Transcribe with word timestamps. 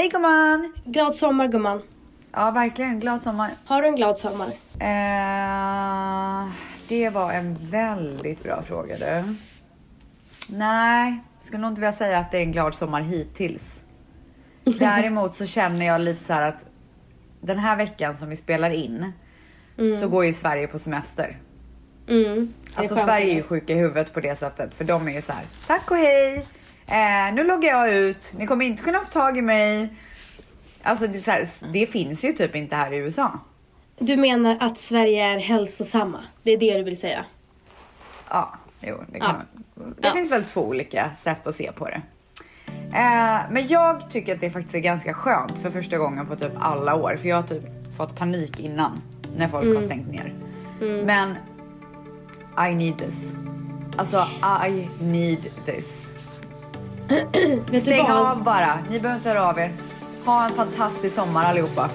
Hej 0.00 0.08
gumman! 0.08 0.72
Glad 0.84 1.14
sommar 1.14 1.48
gumman. 1.48 1.82
Ja, 2.32 2.50
verkligen. 2.50 3.00
Glad 3.00 3.22
sommar. 3.22 3.50
Har 3.64 3.82
du 3.82 3.88
en 3.88 3.96
glad 3.96 4.18
sommar? 4.18 4.46
Eh, 4.78 6.48
det 6.88 7.10
var 7.10 7.32
en 7.32 7.56
väldigt 7.70 8.42
bra 8.42 8.62
fråga 8.62 8.96
du. 8.96 9.34
Nej, 10.48 11.18
skulle 11.40 11.60
nog 11.60 11.70
inte 11.70 11.80
vilja 11.80 11.92
säga 11.92 12.18
att 12.18 12.30
det 12.30 12.38
är 12.38 12.42
en 12.42 12.52
glad 12.52 12.74
sommar 12.74 13.00
hittills. 13.00 13.84
Däremot 14.64 15.34
så 15.34 15.46
känner 15.46 15.86
jag 15.86 16.00
lite 16.00 16.24
så 16.24 16.32
här 16.32 16.42
att 16.42 16.66
den 17.40 17.58
här 17.58 17.76
veckan 17.76 18.16
som 18.16 18.28
vi 18.28 18.36
spelar 18.36 18.70
in 18.70 19.12
så 20.00 20.08
går 20.08 20.24
ju 20.24 20.32
Sverige 20.32 20.66
på 20.66 20.78
semester. 20.78 21.38
Mm. 22.08 22.54
Alltså 22.74 22.96
Sverige 22.96 23.32
är 23.32 23.36
ju 23.36 23.42
sjuka 23.42 23.72
i 23.72 23.76
huvudet 23.76 24.12
på 24.12 24.20
det 24.20 24.38
sättet 24.38 24.74
för 24.74 24.84
de 24.84 25.08
är 25.08 25.12
ju 25.12 25.22
så 25.22 25.32
här. 25.32 25.44
Tack 25.66 25.90
och 25.90 25.96
hej. 25.96 26.46
Eh, 26.86 27.34
nu 27.34 27.44
loggar 27.44 27.68
jag 27.70 27.94
ut. 27.94 28.32
Ni 28.36 28.46
kommer 28.46 28.64
inte 28.64 28.82
kunna 28.82 28.98
få 29.00 29.06
tag 29.10 29.38
i 29.38 29.42
mig. 29.42 29.88
Alltså 30.82 31.06
det, 31.06 31.26
här, 31.26 31.48
det 31.72 31.86
finns 31.86 32.24
ju 32.24 32.32
typ 32.32 32.56
inte 32.56 32.76
här 32.76 32.92
i 32.92 32.96
USA. 32.96 33.38
Du 33.98 34.16
menar 34.16 34.56
att 34.60 34.78
Sverige 34.78 35.24
är 35.24 35.38
hälsosamma? 35.38 36.20
Det 36.42 36.50
är 36.52 36.58
det 36.58 36.76
du 36.78 36.82
vill 36.84 37.00
säga? 37.00 37.24
Ja, 38.28 38.54
jo, 38.80 38.96
det, 39.12 39.20
kan 39.20 39.28
Ja. 39.28 39.60
man. 39.74 39.94
det 40.00 40.06
Ja. 40.08 40.12
finns 40.12 40.32
väl 40.32 40.44
två 40.44 40.60
olika 40.60 41.10
sätt 41.16 41.46
att 41.46 41.54
se 41.54 41.72
på 41.72 41.84
det. 41.88 42.02
Eh, 42.92 43.40
men 43.50 43.66
jag 43.68 44.10
tycker 44.10 44.34
att 44.34 44.40
det 44.40 44.50
faktiskt 44.50 44.74
är 44.74 44.78
ganska 44.78 45.14
skönt 45.14 45.58
för 45.62 45.70
första 45.70 45.98
gången 45.98 46.26
på 46.26 46.36
typ 46.36 46.52
alla 46.60 46.94
år. 46.94 47.16
För 47.20 47.28
jag 47.28 47.36
har 47.36 47.42
typ 47.42 47.62
fått 47.96 48.16
panik 48.16 48.60
innan 48.60 49.02
när 49.36 49.48
folk 49.48 49.64
Mm. 49.64 49.76
har 49.76 49.82
stängt 49.82 50.08
ner. 50.10 50.34
Men 51.04 51.36
I 52.70 52.74
need 52.74 52.98
this. 52.98 53.32
Alltså 53.96 54.26
I 54.68 54.88
need 55.00 55.38
this. 55.64 56.09
Vet 57.10 57.82
Stäng 57.82 58.02
vad? 58.02 58.26
av 58.26 58.42
bara. 58.44 58.78
Ni 58.90 59.00
behöver 59.00 59.16
inte 59.16 59.28
höra 59.28 59.48
av 59.48 59.58
er. 59.58 59.72
Ha 60.24 60.44
en 60.44 60.52
fantastisk 60.52 61.14
sommar 61.14 61.44
allihopa. 61.44 61.90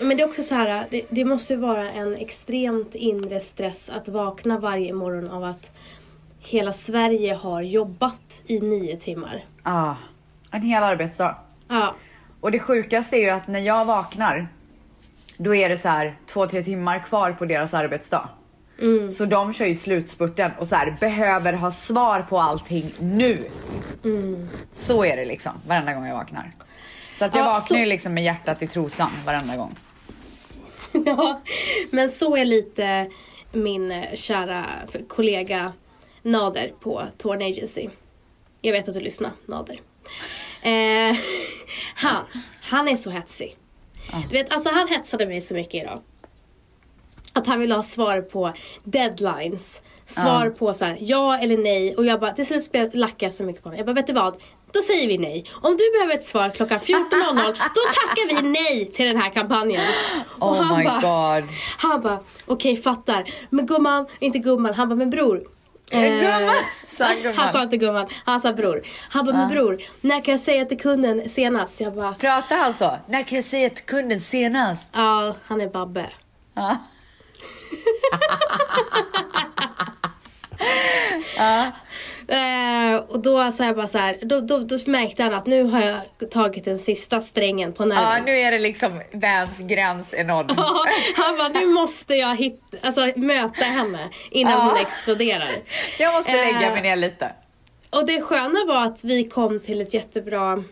Men 0.00 0.16
det 0.16 0.22
är 0.22 0.28
också 0.28 0.42
så 0.42 0.54
här, 0.54 0.86
det, 0.90 1.02
det 1.08 1.24
måste 1.24 1.56
vara 1.56 1.90
en 1.90 2.14
extremt 2.14 2.94
inre 2.94 3.40
stress 3.40 3.90
att 3.90 4.08
vakna 4.08 4.58
varje 4.58 4.92
morgon 4.92 5.30
av 5.30 5.44
att 5.44 5.72
hela 6.38 6.72
Sverige 6.72 7.34
har 7.34 7.62
jobbat 7.62 8.42
i 8.46 8.60
nio 8.60 8.96
timmar. 8.96 9.44
Ah, 9.62 9.94
en 10.50 10.62
hel 10.62 10.82
arbetsdag. 10.82 11.36
Ja, 11.68 11.94
Och 12.40 12.50
det 12.52 12.58
sjukaste 12.58 13.16
är 13.16 13.20
ju 13.20 13.30
att 13.30 13.48
när 13.48 13.60
jag 13.60 13.84
vaknar, 13.84 14.48
då 15.36 15.54
är 15.54 15.68
det 15.68 15.78
så 15.78 15.88
här 15.88 16.16
två, 16.26 16.46
tre 16.46 16.62
timmar 16.62 16.98
kvar 16.98 17.32
på 17.32 17.44
deras 17.44 17.74
arbetsdag. 17.74 18.28
Mm. 18.80 19.08
Så 19.08 19.24
de 19.24 19.52
kör 19.52 19.66
ju 19.66 19.74
slutspurten 19.74 20.50
och 20.58 20.68
så 20.68 20.74
här 20.76 20.96
behöver 21.00 21.52
ha 21.52 21.70
svar 21.70 22.22
på 22.22 22.38
allting 22.40 22.94
nu. 23.00 23.50
Mm. 24.04 24.48
Så 24.72 25.04
är 25.04 25.16
det 25.16 25.24
liksom 25.24 25.52
varenda 25.66 25.94
gång 25.94 26.06
jag 26.06 26.14
vaknar. 26.14 26.50
Så 27.14 27.24
att 27.24 27.34
jag 27.34 27.44
Ja, 27.46 27.52
vaknar 27.52 27.78
ju 27.78 27.84
så- 27.84 27.88
liksom 27.88 28.14
med 28.14 28.24
hjärtat 28.24 28.62
i 28.62 28.66
trosan 28.66 29.10
varenda 29.26 29.56
gång. 29.56 29.76
Ja, 31.06 31.40
men 31.90 32.10
så 32.10 32.36
är 32.36 32.44
lite 32.44 33.10
min 33.52 34.04
kära 34.14 34.64
kollega 35.08 35.72
Nader 36.22 36.72
på 36.80 37.02
Torn 37.18 37.42
Agency. 37.42 37.88
Jag 38.60 38.72
vet 38.72 38.88
att 38.88 38.94
du 38.94 39.00
lyssnar, 39.00 39.30
Nader. 39.46 39.80
Eh, 40.62 41.16
han, 41.94 42.24
han 42.62 42.88
är 42.88 42.96
så 42.96 43.10
hetsig. 43.10 43.56
Du 44.28 44.34
vet, 44.34 44.52
alltså 44.52 44.70
han 44.70 44.88
hetsade 44.88 45.26
mig 45.26 45.40
så 45.40 45.54
mycket 45.54 45.74
idag. 45.82 46.02
Att 47.32 47.46
han 47.46 47.60
ville 47.60 47.74
ha 47.74 47.82
svar 47.82 48.20
på 48.20 48.52
deadlines. 48.84 49.82
Svar 50.06 50.50
på 50.50 50.74
så 50.74 50.84
här, 50.84 50.96
ja 51.00 51.38
eller 51.38 51.56
nej. 51.58 51.94
Och 51.96 52.04
jag 52.06 52.20
bara, 52.20 52.30
till 52.32 52.46
slut 52.46 52.70
lackade 52.94 53.24
jag 53.24 53.34
så 53.34 53.44
mycket 53.44 53.62
på 53.62 53.68
honom. 53.68 53.76
Jag 53.78 53.86
bara, 53.86 53.92
vet 53.92 54.06
du 54.06 54.12
vad? 54.12 54.34
Då 54.72 54.80
säger 54.82 55.08
vi 55.08 55.18
nej. 55.18 55.44
Om 55.62 55.76
du 55.76 55.92
behöver 55.92 56.14
ett 56.14 56.24
svar 56.24 56.50
klockan 56.50 56.78
14.00, 56.78 56.94
då 57.46 57.80
tackar 57.94 58.42
vi 58.42 58.48
nej 58.48 58.84
till 58.92 59.06
den 59.06 59.16
här 59.16 59.30
kampanjen. 59.30 59.84
Och 60.38 60.48
Oh 60.52 60.62
han 60.62 60.78
my 60.78 60.84
bara- 60.84 61.40
god. 61.40 61.50
Han 61.78 62.00
bara, 62.00 62.18
okej 62.46 62.76
fattar. 62.76 63.24
Men 63.50 63.66
gumman, 63.66 64.06
inte 64.20 64.38
gumman. 64.38 64.74
Han 64.74 64.88
bara, 64.88 64.94
men 64.96 65.10
bror. 65.10 65.44
Eh, 65.90 66.00
gumman? 66.02 67.34
Han 67.36 67.52
sa 67.52 67.62
inte 67.62 67.76
gumman, 67.76 68.06
han 68.24 68.40
sa 68.40 68.52
bror. 68.52 68.82
Han 69.10 69.26
bara, 69.26 69.36
men 69.36 69.48
bror, 69.48 69.82
när 70.00 70.24
kan 70.24 70.32
jag 70.32 70.40
säga 70.40 70.64
till 70.64 70.80
kunden 70.80 71.28
senast? 71.30 71.80
Jag 71.80 71.94
bara, 71.94 72.14
Pratar 72.14 72.56
han 72.56 72.74
så? 72.74 72.98
När 73.06 73.22
kan 73.22 73.36
jag 73.36 73.44
säga 73.44 73.70
till 73.70 73.84
kunden 73.84 74.20
senast? 74.20 74.88
ja, 74.92 75.34
han 75.46 75.60
är 75.60 75.68
Babbe. 75.68 76.06
Ja. 76.54 76.76
Eh, 82.28 82.96
och 83.08 83.22
då 83.22 83.52
sa 83.52 83.64
jag 83.64 83.76
bara 83.76 83.88
så 83.88 83.98
här, 83.98 84.18
då, 84.22 84.40
då, 84.40 84.58
då 84.58 84.78
märkte 84.86 85.22
han 85.22 85.34
att 85.34 85.46
nu 85.46 85.62
har 85.62 85.80
jag 85.82 86.30
tagit 86.30 86.64
den 86.64 86.78
sista 86.78 87.20
strängen 87.20 87.72
på 87.72 87.84
nerven. 87.84 88.04
ja, 88.04 88.18
nu 88.26 88.32
är 88.32 88.50
det 88.52 88.58
liksom 88.58 89.00
Vans 89.12 89.58
gräns 89.58 90.14
är 90.14 90.24
nådd. 90.24 90.54
Ja, 90.56 90.84
han 91.16 91.36
bara, 91.38 91.48
nu 91.48 91.66
måste 91.66 92.14
jag 92.14 92.36
hitta, 92.36 92.76
alltså, 92.82 93.12
möta 93.16 93.64
henne 93.64 94.08
innan 94.30 94.52
Ja. 94.52 94.58
hon 94.58 94.80
exploderar. 94.80 95.50
Jag 95.98 96.14
måste 96.14 96.32
lägga 96.32 96.66
Eh, 96.66 96.72
mig 96.72 96.82
ner 96.82 96.96
lite. 96.96 97.32
Och 97.90 98.06
det 98.06 98.20
sköna 98.22 98.64
var 98.66 98.84
att 98.84 99.04
vi 99.04 99.24
kom 99.24 99.60
till 99.60 99.80
ett 99.80 99.94
jättebra, 99.94 100.64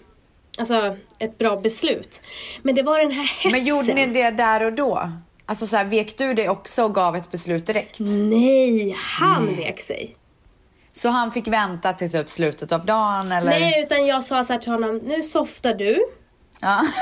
alltså 0.59 0.97
ett 1.19 1.39
bra 1.39 1.57
beslut. 1.57 2.23
Men 2.63 2.75
det 2.75 2.83
var 2.83 2.99
den 2.99 3.11
här 3.13 3.25
hetsen. 3.25 3.53
Men 3.53 3.65
gjorde 3.65 3.95
ni 3.95 4.07
det 4.07 4.31
där 4.31 4.65
och 4.65 4.73
då? 4.73 5.13
Alltså 5.47 5.67
så 5.67 5.77
här, 5.77 5.85
vek 5.85 6.19
du 6.19 6.35
det 6.35 6.49
också 6.49 6.85
och 6.85 6.95
gav 6.95 7.17
ett 7.17 7.31
beslut 7.31 7.67
direkt? 7.67 7.97
Nej, 8.01 8.97
han 8.99 9.57
vek 9.57 9.81
sig. 9.81 10.17
Så 10.97 11.09
han 11.09 11.33
fick 11.33 11.49
vänta 11.49 11.93
till 11.93 12.13
typ 12.13 12.29
slutet 12.29 12.73
av 12.73 12.87
dagen 12.87 13.33
eller? 13.33 13.51
Nej, 13.51 13.83
utan 13.83 14.07
jag 14.07 14.25
sa 14.25 14.45
så 14.45 14.59
till 14.59 14.73
honom, 14.73 14.97
nu 14.99 15.23
softar 15.23 15.75
du. 15.75 16.07
Ja. 16.61 16.83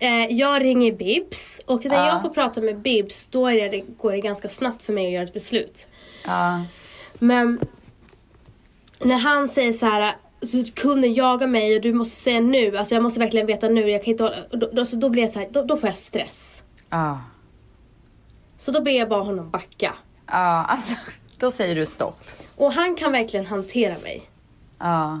Eh, 0.00 0.26
jag 0.32 0.64
ringer 0.64 0.92
Bibs 0.92 1.60
och 1.66 1.84
när 1.84 1.94
Ja. 1.96 2.06
jag 2.06 2.22
får 2.22 2.28
prata 2.30 2.60
med 2.60 2.78
Bibs 2.78 3.26
då 3.30 3.48
det, 3.48 3.82
går 3.98 4.12
det 4.12 4.20
ganska 4.20 4.48
snabbt 4.48 4.82
för 4.82 4.92
mig 4.92 5.06
att 5.06 5.12
göra 5.12 5.24
ett 5.24 5.32
beslut. 5.32 5.88
ja. 6.26 6.64
Men 7.18 7.60
när 8.98 9.16
han 9.18 9.48
säger 9.48 9.72
så 9.72 9.86
här 9.86 10.14
så 10.42 10.64
kunden 10.74 11.14
jagar 11.14 11.46
mig 11.46 11.76
och 11.76 11.82
du 11.82 11.92
måste 11.92 12.16
säga 12.16 12.40
nu, 12.40 12.76
alltså 12.76 12.94
jag 12.94 13.02
måste 13.02 13.20
verkligen 13.20 13.46
veta 13.46 13.68
nu, 13.68 13.90
jag 13.90 14.04
kan 14.04 14.10
inte 14.10 14.22
hålla, 14.22 14.36
då, 14.50 14.70
då, 14.72 14.86
så 14.86 14.96
då 14.96 15.08
blir 15.08 15.22
jag 15.22 15.30
så 15.32 15.38
här, 15.38 15.48
då, 15.50 15.62
då 15.64 15.76
får 15.76 15.88
jag 15.88 15.96
stress. 15.98 16.62
Ja. 16.90 17.20
Så 18.58 18.70
då 18.70 18.80
ber 18.80 18.90
jag 18.92 19.08
bara 19.08 19.22
honom 19.22 19.50
backa. 19.50 19.94
Ja, 20.26 20.64
alltså 20.68 20.94
då 21.38 21.50
säger 21.50 21.74
du 21.74 21.86
stopp. 21.86 22.20
Och 22.58 22.72
han 22.72 22.94
kan 22.94 23.12
verkligen 23.12 23.46
hantera 23.46 23.98
mig. 23.98 24.30
Ja. 24.78 25.20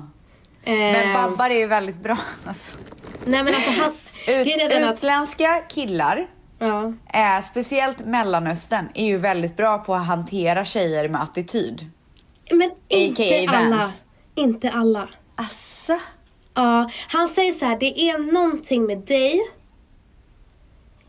Eh, 0.62 0.72
Men 0.74 1.14
Babbar 1.14 1.50
är 1.50 1.58
ju 1.58 1.66
väldigt 1.66 2.00
bra. 2.00 2.18
Alltså. 2.46 2.78
Nej 3.24 3.44
men 3.44 3.54
alltså 3.54 3.70
han... 3.70 3.92
Ut, 4.28 4.70
den 4.70 4.84
att, 4.84 4.98
utländska 4.98 5.62
killar, 5.68 6.26
ja. 6.58 6.92
eh, 7.14 7.42
speciellt 7.42 8.06
Mellanöstern, 8.06 8.88
är 8.94 9.06
ju 9.06 9.16
väldigt 9.16 9.56
bra 9.56 9.78
på 9.78 9.94
att 9.94 10.06
hantera 10.06 10.64
tjejer 10.64 11.08
med 11.08 11.22
attityd. 11.22 11.90
Men 12.50 12.70
inte 12.88 13.22
AKA 13.22 13.56
alla. 13.56 13.76
Vans. 13.76 14.02
Inte 14.34 14.70
alla. 14.70 15.08
Asså? 15.34 15.98
Ja, 16.54 16.90
han 17.08 17.28
säger 17.28 17.52
så 17.52 17.64
här, 17.64 17.78
det 17.78 18.00
är 18.00 18.32
någonting 18.32 18.86
med 18.86 18.98
dig, 18.98 19.40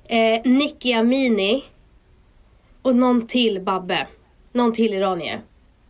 eh, 0.05 0.41
Nicky 0.51 0.93
Amini 0.93 1.63
och 2.81 2.95
någon 2.95 3.27
till 3.27 3.61
Babbe. 3.61 4.07
Någon 4.53 4.73
till 4.73 4.93
iranier. 4.93 5.41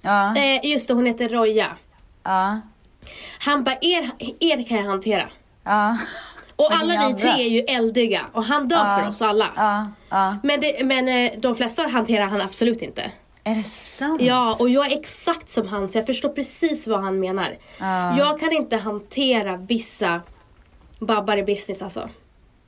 Ja. 0.02 0.36
Eh, 0.36 0.66
just 0.72 0.88
det, 0.88 0.94
hon 0.94 1.06
heter 1.06 1.30
Roja. 1.30 1.68
Ja. 2.24 2.60
Han 3.40 3.64
bara, 3.64 3.78
er, 3.82 4.10
er 4.40 4.68
kan 4.68 4.78
jag 4.78 4.86
hantera. 4.86 5.30
Ja. 5.64 5.98
Och 6.56 6.74
alla 6.74 7.08
vi 7.08 7.14
tre 7.14 7.30
är 7.30 7.50
ju 7.50 7.60
eldiga 7.60 8.22
och 8.34 8.44
han 8.44 8.68
dör 8.68 8.78
Ja. 8.78 9.00
för 9.02 9.10
oss 9.10 9.22
alla. 9.22 9.48
Ja. 9.56 9.92
Ja. 10.10 10.38
Men, 10.44 10.60
det, 10.60 10.86
men 10.86 11.08
eh, 11.08 11.32
de 11.40 11.56
flesta 11.56 11.88
hanterar 11.88 12.26
han 12.26 12.42
absolut 12.42 12.82
inte. 12.82 13.12
Är 13.44 13.56
det 13.56 13.64
sant? 13.64 14.22
Ja, 14.22 14.58
och 14.60 14.70
jag 14.70 14.92
är 14.92 15.00
exakt 15.00 15.50
som 15.50 15.68
han 15.68 15.90
så 15.90 15.98
jag 15.98 16.06
förstår 16.06 16.30
precis 16.30 16.88
vad 16.88 17.02
han 17.04 17.20
menar. 17.20 17.58
Ja. 17.78 18.18
Jag 18.18 18.40
kan 18.40 18.52
inte 18.54 18.78
hantera 18.78 19.58
vissa 19.58 20.22
babbar 21.00 21.38
i 21.38 21.44
business 21.44 21.82
alltså. 21.82 22.10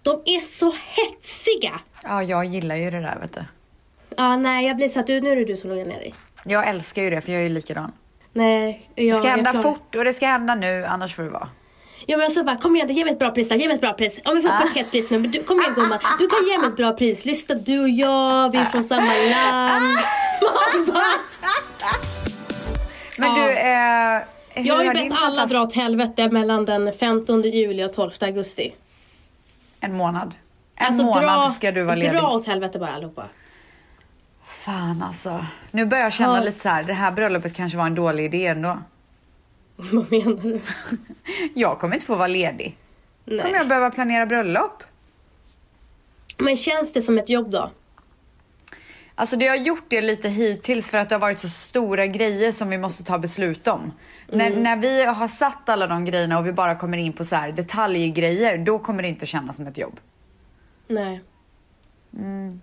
De 0.01 0.21
är 0.25 0.39
så 0.39 0.73
hetsiga! 0.75 1.79
Ja, 2.03 2.23
jag 2.23 2.45
gillar 2.45 2.75
ju 2.75 2.91
det 2.91 3.01
där 3.01 3.19
vet 3.21 3.33
du. 3.33 3.43
Ja, 4.17 4.37
nej 4.37 4.67
jag 4.67 4.75
blir 4.75 4.87
så 4.87 4.99
att 4.99 5.07
du, 5.07 5.21
nu 5.21 5.31
är 5.31 5.35
det 5.35 5.45
du 5.45 5.55
som 5.57 5.69
lugnar 5.69 5.85
ner 5.85 5.99
dig. 5.99 6.13
Jag 6.45 6.67
älskar 6.67 7.01
ju 7.01 7.09
det 7.09 7.21
för 7.21 7.31
jag 7.31 7.39
är 7.39 7.43
ju 7.43 7.49
likadan. 7.49 7.91
Nej, 8.33 8.89
jag, 8.95 9.07
Det 9.15 9.17
ska 9.19 9.27
jag 9.27 9.35
hända 9.35 9.51
klarar- 9.51 9.63
fort 9.63 9.95
och 9.95 10.03
det 10.05 10.13
ska 10.13 10.25
hända 10.27 10.55
nu, 10.55 10.85
annars 10.85 11.15
får 11.15 11.23
det 11.23 11.29
vara. 11.29 11.49
Ja 12.05 12.17
men 12.17 12.31
så 12.31 12.43
bara, 12.43 12.55
kom 12.57 12.75
igen 12.75 12.87
ge 12.93 13.03
mig 13.05 13.13
ett 13.13 13.19
bra 13.19 13.29
pris 13.31 13.49
där, 13.49 13.55
ge 13.55 13.67
mig 13.67 13.75
ett 13.75 13.81
bra 13.81 13.93
pris. 13.93 14.19
Om 14.25 14.35
vi 14.35 14.41
får 14.41 14.49
ett 14.49 14.55
Ah. 14.55 14.61
paketpris 14.67 15.09
nu, 15.09 15.19
men 15.19 15.31
du, 15.31 15.43
kom 15.43 15.59
igen 15.59 15.73
gumman. 15.75 15.99
Du 16.19 16.27
kan 16.27 16.47
ge 16.49 16.57
mig 16.57 16.67
ett 16.67 16.75
bra 16.75 16.91
pris. 16.93 17.25
Lyssna 17.25 17.55
du 17.55 17.79
och 17.79 17.89
jag, 17.89 18.51
vi 18.51 18.57
är 18.57 18.65
från 18.65 18.83
samma 18.83 19.01
land. 19.13 19.83
Man 20.41 20.85
bara, 20.87 21.01
Men 23.17 23.33
du, 23.35 23.41
eh, 23.51 24.21
hur 24.49 24.67
Jag 24.67 24.75
har 24.75 24.81
ju 24.81 24.87
har 24.87 24.93
bett 25.09 25.13
alla 25.23 25.45
dra 25.45 25.61
åt 25.61 25.73
helvete 25.73 26.29
mellan 26.29 26.65
den 26.65 26.93
15 26.93 27.41
juli 27.41 27.83
och 27.83 27.93
12 27.93 28.11
augusti. 28.21 28.73
En 29.79 29.93
månad. 29.97 30.33
En 30.75 30.85
Alltså 30.87 31.03
månad 31.03 31.23
dra, 31.23 31.49
ska 31.49 31.71
du 31.71 31.83
vara 31.83 31.95
ledig. 31.95 32.11
dra 32.19 32.27
åt 32.31 32.47
helvete 32.47 32.79
bara 32.79 32.89
allihopa. 32.93 33.25
Fan 34.65 35.01
alltså. 35.01 35.45
Nu 35.71 35.85
börjar 35.85 36.03
jag 36.03 36.13
känna 36.13 36.37
Ja. 36.37 36.43
lite 36.43 36.59
så 36.59 36.69
här. 36.69 36.83
det 36.83 36.93
här 36.93 37.11
bröllopet 37.11 37.53
kanske 37.53 37.77
var 37.77 37.85
en 37.85 37.95
dålig 37.95 38.25
idé 38.25 38.47
ändå. 38.47 38.77
Vad 39.75 40.11
menar 40.11 40.41
du? 40.43 40.59
Jag 41.53 41.79
kommer 41.79 41.95
inte 41.95 42.05
få 42.05 42.15
vara 42.15 42.27
ledig. 42.27 42.77
Kommer 43.25 43.43
Nej. 43.43 43.53
jag 43.53 43.67
behöva 43.67 43.91
planera 43.91 44.25
bröllop? 44.25 44.83
Men 46.37 46.57
känns 46.57 46.93
det 46.93 47.01
som 47.01 47.17
ett 47.17 47.29
jobb 47.29 47.51
då? 47.51 47.71
Alltså 49.15 49.35
det 49.35 49.47
har 49.47 49.55
gjort 49.55 49.85
det 49.87 50.01
lite 50.01 50.29
hittills 50.29 50.89
för 50.91 50.97
att 50.97 51.09
det 51.09 51.15
har 51.15 51.19
varit 51.19 51.39
så 51.39 51.49
stora 51.49 52.07
grejer 52.07 52.51
som 52.51 52.69
vi 52.69 52.77
måste 52.77 53.03
ta 53.03 53.19
beslut 53.19 53.67
om. 53.67 53.91
När, 54.27 54.55
när 54.55 54.77
vi 54.77 55.05
har 55.05 55.27
satt 55.27 55.69
alla 55.69 55.87
de 55.87 56.05
grejerna 56.05 56.39
och 56.39 56.47
vi 56.47 56.53
bara 56.53 56.75
kommer 56.75 56.97
in 56.97 57.13
på 57.13 57.23
så 57.25 57.35
här 57.35 57.51
detaljgrejer, 57.51 58.57
då 58.57 58.79
kommer 58.79 59.03
det 59.03 59.09
inte 59.09 59.25
kännas 59.25 59.55
som 59.57 59.67
ett 59.67 59.77
jobb. 59.77 59.99
Nej. 60.87 61.21
Mm. 62.17 62.61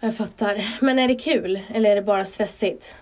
Jag 0.00 0.16
fattar. 0.16 0.64
Men 0.80 0.98
är 0.98 1.08
det 1.08 1.14
kul? 1.14 1.60
Eller 1.74 1.90
är 1.90 1.94
det 1.94 2.02
bara 2.02 2.24
stressigt? 2.24 2.94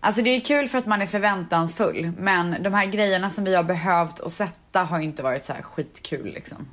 Alltså 0.00 0.22
det 0.22 0.30
är 0.30 0.40
kul 0.40 0.68
för 0.68 0.78
att 0.78 0.86
man 0.86 1.02
är 1.02 1.06
förväntansfull, 1.06 2.12
men 2.18 2.62
de 2.62 2.74
här 2.74 2.86
grejerna 2.86 3.30
som 3.30 3.44
vi 3.44 3.54
har 3.54 3.62
behövt 3.62 4.20
att 4.20 4.32
sätta 4.32 4.82
har 4.84 4.98
ju 4.98 5.04
inte 5.04 5.22
varit 5.22 5.44
så 5.44 5.52
här 5.52 5.62
skitkul 5.62 6.26
liksom. 6.34 6.68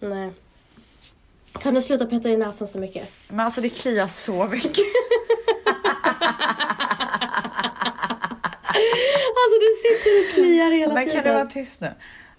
Nej. 0.00 0.32
Kan 1.58 1.74
du 1.74 1.82
sluta 1.82 2.06
peta 2.06 2.28
i 2.28 2.36
näsan 2.36 2.68
så 2.68 2.78
mycket? 2.78 3.08
Men 3.28 3.40
alltså 3.40 3.60
det 3.60 3.68
kliar 3.68 4.06
så 4.06 4.44
mycket. 4.44 4.76
Alltså 9.42 9.58
du 9.60 9.70
sitter 9.82 10.20
och 10.28 10.34
kliar 10.34 10.70
hela 10.70 10.94
Men 10.94 11.04
tiden. 11.08 11.22
kan 11.22 11.32
du 11.32 11.38
vara 11.38 11.46
tyst 11.46 11.80
nu? 11.80 11.90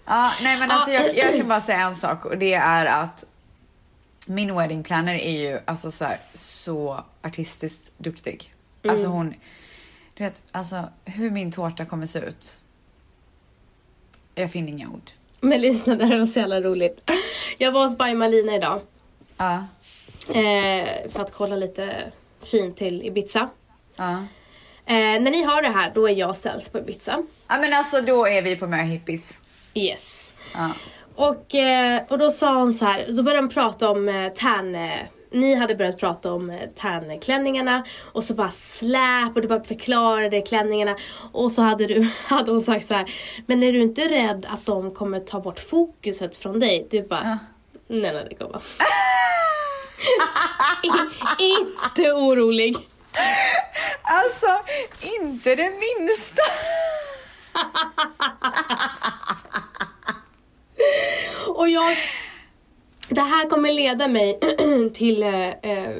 Ja, 0.06 0.32
nej 0.42 0.58
men 0.58 0.70
alltså 0.70 0.90
jag, 0.90 1.16
jag 1.16 1.36
kan 1.36 1.48
bara 1.48 1.60
säga 1.60 1.78
en 1.80 1.96
sak 1.96 2.24
och 2.24 2.38
det 2.38 2.54
är 2.54 2.86
att 2.86 3.24
min 4.26 4.54
wedding 4.56 4.82
planner 4.82 5.14
är 5.14 5.50
ju 5.50 5.60
alltså 5.64 5.90
så, 5.90 6.04
här, 6.04 6.18
så 6.34 7.04
artistiskt 7.22 7.92
duktig. 7.98 8.54
Alltså 8.88 9.06
hon, 9.06 9.34
du 10.14 10.24
vet, 10.24 10.42
alltså 10.52 10.84
hur 11.04 11.30
min 11.30 11.52
tårta 11.52 11.84
kommer 11.84 12.06
se 12.06 12.18
ut. 12.18 12.58
Jag 14.34 14.50
finner 14.52 14.68
inga 14.68 14.88
ord. 14.88 15.10
Men 15.40 15.60
lyssna, 15.60 15.94
det 15.96 16.06
här 16.06 16.18
var 16.18 16.26
så 16.26 16.38
jävla 16.38 16.60
roligt. 16.60 17.10
Jag 17.58 17.72
var 17.72 17.82
hos 17.84 17.98
By 17.98 18.14
Malina 18.14 18.54
idag. 18.54 18.80
Ja, 19.36 19.66
Eh, 20.28 21.10
för 21.10 21.20
att 21.20 21.32
kolla 21.32 21.56
lite 21.56 22.12
fint 22.42 22.76
till 22.76 23.02
Ibiza. 23.06 23.48
ja. 23.96 24.24
Eh, 24.86 24.94
när 24.94 25.30
ni 25.30 25.42
har 25.42 25.62
det 25.62 25.68
här, 25.68 25.92
då 25.94 26.08
är 26.08 26.12
jag 26.14 26.36
ställs 26.36 26.68
på 26.68 26.78
Ibiza. 26.78 27.22
Ja 27.48 27.58
men 27.60 27.72
alltså 27.74 28.00
då 28.00 28.26
är 28.26 28.42
vi 28.42 28.56
på 28.56 28.66
möhippies. 28.66 29.32
Yes. 29.74 30.32
Ja. 30.54 30.70
Och, 31.28 31.54
eh, 31.54 32.02
och 32.08 32.18
då 32.18 32.30
sa 32.30 32.54
hon 32.54 32.74
så 32.74 32.84
här, 32.84 33.12
så 33.12 33.22
började 33.22 33.46
de 33.46 33.54
prata 33.54 33.90
om 33.90 34.08
eh, 34.08 34.32
tan... 34.32 34.74
Eh, 34.74 34.98
ni 35.30 35.54
hade 35.54 35.74
börjat 35.74 35.98
prata 35.98 36.32
om 36.32 36.58
tanklänningarna 36.74 37.84
och 38.12 38.24
så 38.24 38.34
bara 38.34 38.50
släp 38.50 39.36
och 39.36 39.42
du 39.42 39.48
bara 39.48 39.64
förklarade 39.64 40.40
klänningarna. 40.40 40.96
Och 41.32 41.52
så 41.52 41.62
hade, 41.62 41.86
du, 41.86 42.02
hade 42.26 42.50
hon 42.50 42.60
sagt 42.60 42.86
så 42.86 42.94
här, 42.94 43.14
men 43.46 43.62
är 43.62 43.72
du 43.72 43.82
inte 43.82 44.08
rädd 44.08 44.46
att 44.50 44.66
de 44.66 44.90
kommer 44.94 45.20
ta 45.20 45.40
bort 45.40 45.60
fokuset 45.60 46.36
från 46.36 46.60
dig? 46.60 46.86
Du 46.90 47.02
bara, 47.02 47.22
Ja. 47.24 47.38
nej 47.86 48.12
nej 48.12 48.26
det 48.30 48.34
kommer. 48.34 48.62
Inte 51.38 52.12
orolig. 52.12 52.76
Alltså, 54.02 54.46
inte 55.20 55.54
det 55.54 55.70
minsta. 55.70 56.42
Och 61.62 61.68
jag... 61.68 61.96
Det 63.08 63.20
här 63.20 63.48
kommer 63.48 63.72
leda 63.72 64.08
mig 64.08 64.38
till 64.94 65.22
eh, 65.22 65.48
eh, 65.48 65.96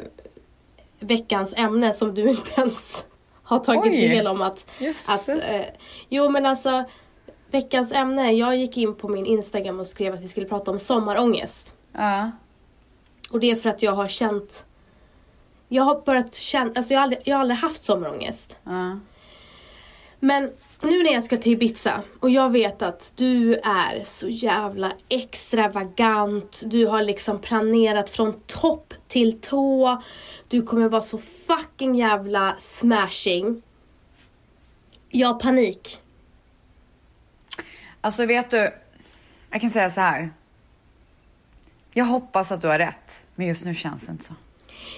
veckans 1.00 1.54
ämne 1.56 1.92
som 1.92 2.14
du 2.14 2.30
inte 2.30 2.60
ens 2.60 3.04
har 3.42 3.58
tagit 3.58 3.92
Oj. 3.92 4.08
del 4.08 4.26
om. 4.26 4.42
Att, 4.42 4.66
Jösses. 4.78 5.28
att, 5.28 5.50
eh, 5.50 5.64
jo 6.08 6.28
men 6.28 6.46
alltså, 6.46 6.84
veckans 7.50 7.92
ämne. 7.92 8.32
Jag 8.32 8.56
gick 8.56 8.76
in 8.76 8.94
på 8.94 9.08
min 9.08 9.26
Instagram 9.26 9.80
och 9.80 9.86
skrev 9.86 10.14
att 10.14 10.20
vi 10.20 10.28
skulle 10.28 10.46
prata 10.46 10.70
om 10.70 10.78
sommarångest. 10.78 11.72
Ja. 11.92 12.30
Och 13.30 13.40
det 13.40 13.50
är 13.50 13.56
för 13.56 13.68
att 13.68 13.82
jag 13.82 13.92
har 13.92 14.08
känt... 14.08 14.66
Jag 15.68 15.82
har 15.82 16.00
börjat 16.00 16.34
känna... 16.34 16.72
Alltså 16.76 16.94
jag 16.94 17.00
har 17.00 17.02
aldrig, 17.02 17.22
jag 17.24 17.36
har 17.36 17.40
aldrig 17.40 17.58
haft 17.58 17.82
sommarångest. 17.82 18.56
Ja. 18.64 18.98
Men 20.24 20.52
nu 20.82 21.02
när 21.02 21.12
jag 21.12 21.24
ska 21.24 21.36
till 21.36 21.52
Ibiza 21.52 22.02
och 22.20 22.30
jag 22.30 22.50
vet 22.50 22.82
att 22.82 23.12
du 23.16 23.54
är 23.54 24.04
så 24.04 24.28
jävla 24.28 24.92
extravagant. 25.08 26.62
Du 26.66 26.86
har 26.86 27.02
liksom 27.02 27.40
planerat 27.40 28.10
från 28.10 28.40
topp 28.46 28.94
till 29.08 29.40
tå. 29.40 30.02
Du 30.48 30.62
kommer 30.62 30.88
vara 30.88 31.02
så 31.02 31.18
fucking 31.46 31.94
jävla 31.94 32.56
smashing. 32.60 33.62
Jag 35.08 35.28
har 35.28 35.40
panik. 35.40 36.00
Alltså 38.00 38.26
vet 38.26 38.50
du, 38.50 38.70
jag 39.50 39.60
kan 39.60 39.70
säga 39.70 39.90
så 39.90 40.00
här. 40.00 40.30
Jag 41.92 42.04
hoppas 42.04 42.52
att 42.52 42.62
du 42.62 42.68
har 42.68 42.78
rätt, 42.78 43.24
men 43.34 43.46
just 43.46 43.64
nu 43.64 43.74
känns 43.74 44.06
det 44.06 44.12
inte 44.12 44.24
så. 44.24 44.34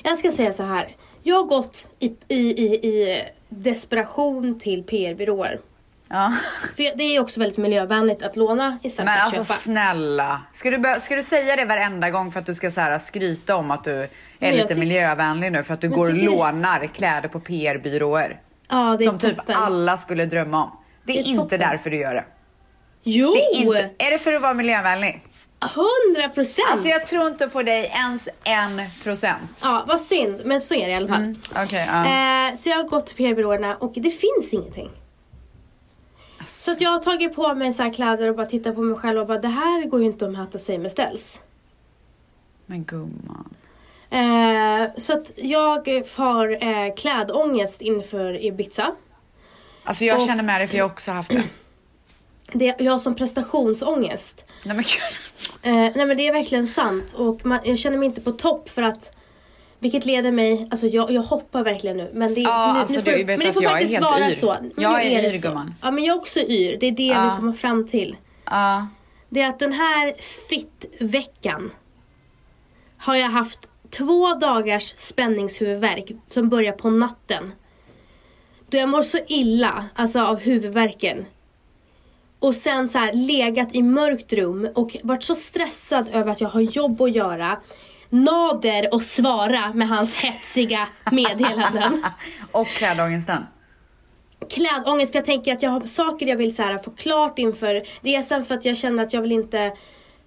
Jag 0.02 0.18
ska 0.18 0.32
säga 0.32 0.52
så 0.52 0.62
här. 0.62 0.96
Jag 1.26 1.36
har 1.36 1.42
gått 1.44 1.86
i, 1.98 2.06
i, 2.28 2.36
i, 2.38 2.74
i 2.88 3.22
desperation 3.48 4.58
till 4.58 4.82
PR-byråer. 4.82 5.60
Ja. 6.08 6.32
För 6.76 6.96
det 6.98 7.04
är 7.16 7.20
också 7.20 7.40
väldigt 7.40 7.58
miljövänligt 7.58 8.22
att 8.22 8.36
låna 8.36 8.78
istället 8.82 9.06
Men 9.06 9.14
för 9.14 9.20
att 9.20 9.26
alltså 9.38 9.52
köpa. 9.52 9.60
snälla, 9.60 10.42
ska 10.52 10.70
du, 10.70 11.00
ska 11.00 11.14
du 11.16 11.22
säga 11.22 11.56
det 11.56 11.64
varenda 11.64 12.10
gång 12.10 12.32
för 12.32 12.40
att 12.40 12.46
du 12.46 12.54
ska 12.54 12.70
så 12.70 12.80
här, 12.80 12.98
skryta 12.98 13.56
om 13.56 13.70
att 13.70 13.84
du 13.84 13.90
är 13.92 14.08
jag 14.40 14.54
lite 14.54 14.74
miljövänlig 14.74 15.52
nu 15.52 15.62
för 15.62 15.74
att 15.74 15.80
du 15.80 15.88
Men 15.88 15.98
går 15.98 16.06
och 16.08 16.14
lånar 16.14 16.86
kläder 16.86 17.28
på 17.28 17.40
PR-byråer? 17.40 18.40
Ja, 18.68 18.96
det 18.98 19.04
är 19.04 19.06
Som 19.08 19.18
typ 19.18 19.36
toppen. 19.36 19.54
alla 19.56 19.98
skulle 19.98 20.26
drömma 20.26 20.64
om. 20.64 20.70
Det 21.04 21.12
är, 21.12 21.16
Det 21.16 21.20
är 21.22 21.24
inte 21.28 21.42
toppen. 21.42 21.60
därför 21.60 21.90
du 21.90 21.96
gör 21.96 22.14
det. 22.14 22.24
Jo! 23.02 23.34
det 23.34 23.40
är, 23.40 23.62
inte, 23.62 23.90
är 23.98 24.10
det 24.10 24.18
för 24.18 24.32
att 24.32 24.42
vara 24.42 24.54
miljövänlig? 24.54 25.22
Hundra 25.74 26.28
procent! 26.28 26.68
Alltså 26.72 26.88
jag 26.88 27.06
tror 27.06 27.26
inte 27.28 27.48
på 27.48 27.62
dig 27.62 27.84
ens 27.94 28.28
en 28.44 28.82
procent. 29.02 29.60
Ja, 29.62 29.84
vad 29.86 30.00
synd. 30.00 30.40
Men 30.44 30.62
så 30.62 30.74
är 30.74 30.86
det 30.86 30.92
i 30.92 30.94
alla 30.94 31.08
fall. 31.08 31.34
Okej, 31.64 31.88
ja. 31.92 32.00
Eh, 32.50 32.54
så 32.56 32.68
jag 32.68 32.76
har 32.76 32.84
gått 32.84 33.06
till 33.06 33.16
PR-byråerna 33.16 33.76
och 33.76 33.92
det 33.94 34.10
finns 34.10 34.52
ingenting. 34.52 34.90
Så 36.46 36.70
att 36.72 36.80
jag 36.80 36.90
har 36.90 36.98
tagit 36.98 37.34
på 37.34 37.54
mig 37.54 37.72
så 37.72 37.82
här 37.82 37.92
kläder 37.92 38.28
och 38.28 38.36
bara 38.36 38.46
tittat 38.46 38.74
på 38.74 38.80
mig 38.82 38.96
själv 38.98 39.20
och 39.20 39.26
bara 39.26 39.38
det 39.38 39.48
här 39.48 39.86
går 39.86 40.00
ju 40.00 40.06
inte 40.06 40.24
att 40.26 40.32
mäta 40.32 40.58
sig 40.58 40.78
med 40.78 40.90
ställs. 40.90 41.40
Men 42.66 42.84
gumman. 42.84 43.54
Eh, 44.10 44.88
så 44.96 45.12
att 45.12 45.32
jag 45.36 46.06
har 46.16 46.64
eh, 46.64 46.94
klädångest 46.94 47.80
inför 47.80 48.44
Ibiza. 48.44 48.92
Alltså 49.84 50.04
jag 50.04 50.20
Och- 50.20 50.26
känner 50.26 50.42
med 50.42 50.60
dig 50.60 50.66
för 50.68 50.76
jag 50.76 50.84
har 50.84 50.90
också 50.90 51.10
haft 51.12 51.30
det. 51.30 51.42
Det, 52.52 52.74
jag 52.78 52.92
har 52.92 52.98
som 52.98 53.14
prestationsångest. 53.14 54.44
Nej 54.64 54.76
men. 54.76 54.84
Eh, 55.86 55.92
nej 55.96 56.06
men 56.06 56.16
det 56.16 56.28
är 56.28 56.32
verkligen 56.32 56.66
sant 56.66 57.12
och 57.12 57.46
man, 57.46 57.58
jag 57.64 57.78
känner 57.78 57.98
mig 57.98 58.06
inte 58.06 58.20
på 58.20 58.32
topp 58.32 58.68
för 58.68 58.82
att 58.82 59.16
vilket 59.78 60.06
leder 60.06 60.30
mig, 60.32 60.68
alltså 60.70 60.86
jag, 60.86 61.10
jag 61.10 61.22
hoppar 61.22 61.64
verkligen 61.64 61.96
nu 61.96 62.10
men 62.14 62.34
det, 62.34 62.40
Ja, 62.40 62.72
nu, 62.72 62.80
alltså 62.80 62.96
nu 62.96 63.02
får, 63.02 63.10
du 63.10 63.16
vet 63.16 63.26
men 63.26 63.38
det 63.38 63.52
får 63.52 63.62
jag 63.62 63.72
är 63.72 63.76
faktiskt 63.76 63.94
helt 64.00 64.10
vara 64.10 64.30
yr. 64.30 64.34
så. 64.36 64.56
Men 64.74 64.84
Jag 64.84 65.04
är 65.04 65.22
det 65.22 65.34
yr, 65.34 65.40
gumman. 65.40 65.74
Ja 65.82 65.90
men 65.90 66.04
jag 66.04 66.14
är 66.16 66.20
också 66.20 66.40
yr, 66.40 66.76
det 66.80 66.86
är 66.86 66.92
det 66.92 67.02
Ja. 67.02 67.22
vill 67.30 67.40
komma 67.40 67.52
fram 67.54 67.88
till. 67.88 68.16
Ja. 68.44 68.86
Det 69.28 69.40
är 69.40 69.48
att 69.48 69.58
den 69.58 69.72
här 69.72 70.14
fit-veckan 70.48 71.70
har 72.98 73.14
jag 73.16 73.28
haft 73.28 73.58
två 73.90 74.34
dagars 74.34 74.92
spänningshuvudvärk 74.96 76.10
som 76.28 76.48
börjar 76.48 76.72
på 76.72 76.90
natten. 76.90 77.52
Då 78.68 78.78
jag 78.78 78.88
mår 78.88 79.02
så 79.02 79.18
illa, 79.28 79.84
alltså 79.94 80.20
av 80.20 80.38
huvudvärken. 80.40 81.26
Och 82.44 82.54
sen 82.54 82.88
så 82.88 82.98
här 82.98 83.12
legat 83.12 83.74
i 83.74 83.82
mörkt 83.82 84.32
rum 84.32 84.68
och 84.74 84.96
varit 85.02 85.22
så 85.22 85.34
stressad 85.34 86.08
över 86.12 86.32
att 86.32 86.40
jag 86.40 86.48
har 86.48 86.60
jobb 86.60 87.02
att 87.02 87.12
göra. 87.12 87.60
Nader 88.08 88.94
och 88.94 89.02
svara 89.02 89.72
med 89.72 89.88
hans 89.88 90.14
hetsiga 90.14 90.88
meddelanden. 91.12 92.04
Och 92.52 92.66
klädångesten. 92.66 93.46
Klädångest 94.50 95.12
för 95.12 95.18
jag 95.18 95.26
tänker 95.26 95.52
att 95.52 95.62
jag 95.62 95.70
har 95.70 95.80
saker 95.80 96.26
jag 96.26 96.36
vill 96.36 96.56
så 96.56 96.62
här, 96.62 96.78
få 96.78 96.90
klart 96.90 97.38
inför 97.38 97.82
resan 98.00 98.44
för 98.44 98.54
att 98.54 98.64
jag 98.64 98.76
känner 98.76 99.02
att 99.02 99.12
jag 99.12 99.22
vill 99.22 99.32
inte 99.32 99.72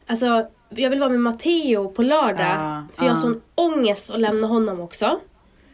Alltså 0.07 0.47
jag 0.69 0.89
vill 0.89 1.00
vara 1.00 1.09
med 1.09 1.19
Matteo 1.19 1.89
på 1.89 2.03
lördag 2.03 2.55
Ja, 2.59 2.83
för 2.95 3.05
jag 3.05 3.12
har 3.12 3.21
sån 3.21 3.41
ångest 3.55 4.09
att 4.09 4.19
lämna 4.19 4.47
honom 4.47 4.79
också. 4.79 5.19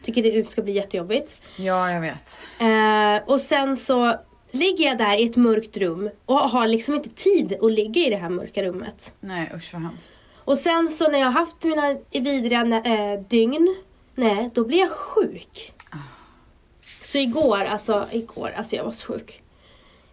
Tycker 0.02 0.22
det 0.22 0.44
ska 0.44 0.62
bli 0.62 0.72
jättejobbigt. 0.72 1.36
Ja, 1.56 1.90
jag 1.90 2.00
vet. 2.00 2.40
Eh, 2.58 3.28
och 3.32 3.40
sen 3.40 3.76
så 3.76 4.14
ligger 4.54 4.84
jag 4.84 4.98
där 4.98 5.16
i 5.20 5.24
ett 5.24 5.36
mörkt 5.36 5.76
rum 5.76 6.10
och 6.26 6.38
har 6.38 6.66
liksom 6.66 6.94
inte 6.94 7.08
tid 7.08 7.56
att 7.62 7.72
ligga 7.72 8.06
i 8.06 8.10
det 8.10 8.16
här 8.16 8.28
mörka 8.28 8.62
rummet. 8.62 9.12
Nej 9.20 9.52
usch 9.56 9.70
vad 9.72 9.82
hemskt. 9.82 10.18
Och 10.44 10.58
sen 10.58 10.88
så 10.88 11.08
när 11.10 11.18
jag 11.18 11.26
har 11.26 11.32
haft 11.32 11.64
mina 11.64 11.96
vidriga 12.10 12.82
äh, 12.84 13.20
dygn, 13.20 13.76
nej, 14.14 14.50
då 14.54 14.64
blir 14.64 14.78
jag 14.78 14.90
sjuk. 14.90 15.72
Så 17.02 17.18
igår, 17.18 17.64
alltså 17.64 18.06
igår, 18.12 18.50
alltså 18.56 18.76
jag 18.76 18.84
var 18.84 18.92
så 18.92 19.12
sjuk. 19.12 19.40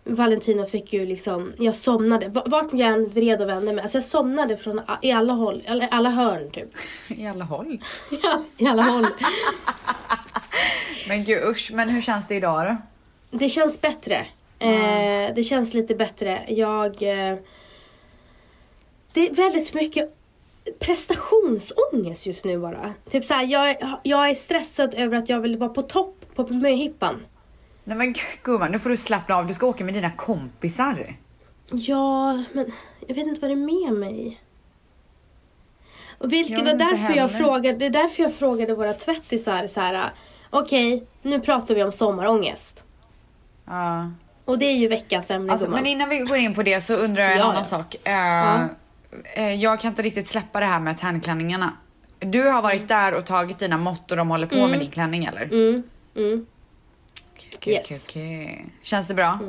Valentino 0.03 0.65
fick 0.65 0.93
ju 0.93 1.05
liksom, 1.05 1.53
jag 1.59 1.75
somnade. 1.75 2.27
Vart 2.45 2.73
jag 2.73 2.81
än 2.89 3.09
vred 3.09 3.41
och 3.41 3.49
vände 3.49 3.73
mig. 3.73 3.81
Alltså 3.81 3.97
jag 3.97 4.05
somnade 4.05 4.57
från 4.57 4.81
i 5.01 5.11
alla 5.11 5.33
håll, 5.33 5.63
eller 5.65 5.87
alla 5.87 6.09
hörn 6.09 6.51
typ. 6.51 6.69
I 7.07 7.27
alla 7.27 7.45
håll. 7.45 7.81
I 8.11 8.15
alla- 8.27 8.43
I 8.57 8.65
alla 8.67 8.83
håll. 8.83 9.07
Men 11.07 11.23
gud 11.23 11.43
usch, 11.49 11.71
men 11.73 11.89
hur 11.89 12.01
känns 12.01 12.27
det 12.27 12.35
idag 12.35 12.65
då? 12.67 12.77
Det 13.31 13.49
känns 13.49 13.81
bättre. 13.81 14.27
Eh, 14.59 15.33
det 15.35 15.43
känns 15.43 15.73
lite 15.73 15.95
bättre. 15.95 16.45
Jag... 16.47 16.85
Eh, 16.85 17.37
det 19.13 19.29
är 19.29 19.33
väldigt 19.33 19.73
mycket 19.73 20.17
prestationsångest 20.79 22.25
just 22.25 22.45
nu 22.45 22.59
bara. 22.59 22.93
Typ 23.09 23.25
såhär, 23.25 23.43
jag, 23.43 23.75
jag 24.03 24.29
är 24.29 24.35
stressad 24.35 24.93
över 24.93 25.17
att 25.17 25.29
jag 25.29 25.39
vill 25.39 25.57
vara 25.57 25.69
på 25.69 25.81
topp 25.81 26.25
på 26.35 26.47
möhippan. 26.47 27.25
Nej 27.83 27.97
men 27.97 28.15
gumman, 28.43 28.71
nu 28.71 28.79
får 28.79 28.89
du 28.89 28.97
slappna 28.97 29.35
av. 29.35 29.47
Du 29.47 29.53
ska 29.53 29.67
åka 29.67 29.83
med 29.83 29.93
dina 29.93 30.11
kompisar. 30.11 31.15
Ja, 31.71 32.43
men 32.53 32.71
jag 33.07 33.15
vet 33.15 33.27
inte 33.27 33.41
vad 33.41 33.49
det 33.49 33.53
är 33.53 33.87
med 33.87 33.93
mig. 33.93 34.41
Och 36.17 36.33
vilket 36.33 36.57
Jag 36.57 36.65
var 36.65 36.73
därför 36.73 37.13
jag 37.13 37.31
frågade, 37.31 37.77
det 37.77 37.85
är 37.85 37.89
därför 37.89 38.23
jag 38.23 38.35
frågade 38.35 38.75
våra 38.75 38.93
tvättisar 38.93 39.67
så 39.67 39.81
här. 39.81 40.11
Okej, 40.49 41.07
nu 41.21 41.39
pratar 41.39 41.75
vi 41.75 41.83
om 41.83 41.91
sommarångest. 41.91 42.83
Ja. 43.71 44.11
Och 44.45 44.59
det 44.59 44.65
är 44.65 44.75
ju 44.77 44.87
veckans 44.87 45.31
ämne 45.31 45.51
Alltså, 45.51 45.69
men 45.69 45.85
innan 45.85 46.09
vi 46.09 46.17
går 46.17 46.37
in 46.37 46.55
på 46.55 46.63
det 46.63 46.81
så 46.81 46.93
undrar 46.93 47.23
jag 47.23 47.31
en 47.31 47.37
Ja, 47.37 47.43
annan 47.43 47.55
ja. 47.55 47.63
sak. 47.65 47.95
Eh, 48.03 48.65
eh, 49.45 49.53
jag 49.53 49.79
kan 49.79 49.89
inte 49.89 50.01
riktigt 50.01 50.27
släppa 50.27 50.59
det 50.59 50.65
här 50.65 50.79
med 50.79 50.99
tandklänningarna. 50.99 51.73
Du 52.19 52.43
har 52.47 52.61
varit 52.61 52.87
där 52.87 53.13
och 53.17 53.25
tagit 53.25 53.59
dina 53.59 53.77
mått 53.77 54.11
och 54.11 54.17
de 54.17 54.29
håller 54.29 54.47
på 54.47 54.67
med 54.67 54.79
din 54.79 54.91
klänning 54.91 55.25
eller? 55.25 55.41
Mm, 55.43 55.83
mm. 56.15 56.45
Okej, 57.55 57.73
Yes. 57.73 57.85
okej, 57.85 57.99
okej. 58.07 58.65
Känns 58.81 59.07
det 59.07 59.13
bra? 59.13 59.39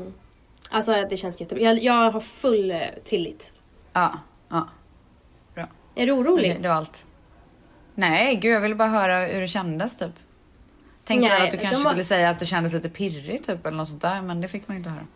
Alltså 0.70 1.04
det 1.10 1.16
känns 1.16 1.40
jättebra. 1.40 1.64
Jag, 1.64 1.82
jag 1.82 2.10
har 2.10 2.20
full 2.20 2.70
eh, 2.70 2.80
tillit. 3.04 3.52
Ja, 3.92 4.12
ja. 4.48 4.68
Bra. 5.54 5.66
Är 5.94 6.06
du 6.06 6.12
orolig? 6.12 6.50
Okej, 6.50 6.62
det 6.62 6.68
var 6.68 6.74
allt. 6.76 7.04
Nej, 7.94 8.36
gud 8.36 8.52
jag 8.54 8.60
ville 8.60 8.74
bara 8.74 8.88
höra 8.88 9.24
hur 9.26 9.40
det 9.40 9.48
kändes 9.48 9.96
typ. 9.96 10.12
Tänkte 11.04 11.28
Nej, 11.28 11.44
att 11.44 11.50
du 11.50 11.56
kanske 11.58 11.84
var- 11.84 11.90
skulle 11.90 12.04
säga 12.04 12.30
att 12.30 12.38
det 12.38 12.46
kändes 12.46 12.72
lite 12.72 12.88
pirrigt 12.88 13.46
typ 13.46 13.66
eller 13.66 13.76
något 13.76 13.88
sånt 13.88 14.02
där 14.02 14.22
men 14.22 14.40
det 14.40 14.48
fick 14.48 14.68
man 14.68 14.76
ju 14.76 14.78
inte 14.78 14.90
höra. 14.90 15.06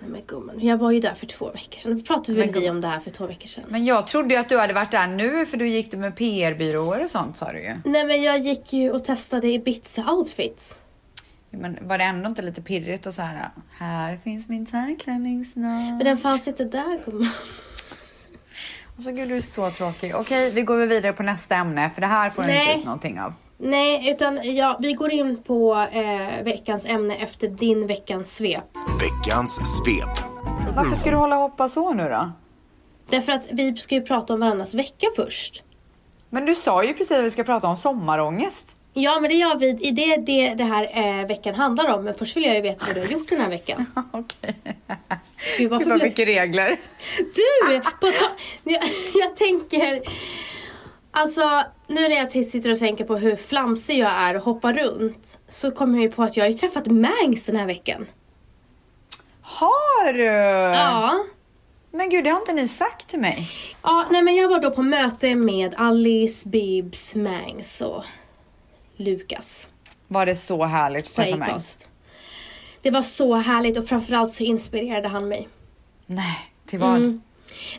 Nej 0.00 0.10
men 0.10 0.20
gumman, 0.26 0.60
jag 0.60 0.76
var 0.78 0.90
ju 0.90 1.00
där 1.00 1.14
för 1.14 1.26
två 1.26 1.50
veckor 1.50 1.78
sedan. 1.78 1.98
Då 1.98 2.04
pratade 2.04 2.38
väl 2.38 2.52
vi 2.52 2.70
om 2.70 2.80
det 2.80 2.88
här 2.88 3.00
för 3.00 3.10
två 3.10 3.26
veckor 3.26 3.46
sedan. 3.46 3.64
Men 3.68 3.84
jag 3.84 4.06
trodde 4.06 4.34
ju 4.34 4.40
att 4.40 4.48
du 4.48 4.58
hade 4.58 4.72
varit 4.72 4.90
där 4.90 5.06
nu 5.06 5.46
för 5.46 5.56
du 5.56 5.68
gick 5.68 5.90
det 5.90 5.96
med 5.96 6.16
PR-byråer 6.16 7.02
och 7.02 7.08
sånt 7.10 7.36
sa 7.36 7.52
du 7.52 7.58
ju. 7.58 7.76
Nej 7.84 8.04
men 8.04 8.22
jag 8.22 8.38
gick 8.38 8.72
ju 8.72 8.90
och 8.90 9.04
testade 9.04 9.48
Ibiza 9.48 10.10
outfits. 10.12 10.78
Men 11.50 11.78
var 11.80 11.98
det 11.98 12.04
ändå 12.04 12.28
inte 12.28 12.42
lite 12.42 12.62
pirrigt 12.62 13.06
och 13.06 13.14
så 13.14 13.22
här? 13.22 13.50
Här 13.78 14.16
finns 14.16 14.48
min 14.48 14.66
tandklänning 14.66 15.44
snart. 15.44 15.88
Men 15.88 15.98
den 16.04 16.18
fanns 16.18 16.48
inte 16.48 16.64
där 16.64 17.02
gumman. 17.04 17.28
Alltså 18.96 19.12
gud 19.12 19.28
du 19.28 19.36
är 19.36 19.40
så 19.40 19.70
tråkig. 19.70 20.14
Okej 20.16 20.50
vi 20.50 20.62
går 20.62 20.86
vidare 20.86 21.12
på 21.12 21.22
nästa 21.22 21.54
ämne 21.56 21.90
för 21.90 22.00
det 22.00 22.06
här 22.06 22.30
får 22.30 22.42
du 22.42 22.52
inte 22.60 22.78
ut 22.78 22.84
någonting 22.84 23.20
av. 23.20 23.32
Nej, 23.58 24.10
utan 24.10 24.56
ja, 24.56 24.78
vi 24.80 24.92
går 24.92 25.12
in 25.12 25.42
på 25.42 25.86
eh, 25.92 26.44
veckans 26.44 26.84
ämne 26.86 27.16
efter 27.16 27.48
din 27.48 27.86
veckans 27.86 28.36
svep. 28.36 28.64
Veckans 29.00 29.76
svep. 29.76 30.18
Varför 30.76 30.96
ska 30.96 31.10
du 31.10 31.16
hålla 31.16 31.36
och 31.36 31.42
hoppa 31.42 31.68
så 31.68 31.94
nu 31.94 32.08
då? 32.08 32.32
Därför 33.10 33.32
att 33.32 33.42
vi 33.50 33.76
ska 33.76 33.94
ju 33.94 34.02
prata 34.02 34.34
om 34.34 34.40
varandras 34.40 34.74
vecka 34.74 35.06
först. 35.16 35.62
Men 36.30 36.46
du 36.46 36.54
sa 36.54 36.84
ju 36.84 36.92
precis 36.92 37.12
att 37.18 37.24
vi 37.24 37.30
ska 37.30 37.44
prata 37.44 37.68
om 37.68 37.76
sommarångest. 37.76 38.76
Ja, 38.98 39.20
men 39.20 39.30
det 39.30 39.36
gör 39.36 39.56
vi. 39.56 39.68
I 39.68 39.90
det 39.90 40.16
det, 40.16 40.54
det 40.54 40.64
här 40.64 40.90
eh, 40.92 41.26
veckan 41.26 41.54
handlar 41.54 41.94
om. 41.94 42.04
Men 42.04 42.14
först 42.14 42.36
vill 42.36 42.44
jag 42.44 42.54
ju 42.54 42.60
veta 42.60 42.84
vad 42.86 42.96
du 42.96 43.00
har 43.00 43.08
gjort 43.08 43.28
den 43.28 43.40
här 43.40 43.48
veckan. 43.48 43.86
Okej. 44.12 44.56
Gud, 45.58 45.70
vad 45.70 46.02
mycket 46.02 46.28
regler. 46.28 46.76
Du! 47.18 47.80
På 47.80 48.06
ta... 48.06 48.28
jag, 48.64 48.82
jag 49.14 49.36
tänker... 49.36 50.02
Alltså, 51.18 51.62
nu 51.86 52.08
när 52.08 52.16
jag 52.16 52.30
sitter 52.30 52.70
och 52.70 52.78
tänker 52.78 53.04
på 53.04 53.16
hur 53.16 53.36
flamsig 53.36 53.98
jag 53.98 54.12
är 54.12 54.36
och 54.36 54.42
hoppar 54.42 54.72
runt. 54.72 55.38
Så 55.48 55.70
kommer 55.70 55.94
jag 55.94 56.02
ju 56.02 56.10
på 56.10 56.22
att 56.22 56.36
jag 56.36 56.44
har 56.44 56.48
ju 56.48 56.58
träffat 56.58 56.86
Mangs 56.86 57.44
den 57.44 57.56
här 57.56 57.66
veckan. 57.66 58.06
Har 59.40 60.12
du? 60.12 60.24
Ja. 60.24 61.24
Men 61.90 62.10
gud 62.10 62.24
det 62.24 62.30
har 62.30 62.40
inte 62.40 62.52
ni 62.52 62.68
sagt 62.68 63.08
till 63.08 63.20
mig. 63.20 63.50
Ja, 63.82 64.06
nej 64.10 64.22
men 64.22 64.34
jag 64.34 64.48
var 64.48 64.60
då 64.60 64.70
på 64.70 64.82
möte 64.82 65.34
med 65.34 65.74
Alice, 65.78 66.48
Bibs, 66.48 67.14
Mangs 67.14 67.80
och 67.80 68.04
Lukas 68.96 69.66
Var 70.08 70.26
det 70.26 70.34
så 70.36 70.64
härligt 70.64 71.06
att 71.06 71.14
träffa? 71.14 71.44
Acast. 71.44 71.88
Det 72.82 72.90
var 72.90 73.02
så 73.02 73.34
härligt 73.34 73.78
och 73.78 73.88
framförallt 73.88 74.32
så 74.32 74.44
inspirerade 74.44 75.08
han 75.08 75.28
mig. 75.28 75.48
Nej, 76.06 76.52
till 76.66 76.78
vad? 76.78 76.96
Mm. 76.96 77.22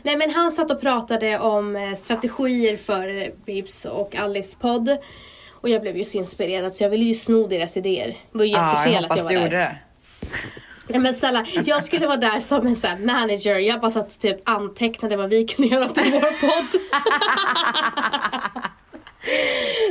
Nej 0.02 0.16
men 0.16 0.30
han 0.30 0.52
satt 0.52 0.70
och 0.70 0.80
pratade 0.80 1.38
om 1.38 1.76
eh, 1.76 1.94
strategier 1.94 2.76
för 2.76 3.22
eh, 3.22 3.28
Bibs 3.46 3.84
och 3.84 4.16
Alice 4.16 4.56
podd. 4.60 4.96
Och 5.60 5.68
jag 5.68 5.82
blev 5.82 5.96
ju 5.96 6.04
så 6.04 6.18
inspirerad 6.18 6.76
så 6.76 6.84
jag 6.84 6.90
ville 6.90 7.04
ju 7.04 7.14
sno 7.14 7.46
deras 7.46 7.76
idéer. 7.76 8.06
Det 8.32 8.38
var 8.38 8.44
ju 8.44 8.52
Ja, 8.52 8.70
jättefel 8.70 8.92
jag 9.02 9.12
att 9.12 9.18
jag 9.18 9.24
var 9.24 9.30
du 9.30 9.36
där. 9.36 9.44
gjorde 9.44 9.56
det. 9.56 9.76
Nej 10.90 11.00
men 11.00 11.14
snälla, 11.14 11.44
jag 11.64 11.84
skulle 11.84 12.06
vara 12.06 12.16
där 12.16 12.40
som 12.40 12.66
en 12.66 12.76
sån 12.76 12.90
här 12.90 12.98
manager. 12.98 13.58
Jag 13.58 13.80
bara 13.80 13.90
satt 13.90 14.06
och 14.14 14.18
typ 14.20 14.48
antecknade 14.48 15.16
vad 15.16 15.28
vi 15.28 15.46
kunde 15.46 15.74
göra 15.74 15.88
till 15.88 16.12
vår 16.12 16.40
podd. 16.40 16.66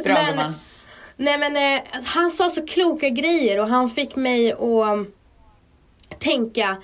Bra 0.04 0.14
Men- 0.14 0.26
gumman. 0.30 0.54
Nej 1.20 1.38
men 1.38 1.58
eh, 1.76 1.82
han 2.06 2.32
sa 2.32 2.50
så 2.50 2.66
kloka 2.66 3.10
grejer 3.10 3.60
och 3.60 3.68
han 3.68 3.90
fick 3.90 4.16
mig 4.16 4.52
att 4.52 5.08
tänka 6.20 6.78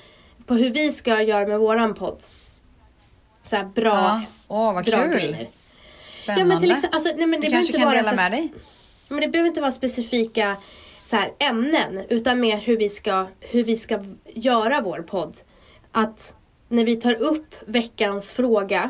på 0.46 0.54
hur 0.54 0.70
vi 0.70 0.92
ska 0.92 1.22
göra 1.22 1.48
med 1.48 1.60
våran 1.60 1.94
podd. 1.94 2.24
Så 3.44 3.56
här 3.56 3.66
bra, 3.66 3.92
Ja. 3.92 4.22
Åh 4.48 4.74
vad 4.74 4.86
bra 4.86 5.02
kul. 5.02 5.12
grejer. 5.12 5.50
Spännande. 6.10 6.42
Ja 6.42 6.46
men 6.46 6.60
till 6.60 6.72
exempel, 6.72 6.96
alltså, 6.98 7.14
nej, 7.18 7.28
men 7.28 7.42
det 7.42 7.48
du 7.48 7.52
behöver 7.52 7.58
kanske 7.58 7.68
inte 7.68 7.80
kan 7.80 7.88
vara 7.88 7.98
dela 7.98 8.10
så, 8.10 8.16
med 8.16 8.32
dig? 8.32 8.54
men 9.08 9.22
det 9.22 9.28
behöver 9.28 9.48
inte 9.48 9.62
vara 9.62 9.72
specifika 9.72 10.56
så 11.04 11.16
här, 11.16 11.32
ämnen 11.40 12.06
utan 12.10 12.40
mer 12.40 12.58
hur 12.58 12.78
vi, 12.78 12.90
ska, 12.90 13.28
hur 13.40 13.64
vi 13.64 13.78
ska 13.78 14.00
göra 14.26 14.82
vår 14.82 15.00
podd. 15.02 15.36
Att 15.92 16.34
när 16.68 16.86
vi 16.86 16.96
tar 16.96 17.14
upp 17.14 17.56
veckans 17.66 18.34
fråga 18.34 18.90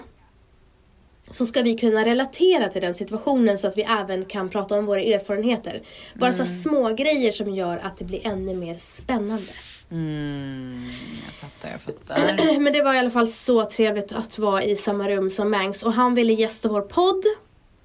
så 1.30 1.46
ska 1.46 1.62
vi 1.62 1.78
kunna 1.78 2.06
relatera 2.06 2.68
till 2.70 2.82
den 2.82 2.94
situationen 2.96 3.58
så 3.58 3.68
att 3.68 3.78
vi 3.78 3.82
även 3.84 4.26
kan 4.26 4.50
prata 4.50 4.76
om 4.80 4.86
våra 4.86 5.02
erfarenheter. 5.02 5.82
Bara 6.14 6.32
så 6.32 6.42
Mm. 6.44 6.54
här 6.54 6.60
små 6.62 6.90
grejer 6.90 7.32
som 7.32 7.56
gör 7.56 7.78
att 7.78 7.98
det 7.98 8.06
blir 8.06 8.28
ännu 8.28 8.54
mer 8.56 8.76
spännande. 8.76 9.52
Mm, 9.92 10.84
jag 11.26 11.34
fattar, 11.34 11.72
jag 11.72 11.82
fattar. 11.82 12.60
Men 12.60 12.74
det 12.74 12.82
var 12.84 12.94
i 12.94 12.98
alla 13.00 13.10
fall 13.10 13.28
så 13.28 13.66
trevligt 13.66 14.12
att 14.12 14.38
vara 14.38 14.64
i 14.64 14.76
samma 14.76 15.10
rum 15.10 15.30
som 15.30 15.52
Mangs 15.52 15.84
och 15.84 15.94
han 15.94 16.16
ville 16.16 16.34
gästa 16.34 16.70
vår 16.70 16.82
podd. 16.82 17.24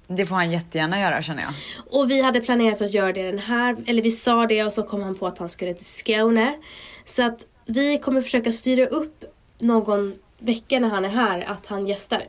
Det 0.07 0.25
får 0.25 0.35
han 0.35 0.51
jättegärna 0.51 0.99
göra 0.99 1.21
känner 1.21 1.41
jag. 1.43 1.51
Och 1.99 2.11
vi 2.11 2.21
hade 2.21 2.41
planerat 2.41 2.81
att 2.81 2.93
göra 2.93 3.13
det 3.13 3.23
den 3.23 3.39
här, 3.39 3.75
eller 3.87 4.01
vi 4.01 4.11
sa 4.11 4.45
det 4.45 4.63
och 4.63 4.73
så 4.73 4.83
kom 4.83 5.03
han 5.03 5.15
på 5.15 5.27
att 5.27 5.37
han 5.37 5.49
skulle 5.49 5.73
till 5.73 5.85
Skåne. 5.85 6.57
Så 7.05 7.23
att 7.23 7.45
vi 7.65 7.97
kommer 7.97 8.21
försöka 8.21 8.51
styra 8.51 8.85
upp 8.85 9.23
någon 9.59 10.15
vecka 10.39 10.79
när 10.79 10.89
han 10.89 11.05
är 11.05 11.09
här 11.09 11.43
att 11.47 11.65
han 11.67 11.87
gästar. 11.87 12.23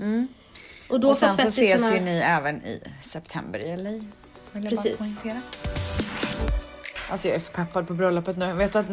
Mm. 0.00 0.28
Och 0.88 1.00
då 1.00 1.08
Och 1.08 1.16
sen 1.16 1.34
så 1.34 1.42
ses 1.48 1.92
ju 1.92 2.00
ni 2.00 2.18
även 2.18 2.64
i 2.64 2.82
september 3.04 3.58
i 3.58 3.76
LA. 3.76 3.90
Jag 4.52 4.68
Precis. 4.68 5.24
Alltså 7.10 7.28
jag 7.28 7.34
är 7.34 7.40
så 7.40 7.52
peppad 7.52 7.86
på 7.86 7.94
bröllopet 7.94 8.36
nu. 8.36 8.52
Vet 8.52 8.72
du 8.72 8.78
att 8.78 8.86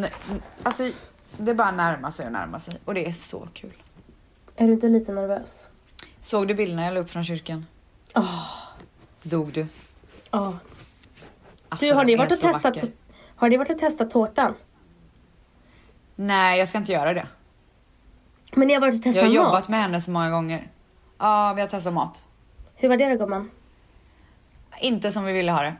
alltså, 0.64 0.92
det 1.38 1.54
bara 1.54 1.72
närmar 1.72 2.12
sig 2.12 2.25
och 2.25 2.32
närmar 2.32 2.60
sig 2.60 2.74
och 2.86 2.94
det 2.94 3.08
är 3.08 3.12
så 3.12 3.48
kul. 3.54 3.74
Är 4.56 4.68
du 4.68 4.74
inte 4.74 4.88
lite 4.88 5.12
nervös? 5.12 5.68
Såg 6.22 6.48
du 6.48 6.54
bilderna 6.54 6.86
jag 6.86 6.94
la 6.94 7.00
upp 7.00 7.10
från 7.10 7.24
kyrkan? 7.24 7.66
Åh. 8.16 8.46
Dog 9.24 9.54
du? 9.54 9.68
Ja. 10.32 10.58
Alltså, 11.70 11.86
Du, 11.86 11.94
har 11.94 12.06
ni, 12.06 12.16
varit 12.16 12.32
och 12.32 12.40
testat, 12.40 12.64
vacker. 12.64 12.92
har 13.36 13.50
ni 13.50 13.58
varit 13.58 13.70
och 13.70 13.80
testat 13.80 14.12
tårtan? 14.12 14.54
Nej, 16.16 16.60
jag 16.60 16.68
ska 16.70 16.78
inte 16.78 16.92
göra 16.92 17.14
det. 17.14 17.28
Men 18.56 18.68
ni 18.68 18.74
har 18.74 18.82
varit 18.82 18.94
och 18.94 18.98
Jag 18.98 19.04
testat 19.04 19.24
har 19.24 19.30
mat? 19.30 19.36
jobbat 19.36 19.70
med 19.70 19.80
henne 19.80 20.02
så 20.02 20.12
många 20.12 20.30
gånger. 20.30 20.68
Ja, 21.17 21.53
vi 21.55 21.62
har 21.62 21.67
testat 21.67 21.93
mat. 21.93 22.25
Hur 22.75 22.89
var 22.89 22.98
det 22.98 23.10
då 23.10 23.15
gumman? 23.17 23.51
Inte 24.79 25.12
som 25.12 25.25
vi 25.25 25.34
ville 25.34 25.51
ha 25.51 25.62
det. 25.62 25.74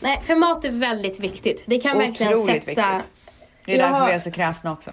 Nej, 0.00 0.20
för 0.22 0.36
mat 0.36 0.64
är 0.64 0.70
väldigt 0.70 1.20
viktigt. 1.20 1.64
Det 1.66 1.78
kan 1.78 1.98
verkligen 1.98 2.32
Otroligt 2.34 2.64
sätta... 2.64 2.92
viktigt. 2.94 3.12
Det 3.64 3.72
är 3.74 3.78
Jag 3.78 3.84
därför 3.88 4.00
har- 4.00 4.06
vi 4.06 4.12
är 4.12 4.18
så 4.18 4.30
kräsna 4.30 4.72
också. 4.72 4.90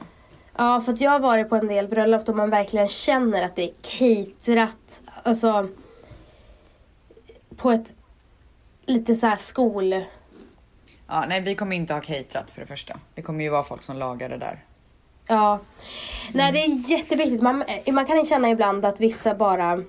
Ja, 0.58 0.82
för 0.82 0.94
att 0.94 1.02
jag 1.02 1.12
har 1.12 1.20
varit 1.20 1.50
på 1.50 1.56
en 1.56 1.68
del 1.68 1.88
bröllop 1.88 2.26
då 2.26 2.34
man 2.34 2.50
verkligen 2.50 2.88
känner 2.90 3.44
att 3.44 3.56
det 3.56 3.64
är 3.64 3.74
caterat. 3.82 5.02
Alltså 5.24 5.68
på 7.56 7.72
ett 7.72 7.94
lite 8.86 9.16
så 9.16 9.28
här 9.28 9.36
skol... 9.38 10.04
Ja, 11.08 11.26
nej, 11.28 11.42
vi 11.42 11.56
kommer 11.56 11.76
inte 11.76 11.94
ha 11.94 12.02
caterat 12.02 12.52
för 12.52 12.62
det 12.62 12.68
första. 12.68 13.00
Det 13.16 13.22
kommer 13.22 13.44
ju 13.44 13.50
vara 13.50 13.64
folk 13.64 13.84
som 13.84 13.98
lagar 13.98 14.30
det 14.30 14.38
där. 14.38 14.64
Ja. 15.28 15.60
Nej, 16.34 16.52
det 16.52 16.64
är 16.64 16.92
jätteviktigt. 16.92 17.42
Man, 17.42 17.64
man 17.92 18.06
kan 18.06 18.26
känna 18.26 18.50
ibland 18.50 18.86
att 18.86 19.00
vissa 19.00 19.36
bara 19.36 19.84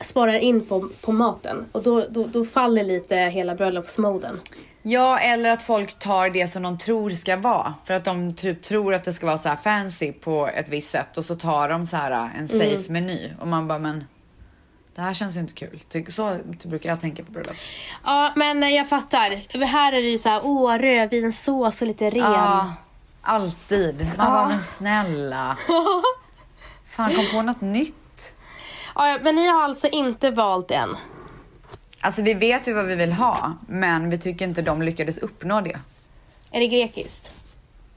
sparar 0.00 0.34
in 0.38 0.66
på, 0.66 0.88
på 1.04 1.12
maten 1.12 1.64
och 1.72 1.82
då, 1.82 2.04
då, 2.10 2.24
då 2.24 2.44
faller 2.44 2.84
lite 2.84 3.16
hela 3.16 3.54
bröllopsmoden. 3.54 4.40
Ja, 4.82 5.18
eller 5.18 5.50
att 5.50 5.62
folk 5.62 5.98
tar 5.98 6.30
det 6.30 6.48
som 6.48 6.62
de 6.62 6.78
tror 6.78 7.10
ska 7.10 7.36
vara. 7.36 7.74
För 7.84 7.94
att 7.94 8.04
de 8.04 8.34
typ 8.34 8.62
tror 8.62 8.94
att 8.94 9.04
det 9.04 9.12
ska 9.12 9.26
vara 9.26 9.38
så 9.38 9.56
fancy 9.64 10.12
på 10.12 10.46
ett 10.54 10.68
visst 10.68 10.90
sätt 10.90 11.18
och 11.18 11.24
så 11.24 11.34
tar 11.34 11.68
de 11.68 11.84
så 11.84 11.96
här 11.96 12.10
en 12.10 12.30
Mm. 12.36 12.48
safe 12.48 12.92
meny 12.92 13.32
och 13.40 13.48
man 13.48 13.68
bara 13.68 13.78
men 13.78 14.04
det 14.94 15.00
här 15.02 15.14
känns 15.14 15.36
ju 15.36 15.40
inte 15.40 15.52
kul. 15.52 15.80
Så 16.08 16.36
brukar 16.64 16.88
jag 16.88 17.00
tänka 17.00 17.24
på 17.24 17.32
bröllop. 17.32 17.56
Ja, 18.04 18.32
men 18.36 18.62
eh, 18.62 18.68
jag 18.68 18.88
fattar. 18.88 19.64
Här 19.64 19.92
är 19.92 20.02
det 20.02 20.08
ju 20.08 20.18
så 20.18 20.28
här, 20.28 20.40
åh, 20.44 20.78
rödvinssås 20.78 21.82
och 21.82 21.88
lite 21.88 22.10
ren. 22.10 22.32
Ja, 22.32 22.72
alltid. 23.28 23.96
Man 24.00 24.08
Ja. 24.18 24.24
bara 24.32 24.48
men 24.48 24.62
snälla. 24.64 25.58
Fan 26.84 27.14
kom 27.14 27.24
på 27.32 27.42
något 27.42 27.60
nytt. 27.60 28.36
Ja, 28.94 29.18
men 29.22 29.34
ni 29.36 29.46
har 29.48 29.62
alltså 29.62 29.88
inte 29.88 30.30
valt 30.30 30.70
än? 30.70 30.96
Alltså 32.00 32.22
vi 32.22 32.34
vet 32.34 32.68
ju 32.68 32.72
vad 32.72 32.84
vi 32.86 32.94
vill 32.94 33.12
ha 33.12 33.52
men 33.68 34.10
vi 34.10 34.18
tycker 34.18 34.44
inte 34.44 34.62
de 34.62 34.82
lyckades 34.82 35.18
uppnå 35.18 35.60
det. 35.60 35.78
Är 36.50 36.60
det 36.60 36.66
grekiskt? 36.68 37.32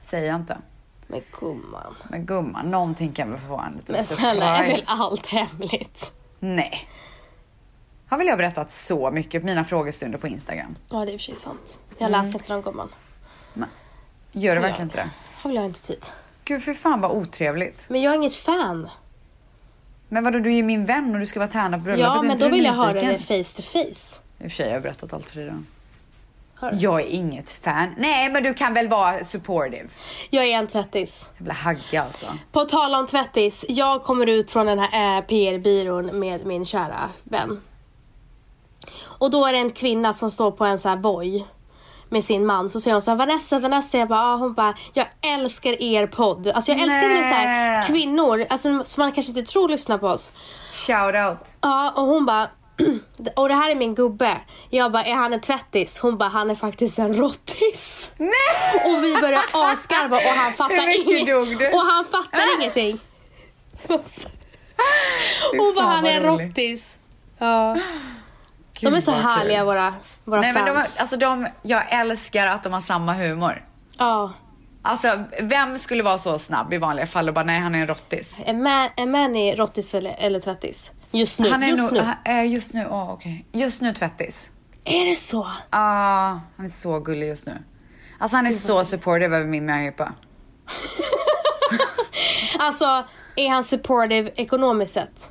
Säger 0.00 0.26
jag 0.28 0.36
inte. 0.40 0.58
Men 1.06 1.20
gumman. 1.40 1.94
Men 2.08 2.26
gumman, 2.26 2.70
någonting 2.70 3.12
kan 3.12 3.32
vi 3.32 3.38
få 3.38 3.58
en 3.60 3.72
liten 3.76 3.94
Men 3.94 4.04
snälla, 4.04 4.56
är 4.58 4.66
väl 4.68 4.82
allt 4.86 5.26
hemligt? 5.26 6.10
Nej. 6.38 6.88
Har 8.08 8.18
väl 8.18 8.26
jag 8.26 8.38
berättat 8.38 8.70
så 8.70 9.10
mycket 9.10 9.42
på 9.42 9.46
mina 9.46 9.64
frågestunder 9.64 10.18
på 10.18 10.26
Instagram? 10.28 10.76
Ja, 10.90 11.04
det 11.04 11.10
är 11.10 11.12
i 11.12 11.16
och 11.16 11.20
för 11.20 11.24
sig 11.24 11.34
sant. 11.34 11.78
Jag 11.98 12.08
Mm. 12.08 12.22
läser 12.24 12.38
inte 12.38 12.52
dem 12.52 12.62
gumman. 12.62 12.88
Gör 14.32 14.54
Ja. 14.56 14.62
verkligen 14.62 14.86
inte 14.86 14.96
det? 14.96 15.10
Har 15.36 15.50
väl 15.50 15.56
jag 15.56 15.64
inte 15.64 15.80
tid. 15.82 16.04
Gud 16.44 16.62
för 16.62 16.74
fan 16.74 17.00
vad 17.00 17.10
otrevligt. 17.10 17.84
Men 17.88 18.02
jag 18.02 18.12
är 18.12 18.16
inget 18.16 18.34
fan. 18.34 18.88
Men 20.08 20.24
vadå, 20.24 20.38
du 20.38 20.50
är 20.50 20.54
ju 20.56 20.62
min 20.62 20.84
vän 20.84 21.14
och 21.14 21.20
du 21.20 21.26
ska 21.26 21.40
vara 21.40 21.50
tärna 21.50 21.78
på 21.78 21.84
bröllopet. 21.84 22.14
Ja, 22.14 22.22
men 22.22 22.38
då 22.38 22.48
vill 22.48 22.64
jag 22.64 22.72
höra 22.72 22.92
det 22.92 23.18
face 23.18 23.56
to 23.56 23.62
face. 23.62 24.18
I 24.38 24.38
och 24.38 24.42
för 24.42 24.48
sig 24.48 24.66
har 24.66 24.72
jag 24.74 24.82
berättat 24.82 25.12
allt 25.12 25.30
för 25.30 25.36
dig 25.36 25.44
redan. 25.44 25.66
Har? 26.54 26.74
Jag 26.78 27.00
är 27.00 27.06
inget 27.06 27.50
fan. 27.50 27.94
Nej, 27.98 28.30
men 28.30 28.42
du 28.42 28.54
kan 28.54 28.74
väl 28.74 28.88
vara 28.88 29.24
supportive? 29.24 29.88
Jag 30.30 30.44
är 30.44 30.58
en 30.58 30.66
tvättis. 30.66 31.26
Jävla 31.38 31.54
hagga 31.54 32.02
alltså. 32.02 32.26
På 32.52 32.64
tal 32.64 32.94
om 32.94 33.06
tvättis. 33.06 33.64
Jag 33.68 34.02
kommer 34.02 34.26
ut 34.26 34.50
från 34.50 34.66
den 34.66 34.78
här 34.78 35.18
eh, 35.18 35.24
PR-byrån 35.24 36.18
med 36.20 36.46
min 36.46 36.66
kära 36.66 37.08
vän. 37.24 37.60
Och 39.00 39.30
då 39.30 39.46
är 39.46 39.52
det 39.52 39.58
en 39.58 39.70
kvinna 39.70 40.14
som 40.14 40.30
står 40.30 40.50
på 40.50 40.64
en 40.64 40.78
så 40.78 40.88
här 40.88 40.96
boj 40.96 41.46
med 42.12 42.24
sin 42.24 42.46
man. 42.46 42.70
Så 42.70 42.80
säger 42.80 42.94
hon 42.94 43.02
så 43.02 43.10
här, 43.10 43.18
Vanessa, 43.18 43.58
Vanessa. 43.58 43.98
Jag 43.98 44.08
bara, 44.08 44.20
ah, 44.20 44.36
hon 44.36 44.54
bara, 44.54 44.74
jag 44.92 45.06
älskar 45.20 45.82
er 45.82 46.06
podd. 46.06 46.46
Alltså 46.48 46.72
jag 46.72 46.80
älskar 46.80 47.08
när 47.08 47.08
det 47.08 47.18
är 47.18 47.30
så 47.30 47.34
här, 47.34 47.82
kvinnor, 47.82 48.46
alltså, 48.50 48.84
som 48.84 49.00
man 49.00 49.12
kanske 49.12 49.30
inte 49.30 49.52
tror 49.52 49.68
lyssnar 49.68 49.98
på 49.98 50.06
oss. 50.06 50.32
Shout 50.74 51.14
out. 51.14 51.38
Ja, 51.60 51.92
och 51.96 52.06
hon 52.06 52.26
bara, 52.26 52.50
och 53.36 53.48
det 53.48 53.54
här 53.54 53.70
är 53.70 53.74
min 53.74 53.94
gubbe. 53.94 54.36
Jag 54.70 54.92
bara, 54.92 55.04
är 55.04 55.14
han 55.14 55.32
en 55.32 55.40
tvättis? 55.40 55.98
Hon 55.98 56.18
bara, 56.18 56.28
han 56.28 56.50
är 56.50 56.54
faktiskt 56.54 56.98
en 56.98 57.14
rottis. 57.14 58.12
Nej! 58.16 58.30
Och 58.84 59.04
vi 59.04 59.20
började 59.20 59.42
asgarva 59.52 60.16
och 60.16 60.22
han 60.22 60.52
fattar 60.52 60.86
du? 61.56 61.66
Och 61.76 61.84
han 61.86 62.04
fattar 62.04 62.60
ingenting. 62.60 63.00
Fy 63.88 65.58
Hon 65.58 65.74
bara, 65.74 65.84
han 65.86 66.06
är 66.06 66.20
en 66.20 66.22
rottis. 66.22 66.96
Ja. 67.38 67.76
Gud, 68.82 68.92
De 68.92 68.96
är 68.96 69.00
så 69.00 69.10
vad 69.10 69.20
kul. 69.20 69.30
härliga 69.30 69.64
våra, 69.64 69.94
våra 70.24 70.40
Nej, 70.40 70.52
men 70.52 70.66
de, 70.66 70.72
fans. 70.80 70.96
alltså 71.00 71.16
de, 71.16 71.46
jag 71.62 71.92
älskar 71.92 72.46
att 72.46 72.62
de 72.62 72.72
har 72.72 72.80
samma 72.80 73.14
humor. 73.14 73.64
Ja. 73.98 74.32
Alltså, 74.82 75.24
vem 75.40 75.78
skulle 75.78 76.02
vara 76.02 76.18
så 76.18 76.38
snabb 76.38 76.72
i 76.72 76.78
vanliga 76.78 77.06
fall 77.06 77.28
och 77.28 77.34
bara 77.34 77.44
nej, 77.44 77.60
han 77.60 77.74
är 77.74 77.78
en 77.80 77.86
rottis? 77.86 78.36
Är 78.46 78.54
Man, 78.54 78.88
är 78.96 79.06
Manny 79.06 79.54
rottis 79.54 79.94
eller, 79.94 80.14
eller 80.18 80.40
tvättis? 80.40 80.90
Just 81.10 81.40
nu. 81.40 81.50
Han 81.50 81.62
är 81.62 81.66
just 81.68 81.82
nog, 81.82 81.92
nu. 81.92 82.00
han- 82.00 82.16
eh, 82.38 82.52
just 82.52 82.74
nu, 82.74 82.86
åh 82.90 83.10
okej. 83.12 83.46
Just 83.52 83.80
nu 83.80 83.94
tvättis. 83.94 84.48
Är 84.84 85.04
det 85.10 85.16
så? 85.16 85.48
Ja, 85.70 86.40
han 86.56 86.66
är 86.66 86.68
så 86.68 87.00
gullig 87.00 87.28
just 87.28 87.46
nu. 87.46 87.62
Alltså 88.18 88.36
han 88.36 88.46
är 88.46 88.50
så 88.50 88.84
supportive 88.84 89.36
över 89.36 89.46
min 89.46 89.66
möhippa. 89.66 90.12
Alltså, 92.58 93.04
är 93.36 93.48
han 93.48 93.64
supportive 93.64 94.30
ekonomiskt 94.36 94.92
sett? 94.92 95.30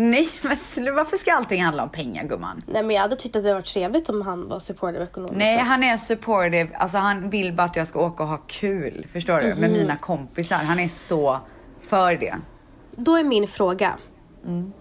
Nej, 0.00 0.28
men 0.42 0.94
varför 0.94 1.16
ska 1.16 1.32
allting 1.32 1.64
handla 1.64 1.82
om 1.82 1.88
pengar 1.88 2.24
gumman? 2.24 2.62
Nej 2.66 2.82
men 2.82 2.96
jag 2.96 3.02
hade 3.02 3.16
tyckt 3.16 3.36
att 3.36 3.42
det 3.42 3.54
var 3.54 3.62
trevligt 3.62 4.08
om 4.08 4.22
han 4.22 4.48
var 4.48 4.58
supportive 4.58 5.04
ekonomiskt 5.04 5.38
Nej, 5.38 5.58
han 5.58 5.84
är 5.84 5.96
supportive. 5.96 6.68
Alltså 6.74 6.98
han 6.98 7.30
vill 7.30 7.52
bara 7.52 7.62
att 7.62 7.76
jag 7.76 7.88
ska 7.88 8.00
åka 8.06 8.22
och 8.22 8.28
ha 8.28 8.36
kul. 8.36 9.06
Förstår 9.12 9.40
du? 9.40 9.48
Mhm. 9.48 9.58
Med 9.58 9.70
mina 9.70 9.96
kompisar. 9.96 10.56
Han 10.56 10.78
är 10.80 10.88
så 10.88 11.38
för 11.80 12.16
det. 12.16 12.34
Då 12.96 13.16
är 13.16 13.24
min 13.24 13.48
fråga. 13.48 13.96
Mm. 14.46 14.72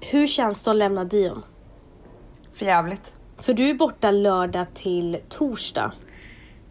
Hur 0.00 0.26
känns 0.26 0.64
det 0.64 0.70
att 0.70 0.76
lämna 0.76 1.04
Dion? 1.04 1.42
För 2.54 2.66
jävligt. 2.66 3.14
För 3.38 3.54
du 3.54 3.70
är 3.70 3.74
borta 3.74 4.10
lördag 4.10 4.66
till 4.74 5.18
torsdag. 5.28 5.92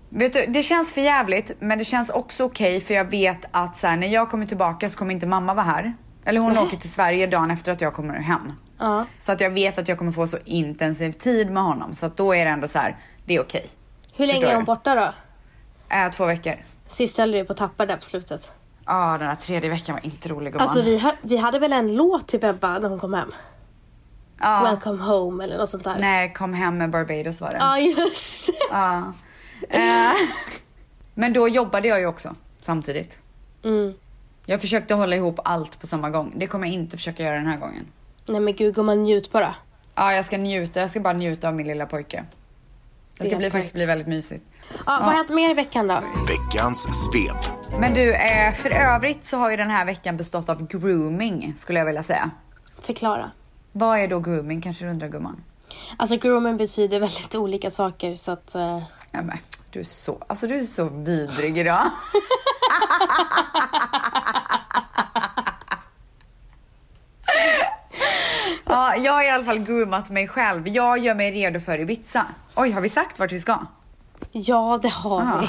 Vet 0.10 0.34
du, 0.34 0.45
det 0.47 0.63
känns 0.63 0.93
för 0.93 1.01
jävligt, 1.01 1.51
men 1.60 1.77
det 1.77 1.86
känns 1.86 2.10
också 2.10 2.43
okej 2.43 2.80
för 2.80 2.93
jag 2.93 3.06
vet 3.06 3.45
att 3.51 3.75
så 3.75 3.88
här, 3.88 3.97
när 3.97 4.08
jag 4.08 4.30
kommer 4.30 4.45
tillbaka 4.45 4.89
så 4.89 4.97
kommer 4.97 5.13
inte 5.13 5.27
mamma 5.27 5.54
vara 5.54 5.65
här. 5.65 5.93
Eller 6.25 6.39
hon 6.39 6.53
Nej. 6.53 6.63
åker 6.63 6.77
till 6.77 6.91
Sverige 6.91 7.27
dagen 7.27 7.51
efter 7.51 7.71
att 7.71 7.81
jag 7.81 7.93
kommer 7.93 8.13
hem. 8.13 8.51
Ja. 8.79 9.05
Så 9.19 9.31
att 9.31 9.41
jag 9.41 9.49
vet 9.49 9.77
att 9.77 9.88
jag 9.88 9.97
kommer 9.97 10.12
få 10.12 10.27
så 10.27 10.38
intensiv 10.45 11.12
tid 11.12 11.51
med 11.51 11.63
honom. 11.63 11.95
Så 11.95 12.05
att 12.05 12.17
då 12.17 12.36
är 12.36 12.45
det 12.45 12.51
ändå 12.51 12.67
så 12.67 12.79
här, 12.79 12.97
det 13.25 13.36
är 13.36 13.41
okej. 13.41 13.67
Hur 14.13 14.27
länge 14.27 14.39
Förstår 14.39 14.51
är 14.51 14.55
hon 14.55 14.63
du? 14.63 14.65
borta 14.65 14.95
då? 14.95 15.13
Äh, 15.95 16.12
två 16.12 16.25
veckor. 16.25 16.55
Sist 16.88 17.17
höll 17.17 17.31
du 17.31 17.45
på 17.45 17.51
att 17.53 17.60
tappa 17.60 17.86
där 17.86 17.95
på 17.97 18.01
slutet. 18.03 18.51
Ja, 18.86 19.17
den 19.17 19.27
här 19.27 19.36
tredje 19.36 19.69
veckan 19.69 19.95
var 19.95 20.05
inte 20.05 20.29
rolig 20.29 20.53
gumman. 20.53 20.67
Alltså 20.67 20.81
vi, 20.81 20.97
hör, 20.97 21.15
vi 21.21 21.38
hade 21.38 21.60
väl 21.60 21.73
en 21.73 21.95
låt 21.95 22.27
till 22.27 22.39
Bebba 22.39 22.79
när 22.79 22.89
hon 22.89 22.99
kom 22.99 23.13
hem? 23.13 23.31
ja. 24.39 24.63
Welcome 24.63 25.03
home 25.03 25.43
eller 25.43 25.57
något 25.57 25.69
sånt 25.69 25.84
där. 25.84 25.95
Nej, 25.99 26.34
kom 26.34 26.53
hem 26.53 26.77
med 26.77 26.89
Barbados 26.89 27.41
var 27.41 27.49
det. 27.49 27.57
Ja 27.57 27.79
just 27.79 28.47
det. 28.47 28.53
Ja. 28.71 29.13
Eh, 29.69 30.12
men 31.13 31.34
då 31.34 31.47
jobbade 31.47 31.88
jag 31.88 31.99
ju 31.99 32.05
också 32.05 32.36
samtidigt. 32.62 33.19
mm. 33.63 33.93
Jag 34.51 34.61
försökte 34.61 34.93
hålla 34.93 35.15
ihop 35.15 35.39
allt 35.43 35.79
på 35.79 35.87
samma 35.87 36.09
gång. 36.09 36.33
Det 36.35 36.47
kommer 36.47 36.67
jag 36.67 36.73
inte 36.73 36.97
försöka 36.97 37.23
göra 37.23 37.35
den 37.35 37.47
här 37.47 37.57
gången. 37.57 37.87
Nej 38.25 38.39
men 38.41 38.55
gud 38.55 38.75
gumman 38.75 39.03
njut 39.03 39.31
bara. 39.31 39.55
Ja, 39.95 40.13
jag 40.13 40.25
ska 40.25 40.37
njuta. 40.37 40.79
Jag 40.79 40.89
ska 40.89 40.99
bara 40.99 41.13
njuta 41.13 41.47
av 41.47 41.53
min 41.55 41.67
lilla 41.67 41.85
pojke. 41.85 42.23
Det 43.17 43.27
ska 43.27 43.37
bli, 43.37 43.49
faktiskt 43.49 43.73
bli 43.73 43.85
väldigt 43.85 44.07
mysigt. 44.07 44.43
Ja, 44.71 44.77
vad 44.85 44.99
har 45.03 45.13
hänt 45.13 45.29
mer 45.29 45.49
i 45.49 45.53
veckan 45.53 45.87
då? 45.87 45.99
Veckans 46.27 46.87
svep. 47.05 47.37
Men 47.79 47.93
du, 47.93 48.13
eh, 48.13 48.53
för 48.53 48.69
övrigt 48.69 49.25
så 49.25 49.37
har 49.37 49.51
ju 49.51 49.57
den 49.57 49.69
här 49.69 49.85
veckan 49.85 50.17
bestått 50.17 50.49
av 50.49 50.67
grooming 50.67 51.53
skulle 51.57 51.79
jag 51.79 51.85
vilja 51.85 52.03
säga. 52.03 52.29
Förklara. 52.81 53.31
Vad 53.71 53.99
är 53.99 54.07
då 54.07 54.19
grooming 54.19 54.61
kanske 54.61 54.85
du 54.85 54.91
undrar 54.91 55.07
gumman? 55.07 55.43
Alltså 55.97 56.17
grooming 56.17 56.57
betyder 56.57 56.99
väldigt 56.99 57.35
olika 57.35 57.71
saker 57.71 58.15
så 58.15 58.31
att... 58.31 58.55
eh, 58.55 58.81
Ja, 59.13 59.21
men, 59.21 59.37
du 59.69 59.79
är 59.79 59.83
så, 59.83 60.17
alltså 60.27 60.47
du 60.47 60.55
är 60.57 60.63
så 60.63 60.89
vidrig 60.89 61.57
idag. 61.57 61.81
ja, 68.65 68.95
jag 68.95 69.12
har 69.13 69.23
i 69.23 69.29
alla 69.29 69.43
fall 69.43 69.60
groomat 69.60 70.10
mig 70.10 70.27
själv. 70.27 70.67
Jag 70.67 70.97
gör 70.97 71.15
mig 71.15 71.31
redo 71.31 71.60
för 71.60 71.79
Ibiza. 71.79 72.25
Oj, 72.55 72.71
har 72.71 72.81
vi 72.81 72.89
sagt 72.89 73.19
vart 73.19 73.31
vi 73.31 73.39
ska? 73.39 73.60
ja, 74.31 74.79
det 74.81 74.89
har 74.89 75.21
Ah. 75.21 75.41
vi. 75.41 75.47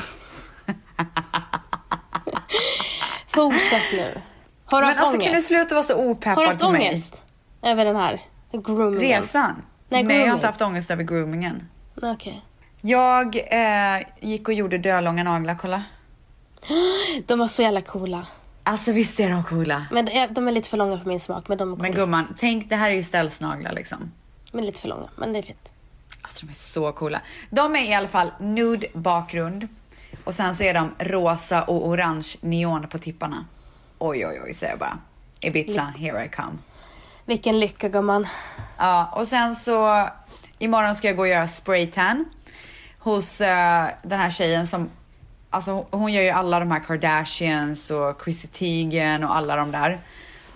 Fortsätt 3.29 3.83
nu. 3.93 4.21
Har 4.65 4.81
du 4.81 4.87
Men 4.87 4.97
haft 4.97 5.01
alltså 5.01 5.19
kan 5.19 5.27
du 5.27 5.31
ångest? 5.31 5.49
sluta 5.49 5.75
vara 5.75 5.85
så 5.85 5.95
Har 5.97 6.03
du 6.03 6.09
opeppad 6.11 6.47
haft 6.47 6.61
på 6.61 6.71
mig? 6.71 6.89
ångest? 6.89 7.17
Över 7.63 7.85
den 7.85 7.97
här 7.97 8.21
groomingen? 8.53 9.01
Resan? 9.01 9.63
Nej, 9.89 10.03
Nej, 10.03 10.19
jag 10.21 10.27
har 10.27 10.35
inte 10.35 10.47
haft 10.47 10.63
ångest 10.63 10.91
över 10.91 11.03
groomingen. 11.03 11.69
Okej. 12.03 12.43
Jag 12.81 13.37
eh, 13.37 14.03
gick 14.21 14.49
och 14.49 14.55
gjorde 14.55 14.79
dölånga 14.79 15.25
naglar, 15.25 15.55
kolla. 15.61 15.83
De 17.27 17.39
var 17.39 17.49
så 17.49 17.63
jävla 17.63 17.81
coola. 17.81 18.27
Alltså 18.65 18.93
visst 18.93 19.21
är 19.21 19.31
de 19.31 19.43
coola? 19.43 19.87
Men 19.91 20.05
de 20.31 20.49
är, 20.49 20.53
lite 20.53 20.69
för 20.69 20.77
långa 20.77 20.99
för 20.99 21.09
min 21.09 21.21
smak. 21.21 21.49
Men 21.49 21.59
de 21.59 21.73
är 21.73 21.77
coola. 21.77 21.83
Men 21.83 21.95
gumman, 21.95 22.35
tänk 22.39 22.69
det 22.69 22.77
här 22.77 22.91
är 22.91 22.95
ju 22.95 23.03
ställsnaglar 23.03 23.73
liksom. 23.73 24.13
Men 24.53 24.65
lite 24.67 24.81
för 24.81 24.89
långa. 24.89 25.09
Men 25.17 25.33
det 25.33 25.39
är 25.39 25.43
fint. 25.43 25.73
Alltså 26.23 26.47
de 26.47 26.51
är 26.51 26.55
så 26.55 26.93
coola. 26.93 27.21
De 27.51 27.77
är 27.77 27.83
i 27.83 27.95
alla 27.95 28.09
fall 28.09 28.31
nude 28.41 28.87
bakgrund. 28.95 29.69
Och 30.25 30.35
sen 30.35 30.55
så 30.55 30.63
är 30.63 30.75
de 30.75 30.95
rosa 30.99 31.63
och 31.63 31.89
orange 31.89 32.29
neon 32.41 32.89
på 32.89 32.99
tipparna. 32.99 33.47
Oj 33.99 34.27
oj 34.27 34.41
oj 34.45 34.55
säger 34.55 34.73
jag 34.73 34.79
bara. 34.79 34.99
Ibiza, 35.41 35.83
here 35.83 36.25
I 36.25 36.29
come. 36.29 36.59
Vilken 37.25 37.61
lycka 37.61 37.89
gumman. 37.89 38.27
Ja, 38.79 39.13
och 39.17 39.29
sen 39.29 39.55
så 39.55 40.09
imorgon 40.59 40.95
ska 40.95 41.09
jag 41.09 41.17
gå 41.17 41.23
och 41.23 41.29
göra 41.29 41.49
spraytan 41.49 42.25
hos 42.99 43.41
eh, 43.41 43.87
den 44.03 44.21
här 44.21 44.31
tjejen 44.31 44.67
som, 44.67 44.91
alltså 45.53 45.87
hon- 45.91 46.13
gör 46.13 46.23
ju 46.23 46.29
alla 46.31 46.61
de 46.61 46.71
här 46.71 46.81
Kardashians 46.81 47.91
och 47.91 48.23
Chrissy 48.25 48.49
Teigen 48.49 49.25
och 49.25 49.37
alla 49.37 49.57
de 49.57 49.73
där. 49.73 50.01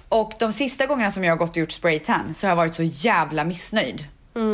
Och 0.08 0.32
de 0.38 0.52
sista 0.52 0.86
gångerna 0.86 1.10
som 1.10 1.24
jag 1.24 1.32
har 1.32 1.38
gått 1.38 1.50
och 1.50 1.56
gjort 1.56 1.72
spraytan 1.72 2.34
så 2.34 2.46
har 2.46 2.50
jag 2.50 2.56
varit 2.56 2.74
så 2.74 2.82
jävla 2.82 3.44
missnöjd. 3.44 4.04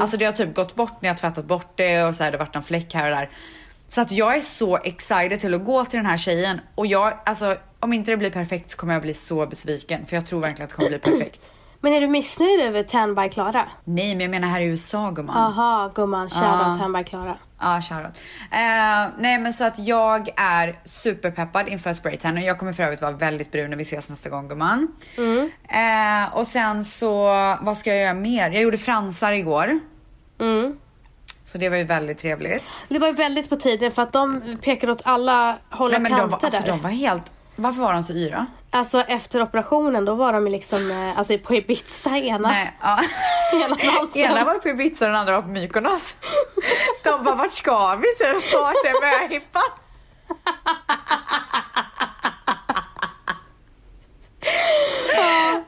Alltså 0.01 0.17
det 0.17 0.25
har 0.25 0.33
typ 0.33 0.55
gått 0.55 0.75
bort 0.75 0.93
när 1.03 1.09
jag 1.09 1.17
tvättat 1.17 1.45
bort 1.45 1.73
det 1.77 2.03
och 2.05 2.15
så 2.17 2.25
har 2.25 2.31
det 2.31 2.39
varit 2.39 2.55
någon 2.55 2.63
fläck 2.63 2.95
här 2.95 3.11
och 3.11 3.17
där. 3.17 3.31
Så 3.89 4.01
att 4.01 4.13
jag 4.13 4.37
är 4.37 4.41
så 4.41 4.77
excited 4.77 5.41
till 5.41 5.55
att 5.55 5.65
gå 5.65 5.85
till 5.85 5.97
den 5.99 6.07
här 6.07 6.19
tjejen 6.19 6.61
och 6.75 6.87
jag, 6.87 7.13
alltså 7.27 7.57
om 7.81 7.93
inte 7.93 8.11
det 8.11 8.17
blir 8.17 8.31
perfekt 8.31 8.71
så 8.71 8.77
kommer 8.77 8.93
jag 8.93 9.03
bli 9.03 9.15
så 9.15 9.47
besviken 9.47 10.07
för 10.07 10.17
jag 10.17 10.27
tror 10.27 10.41
verkligen 10.41 10.65
att 10.65 10.71
det 10.71 10.77
kommer 10.77 10.89
bli 10.89 10.99
perfekt. 10.99 11.51
Men 11.85 11.93
är 11.93 12.01
du 12.01 12.07
missnöjd 12.07 12.61
över 12.61 12.83
Tan 12.83 13.15
by 13.15 13.29
Klara? 13.29 13.69
Nej, 13.85 14.15
men 14.15 14.21
jag 14.21 14.31
menar 14.31 14.49
här 14.49 14.61
i 14.61 14.65
USA 14.65 15.11
gumman. 15.11 15.37
Aha, 15.37 15.93
gumman. 15.95 16.31
Shoutout 16.31 16.79
Tan 16.79 16.93
by 16.93 17.05
Klara. 17.05 17.37
Ja, 17.61 17.81
shoutout. 17.83 18.17
Eh, 18.51 19.13
nej 19.19 19.39
men 19.39 19.53
så 19.53 19.65
att 19.65 19.79
jag 19.79 20.29
är 20.37 20.79
superpeppad 20.85 21.69
inför 21.69 21.93
spraytan 21.93 22.37
och 22.37 22.43
jag 22.43 22.59
kommer 22.59 22.73
för 22.73 22.83
övrigt 22.83 23.03
vara 23.03 23.13
väldigt 23.13 23.53
brun 23.53 23.71
när 23.71 23.77
vi 23.77 23.83
ses 23.83 24.09
nästa 24.09 24.31
gång 24.31 24.49
gumman. 24.49 24.89
Eh, 25.69 26.37
och 26.37 26.47
sen 26.47 26.85
så, 26.85 27.25
vad 27.61 27.79
ska 27.79 27.91
jag 27.91 28.03
göra 28.03 28.15
mer? 28.15 28.51
Jag 28.51 28.63
gjorde 28.63 28.79
fransar 28.79 29.33
igår. 29.33 29.81
Mm. 30.41 30.77
Så 31.45 31.59
det 31.59 31.69
var 31.69 31.77
ju 31.77 31.85
väldigt 31.85 32.19
trevligt. 32.19 32.65
Det 32.89 32.99
var 32.99 33.09
ju 33.09 33.15
väldigt 33.15 33.49
på 33.49 33.57
tiden 33.57 33.93
för 33.93 34.03
att 34.03 34.13
de 34.13 34.43
pekade 34.63 34.93
åt 34.93 35.03
alla 35.05 35.59
håll 35.71 35.95
och 35.95 36.03
men 36.03 36.13
de, 36.13 36.21
var, 36.21 36.29
kanter 36.29 36.47
alltså, 36.47 36.61
där. 36.61 36.69
de 36.69 36.81
var 36.81 36.91
helt, 36.91 37.33
varför 37.57 37.81
var 37.83 37.93
de 37.93 38.03
så 38.03 38.13
yra? 38.13 38.47
Alltså 38.71 39.01
efter 39.01 39.43
operationen 39.43 40.05
då 40.05 40.15
var 40.15 40.33
de 40.33 40.47
liksom 40.47 40.91
eh, 40.91 41.19
alltså, 41.19 41.39
på 41.39 41.55
Ibiza 41.55 42.17
ena. 42.17 42.49
Nej, 42.49 42.77
ja. 42.83 42.99
Dansen. 43.69 44.23
Ena 44.23 44.45
var 44.45 44.55
på 44.55 44.69
Ibiza 44.69 45.05
och 45.05 45.11
den 45.11 45.21
andra 45.21 45.35
var 45.35 45.43
på 45.43 45.49
Mykonos. 45.49 46.17
De 47.05 47.23
bara, 47.25 47.35
vart 47.35 47.53
ska 47.53 47.97
vi? 47.97 48.07
Så, 48.19 48.61
Vart 48.63 48.75
är 48.75 49.21
möhippan? 49.21 49.63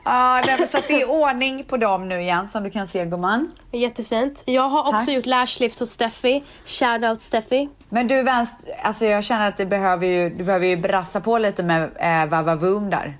Ja, 0.05 0.43
men 0.59 0.67
så 0.67 0.77
att 0.77 0.87
det 0.87 1.01
är 1.01 1.09
ordning 1.09 1.63
på 1.63 1.77
dem 1.77 2.07
nu 2.09 2.21
igen 2.21 2.47
som 2.47 2.63
du 2.63 2.69
kan 2.69 2.87
se 2.87 3.05
gumman. 3.05 3.51
Jättefint. 3.71 4.43
Jag 4.45 4.69
har 4.69 4.79
också 4.79 5.05
Tack. 5.05 5.09
gjort 5.09 5.25
lashlift 5.25 5.79
hos 5.79 5.89
Steffi. 5.89 6.43
Shoutout 6.65 7.21
Steffi. 7.21 7.69
Men 7.89 8.07
du 8.07 8.23
vänster, 8.23 8.69
alltså 8.83 9.05
jag 9.05 9.23
känner 9.23 9.47
att 9.47 9.57
det 9.57 9.65
behöver 9.65 10.07
ju, 10.07 10.29
du 10.29 10.43
behöver 10.43 10.65
ju 10.67 10.77
brassa 10.77 11.21
på 11.21 11.37
lite 11.37 11.63
med 11.63 11.91
eh, 11.99 12.29
Vavavoom 12.29 12.89
där. 12.89 13.17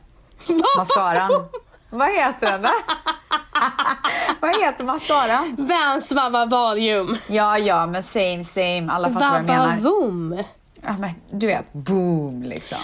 Mascaran. 0.77 1.45
Vad 1.89 2.09
heter 2.11 2.51
den 2.51 2.61
då? 2.61 2.69
Vad 4.39 4.61
heter 4.61 4.83
mascaran? 4.83 5.55
Vans 5.57 6.11
Vava 6.11 6.45
Valium. 6.45 7.17
Ja, 7.27 7.57
ja, 7.57 7.85
men 7.85 8.03
same 8.03 8.43
same. 8.43 8.87
Alla 8.91 9.09
fattar 9.09 9.29
vad 9.29 9.37
jag 9.37 9.45
menar. 9.45 9.77
Vavavoom. 9.77 10.43
Ja, 10.81 10.95
men 10.99 11.09
du 11.31 11.47
vet, 11.47 11.73
boom 11.73 12.43
liksom. 12.43 12.77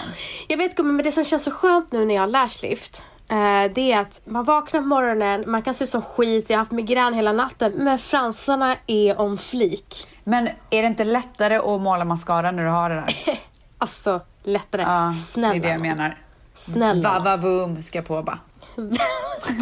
Jag 0.48 0.56
vet 0.58 0.76
gumman, 0.76 0.96
men 0.96 1.04
det 1.04 1.12
som 1.12 1.24
känns 1.24 1.44
så 1.44 1.50
skönt 1.50 1.92
nu 1.92 2.04
när 2.04 2.14
jag 2.14 2.22
har 2.22 2.28
lashlift. 2.28 3.02
Eh, 3.32 3.72
det 3.74 3.92
är 3.92 4.00
att 4.00 4.20
man 4.24 4.44
vaknar 4.44 4.80
på 4.80 4.86
morgonen, 4.86 5.44
man 5.46 5.62
kan 5.62 5.74
se 5.74 5.84
ut 5.84 5.90
som 5.90 6.02
skit, 6.02 6.50
jag 6.50 6.56
har 6.56 6.58
haft 6.58 6.72
migrän 6.72 7.14
hela 7.14 7.32
natten. 7.32 7.72
Men 7.72 7.98
fransarna 7.98 8.76
är 8.86 9.20
om 9.20 9.38
flik. 9.38 10.08
Men 10.24 10.48
är 10.70 10.82
det 10.82 10.86
inte 10.88 11.04
lättare 11.04 11.56
att 11.56 11.80
måla 11.80 12.04
mascara 12.04 12.50
när 12.50 12.64
du 12.64 12.68
har 12.68 12.90
det 12.90 12.94
där? 12.96 13.14
Alltså 13.78 14.20
lättare. 14.42 14.82
Ja, 14.82 15.12
Snälla. 15.12 15.52
det 15.52 15.58
är 15.58 15.62
det 15.62 15.68
jag 15.68 15.80
menar. 15.80 16.18
Snälla. 16.54 17.18
Vavavoom 17.18 17.82
ska 17.82 17.98
jag 17.98 18.06
på 18.06 18.22
bara. 18.22 18.38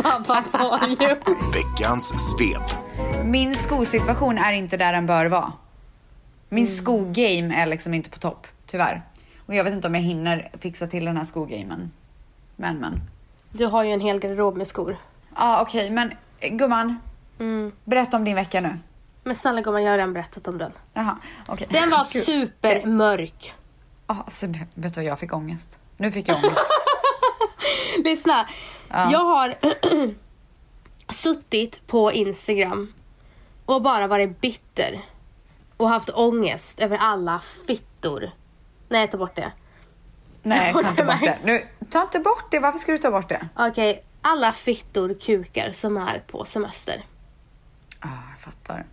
Vava. 0.02 0.44
Veckans 1.54 2.30
svep. 2.30 2.94
Min 3.24 3.56
skosituation 3.56 4.38
är 4.38 4.52
inte 4.52 4.76
där 4.76 4.92
den 4.92 5.06
bör 5.06 5.26
vara. 5.26 5.52
Min 6.48 6.66
skogame 6.66 7.62
är 7.62 7.66
liksom 7.66 7.94
inte 7.94 8.10
på 8.10 8.18
topp, 8.18 8.46
tyvärr. 8.66 9.02
Och 9.46 9.54
jag 9.54 9.64
vet 9.64 9.72
inte 9.72 9.88
om 9.88 9.94
jag 9.94 10.02
hinner 10.02 10.50
fixa 10.60 10.86
till 10.86 11.04
den 11.04 11.16
här 11.16 11.24
skogamen. 11.24 11.90
Men 12.56 12.76
men. 12.76 13.00
Du 13.52 13.66
har 13.66 13.84
ju 13.84 13.90
en 13.92 14.00
hel 14.00 14.18
garderob 14.20 14.56
med 14.56 14.66
skor. 14.66 14.96
Ja 15.36 15.62
okej, 15.62 15.90
men 15.90 16.12
eh, 16.40 16.52
gumman. 16.54 16.98
Mm. 17.38 17.72
Berätta 17.84 18.16
om 18.16 18.24
din 18.24 18.34
vecka 18.36 18.60
nu. 18.60 18.78
Men 19.24 19.36
snälla 19.36 19.60
gumman, 19.60 19.82
jag 19.82 19.90
har 19.90 19.98
redan 19.98 20.12
berättat 20.12 20.48
om 20.48 20.58
den. 20.58 20.72
Jaha, 20.92 21.16
okej. 21.46 21.68
Den 21.70 21.90
var 21.90 22.06
Gud. 22.12 22.24
supermörk. 22.24 23.54
Ja, 24.06 24.16
alltså, 24.24 24.46
det- 24.46 24.66
vet 24.74 24.94
du 24.94 25.00
vad, 25.00 25.04
jag 25.04 25.18
fick 25.18 25.32
ångest. 25.32 25.78
Nu 25.96 26.12
fick 26.12 26.28
jag 26.28 26.36
ångest. 26.36 26.60
Lyssna. 28.04 28.46
Jag 28.88 29.24
har 29.24 29.54
suttit 31.12 31.86
på 31.86 32.12
Instagram 32.12 32.92
och 33.66 33.82
bara 33.82 34.06
varit 34.06 34.40
bitter. 34.40 35.00
Och 35.76 35.88
haft 35.88 36.10
ångest 36.10 36.80
över 36.80 36.96
alla 36.96 37.40
fittor. 37.66 38.30
Nej, 38.88 39.08
ta 39.10 39.16
bort 39.16 39.36
det. 39.36 39.52
Nej, 40.42 40.72
ta 40.82 40.88
inte 40.88 41.04
bort 41.04 41.20
det. 41.24 41.38
Nu, 41.44 41.66
ta 41.90 42.02
inte 42.02 42.18
bort 42.18 42.50
det. 42.50 42.58
Varför 42.58 42.78
ska 42.78 42.92
du 42.92 42.98
ta 42.98 43.10
bort 43.10 43.28
det? 43.28 43.48
Okej, 43.56 44.04
alla 44.22 44.52
fittor 44.52 45.14
kukar 45.20 45.70
som 45.72 45.96
är 45.96 46.22
på 46.26 46.44
semester. 46.44 47.04
Ja, 48.02 48.08
jag 48.30 48.40
fattar. 48.40 48.84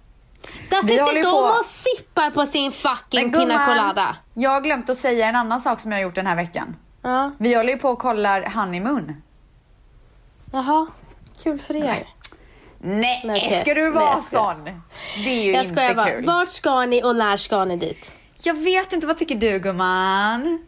Där 0.69 0.81
Vi 0.83 0.87
sitter 0.89 1.13
de 1.13 1.21
på- 1.23 1.29
och 1.59 1.65
sippar 1.65 2.31
på 2.31 2.45
sin 2.45 2.71
fucking 2.71 3.21
Men 3.21 3.31
pina 3.31 3.45
gumman, 3.45 3.65
colada. 3.67 4.15
jag 4.33 4.49
har 4.49 4.61
glömt 4.61 4.89
att 4.89 4.97
säga 4.97 5.27
en 5.27 5.35
annan 5.35 5.61
sak 5.61 5.79
som 5.79 5.91
jag 5.91 5.99
har 5.99 6.03
gjort 6.03 6.15
den 6.15 6.27
här 6.27 6.35
veckan. 6.35 6.75
Ja, 7.01 7.31
Vi 7.37 7.55
håller 7.55 7.69
ju 7.73 7.77
på 7.79 7.89
och 7.89 7.99
kollar 7.99 8.41
honeymoon. 8.55 9.21
jaha. 10.51 10.87
Kul 11.43 11.59
för 11.59 11.75
er. 11.75 12.07
Nej, 12.79 13.21
Nej, 13.25 13.45
okej. 13.47 13.61
ska 13.61 13.73
du 13.73 13.81
Nej, 13.81 13.91
vara 13.91 14.21
skojar. 14.21 14.53
sån? 14.55 14.63
Det 15.23 15.29
är 15.29 15.43
ju 15.43 15.51
Jag 15.51 15.63
inte 15.65 15.93
bara. 15.95 16.05
kul. 16.09 16.25
Vart 16.25 16.49
ska 16.49 16.85
ni 16.85 17.03
och 17.03 17.15
när 17.15 17.37
ska 17.37 17.65
ni 17.65 17.77
dit? 17.77 18.11
Jag 18.43 18.53
vet 18.53 18.93
inte, 18.93 19.07
vad 19.07 19.17
tycker 19.17 19.35
du 19.35 19.59
gumman? 19.59 20.65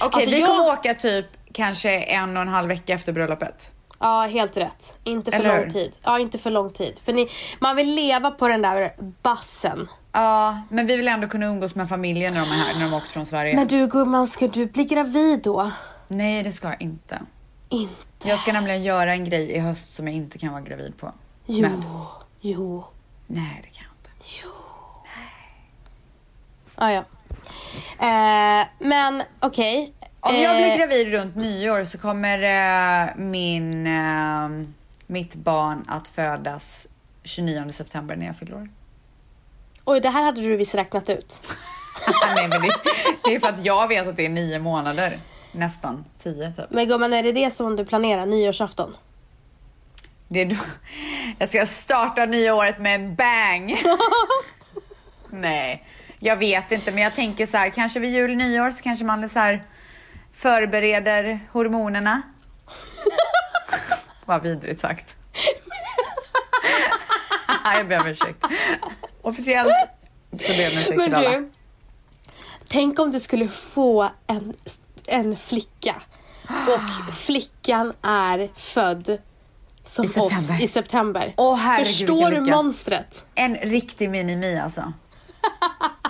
Okej, 0.00 0.10
Alltså, 0.12 0.30
vi 0.30 0.40
jag- 0.40 0.48
kommer 0.48 0.72
åka 0.72 0.94
typ 0.94 1.26
kanske 1.52 1.98
en 1.98 2.36
och 2.36 2.42
en 2.42 2.48
halv 2.48 2.68
vecka 2.68 2.92
efter 2.94 3.12
bröllopet. 3.12 3.72
Ja, 3.98 4.26
helt 4.26 4.56
rätt. 4.56 4.96
Inte 5.04 5.30
för 5.30 5.38
Eller 5.38 5.60
lång 5.60 5.70
tid. 5.70 5.92
Ja, 6.02 6.18
inte 6.18 6.38
för 6.38 6.50
lång 6.50 6.70
tid. 6.70 7.00
För 7.04 7.12
ni, 7.12 7.28
man 7.58 7.76
vill 7.76 7.94
leva 7.94 8.30
på 8.30 8.48
den 8.48 8.62
där 8.62 8.94
bassen. 9.22 9.88
Ja, 10.12 10.60
men 10.68 10.86
vi 10.86 10.96
vill 10.96 11.08
ändå 11.08 11.28
kunna 11.28 11.46
umgås 11.46 11.74
med 11.74 11.88
familjen 11.88 12.34
när 12.34 12.40
de 12.40 12.50
är 12.50 12.54
här, 12.54 12.74
när 12.74 12.80
de 12.84 12.90
har 12.92 12.98
åkt 12.98 13.08
från 13.10 13.26
Sverige. 13.26 13.56
Men 13.56 13.66
du 13.66 13.86
gumman, 13.86 14.26
ska 14.26 14.48
du 14.48 14.66
bli 14.66 14.84
gravid 14.84 15.42
då? 15.42 15.70
Nej, 16.08 16.42
det 16.42 16.52
ska 16.52 16.68
jag 16.68 16.82
inte. 16.82 17.20
Inte. 17.68 18.28
Jag 18.28 18.38
ska 18.38 18.52
nämligen 18.52 18.82
göra 18.82 19.12
en 19.12 19.24
grej 19.24 19.50
i 19.50 19.58
höst 19.58 19.94
som 19.94 20.08
jag 20.08 20.16
inte 20.16 20.38
kan 20.38 20.52
vara 20.52 20.62
gravid 20.62 20.96
på. 20.96 21.12
Jo. 21.46 21.60
Med. 21.68 21.82
Jo. 22.40 22.84
Nej, 23.26 23.60
det 23.62 23.68
kan 23.70 23.84
jag 23.84 23.92
inte. 23.92 24.10
Ah, 26.74 26.90
ja. 26.90 27.04
Eh, 27.98 28.66
men 28.78 29.22
okej. 29.40 29.92
Om 30.20 30.36
jag 30.36 30.56
blir 30.56 30.70
Eh, 30.70 30.76
gravid 30.78 31.12
runt 31.12 31.36
nyår 31.36 31.84
så 31.84 31.98
kommer 31.98 32.42
eh, 32.42 33.16
min, 33.16 33.86
eh, 33.86 34.48
mitt 35.06 35.34
barn 35.34 35.84
att 35.88 36.08
födas 36.08 36.86
29 37.24 37.72
september 37.72 38.16
när 38.16 38.26
jag 38.26 38.36
fyller 38.36 38.54
år. 38.54 38.68
Oj, 39.84 40.00
det 40.00 40.08
här 40.08 40.22
hade 40.22 40.40
du 40.40 40.56
visst 40.56 40.74
räknat 40.74 41.10
ut. 41.10 41.40
Nej, 42.34 42.48
men 42.48 42.62
det, 42.62 42.76
det 43.24 43.34
är 43.34 43.40
för 43.40 43.48
att 43.48 43.64
jag 43.64 43.88
vet 43.88 44.08
att 44.08 44.16
det 44.16 44.26
är 44.26 44.30
nio 44.30 44.58
månader. 44.58 45.18
Nästan 45.52 46.04
tio 46.18 46.52
typ. 46.52 46.64
Men 46.70 46.88
gumman, 46.88 47.12
är 47.12 47.22
det 47.22 47.32
det 47.32 47.50
som 47.50 47.76
du 47.76 47.84
planerar? 47.84 48.26
Nyårsafton? 48.26 48.96
Det 50.28 50.40
är 50.40 50.46
då, 50.46 50.56
jag 51.38 51.48
ska 51.48 51.66
starta 51.66 52.26
nya 52.26 52.54
året 52.54 52.78
med 52.78 52.94
en 52.94 53.14
bang. 53.14 53.82
Nej, 55.30 55.84
jag 56.18 56.36
vet 56.36 56.72
inte, 56.72 56.92
men 56.92 57.02
jag 57.02 57.14
tänker 57.14 57.46
så 57.46 57.56
här, 57.56 57.70
kanske 57.70 58.00
vid 58.00 58.12
jul, 58.12 58.36
nyår 58.36 58.70
så 58.70 58.82
kanske 58.82 59.04
man 59.04 59.28
så 59.28 59.38
här 59.38 59.64
förbereder 60.32 61.40
hormonerna. 61.52 62.22
Vad 64.24 64.42
vidrigt 64.42 64.80
sagt. 64.80 65.16
jag 67.64 67.88
ber 67.88 68.00
om 68.00 68.06
ursäkt. 68.06 68.44
Officiellt 69.22 69.72
så 70.40 70.52
ber 70.52 70.62
jag 70.62 70.72
om 70.72 70.78
ursäkt 70.78 70.96
Men 70.96 71.14
alla. 71.14 71.30
du, 71.30 71.50
tänk 72.68 72.98
om 72.98 73.10
du 73.10 73.20
skulle 73.20 73.48
få 73.48 74.10
en, 74.26 74.54
en 75.06 75.36
flicka 75.36 75.94
och 76.48 77.14
flickan 77.14 77.92
är 78.02 78.50
född 78.56 79.18
som 79.84 80.04
I 80.04 80.08
september. 80.08 80.36
oss 80.36 80.60
i 80.60 80.68
september. 80.68 81.34
Åh, 81.36 81.56
herregud, 81.56 81.86
Förstår 81.86 82.30
du 82.30 82.40
lycka. 82.40 82.56
monstret? 82.56 83.24
En 83.34 83.56
riktig 83.56 84.10
mini-mi 84.10 84.60
alltså. 84.62 84.92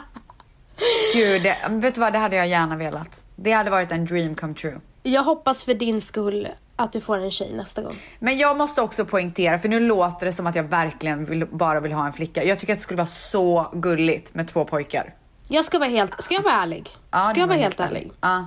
Gud, 1.15 1.43
det, 1.43 1.57
vet 1.69 1.95
du 1.95 2.01
vad? 2.01 2.12
Det 2.12 2.19
hade 2.19 2.37
jag 2.37 2.49
gärna 2.49 2.77
velat. 2.77 3.25
Det 3.37 3.53
hade 3.53 3.71
varit 3.71 3.93
en 3.93 4.05
dream 4.05 4.35
come 4.35 4.55
true. 4.55 4.81
Jag 5.03 5.23
hoppas 5.23 5.65
för 5.65 5.75
din 5.75 6.01
skull 6.01 6.49
att 6.77 6.93
du 6.93 7.01
får 7.01 7.19
en 7.19 7.31
tjej 7.31 7.53
nästa 7.53 7.83
gång. 7.83 7.95
Men 8.19 8.39
jag 8.39 8.57
måste 8.57 8.83
också 8.83 9.05
poängtera, 9.05 9.59
för 9.59 9.69
nu 9.69 9.81
låter 9.81 10.27
det 10.27 10.33
som 10.33 10.47
att 10.47 10.55
jag 10.55 10.62
verkligen 10.62 11.25
vill, 11.25 11.47
bara 11.47 11.81
vill 11.81 11.93
ha 11.93 12.07
en 12.07 12.12
flicka. 12.12 12.45
Jag 12.45 12.59
tycker 12.59 12.73
att 12.73 12.79
det 12.79 12.83
skulle 12.83 12.97
vara 12.97 13.07
så 13.07 13.71
gulligt 13.73 14.35
med 14.35 14.49
två 14.49 14.65
pojkar. 14.65 15.15
Jag 15.49 15.65
ska 15.65 15.79
vara 15.79 15.89
helt, 15.89 16.23
ska 16.23 16.35
jag 16.35 16.43
vara 16.43 16.55
ärlig? 16.55 16.89
Ja, 17.11 17.25
ska 17.25 17.41
jag 17.41 17.47
var 17.47 17.55
vara 17.55 17.62
helt 17.62 17.81
ärlig? 17.81 18.12
Ja. 18.21 18.47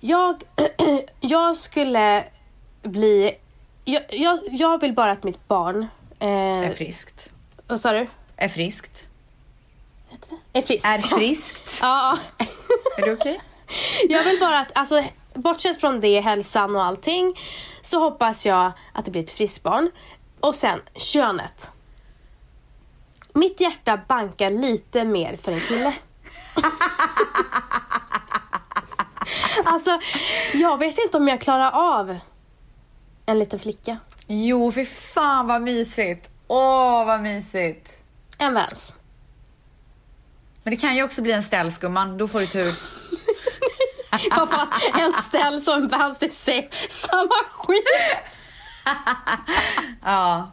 Jag, 0.00 0.42
jag 1.20 1.56
skulle 1.56 2.24
bli, 2.82 3.32
jag, 3.84 4.02
jag, 4.10 4.38
jag 4.50 4.80
vill 4.80 4.92
bara 4.92 5.10
att 5.10 5.24
mitt 5.24 5.48
barn, 5.48 5.86
Är 6.18 6.64
eh, 6.64 6.70
friskt. 6.70 7.30
vad 7.66 7.80
sa 7.80 7.92
du? 7.92 8.06
Är 8.36 8.48
friskt. 8.48 9.06
Är 10.52 10.62
frisk. 10.62 10.86
Är 10.86 10.98
friskt. 10.98 11.78
Ja, 11.80 12.18
Är 12.98 13.06
det 13.06 13.12
okej? 13.12 13.40
jag 14.08 14.24
vill 14.24 14.40
bara 14.40 14.58
att, 14.58 14.68
alltså 14.74 15.04
bortsett 15.34 15.80
från 15.80 16.00
det, 16.00 16.20
hälsan 16.20 16.76
och 16.76 16.84
allting, 16.84 17.40
så 17.82 17.98
hoppas 18.00 18.46
jag 18.46 18.72
att 18.92 19.04
det 19.04 19.10
blir 19.10 19.22
ett 19.22 19.30
friskt 19.30 19.62
barn. 19.62 19.90
Och 20.40 20.54
sen 20.54 20.80
könet. 20.96 21.70
Mitt 23.32 23.60
hjärta 23.60 24.00
bankar 24.08 24.50
lite 24.50 25.04
mer 25.04 25.36
för 25.36 25.52
en 25.52 25.60
kille. 25.60 25.94
alltså, 29.64 30.00
jag 30.52 30.78
vet 30.78 30.98
inte 30.98 31.16
om 31.16 31.28
jag 31.28 31.40
klarar 31.40 31.70
av 31.70 32.18
en 33.26 33.38
liten 33.38 33.58
flicka. 33.58 33.98
Jo, 34.26 34.72
för 34.72 34.84
fan 34.84 35.46
vad 35.46 35.62
mysigt. 35.62 36.30
Åh, 36.46 37.04
vad 37.06 37.20
mysigt. 37.20 37.98
En 38.38 38.54
Vans. 38.54 38.94
Men 40.64 40.70
det 40.70 40.76
kan 40.76 40.96
ju 40.96 41.02
också 41.02 41.22
bli 41.22 41.32
en 41.32 41.42
ställskumman, 41.42 42.18
då 42.18 42.28
får 42.28 42.40
du 42.40 42.46
tur. 42.46 42.74
Vad 44.36 44.50
fan, 44.50 44.68
en 44.98 45.12
ställ 45.22 45.60
som 45.60 45.88
Vans, 45.88 46.18
det 46.18 46.26
är 46.26 46.90
samma 46.90 47.44
skit. 47.48 47.84
Ja. 50.02 50.50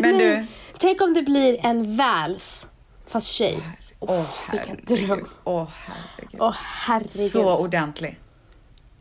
Men 0.00 0.18
du. 0.18 0.36
Nej, 0.36 0.46
Tänk 0.78 1.00
om 1.00 1.14
det 1.14 1.22
blir 1.22 1.66
en 1.66 1.96
Vals, 1.96 2.66
fast 3.06 3.26
tjej. 3.26 3.58
Åh 4.00 4.24
vilken 4.50 4.78
herregud. 4.86 5.08
dröm. 5.08 5.28
Åh 5.44 5.68
herregud. 5.86 6.40
Åh 6.40 6.54
herregud. 6.58 7.30
Så 7.30 7.56
ordentlig. 7.56 8.18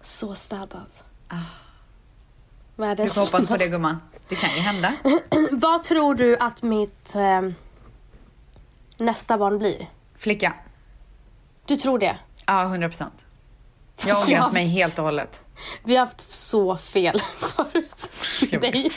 Så 0.03 0.35
städad. 0.35 0.85
Du 1.29 1.37
Världens 2.75 3.13
får 3.13 3.21
hoppas 3.21 3.47
på 3.47 3.57
det 3.57 3.67
gumman. 3.67 3.97
Det 4.29 4.35
kan 4.35 4.49
ju 4.49 4.59
hända. 4.59 4.93
Vad 5.51 5.83
tror 5.83 6.15
du 6.15 6.37
att 6.37 6.61
mitt 6.61 7.15
eh, 7.15 7.41
nästa 8.97 9.37
barn 9.37 9.57
blir? 9.59 9.89
Flicka. 10.17 10.53
Du 11.65 11.75
tror 11.75 11.99
det? 11.99 12.17
Ja, 12.45 12.61
100 12.63 12.89
procent. 12.89 13.25
Jag 14.05 14.15
har 14.15 14.23
ångrat 14.29 14.53
mig 14.53 14.65
helt 14.65 14.99
och 14.99 15.05
hållet. 15.05 15.43
Vi 15.83 15.95
har 15.95 16.05
haft 16.05 16.33
så 16.33 16.77
fel 16.77 17.21
förut. 17.37 18.09
Jag 18.51 18.61
Dig. 18.61 18.91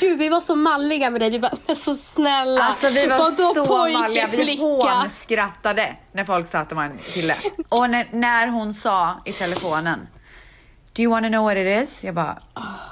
Gud, 0.00 0.18
vi 0.18 0.28
var 0.28 0.40
så 0.40 0.56
malliga 0.56 1.10
med 1.10 1.20
dig. 1.20 1.30
Vi 1.30 1.38
var 1.38 1.52
men 1.66 1.76
så 1.76 1.94
snälla. 1.94 2.62
Alltså 2.62 2.90
vi 2.90 3.06
var 3.06 3.18
Vadå 3.18 3.54
så 3.54 3.66
pojke, 3.66 3.98
malliga, 3.98 4.26
vi 4.26 4.36
flicka? 4.36 4.62
hånskrattade 4.62 5.96
när 6.12 6.24
folk 6.24 6.48
sa 6.48 6.58
att 6.58 6.68
det 6.68 6.74
var 6.74 6.82
en 6.84 6.98
kille. 6.98 7.36
Och 7.68 7.90
när, 7.90 8.08
när 8.12 8.46
hon 8.46 8.74
sa 8.74 9.20
i 9.24 9.32
telefonen 9.32 10.08
Do 10.92 11.02
you 11.02 11.10
wanna 11.12 11.28
know 11.28 11.44
what 11.44 11.56
it 11.56 11.82
is? 11.88 12.04
Jag 12.04 12.14
bara, 12.14 12.38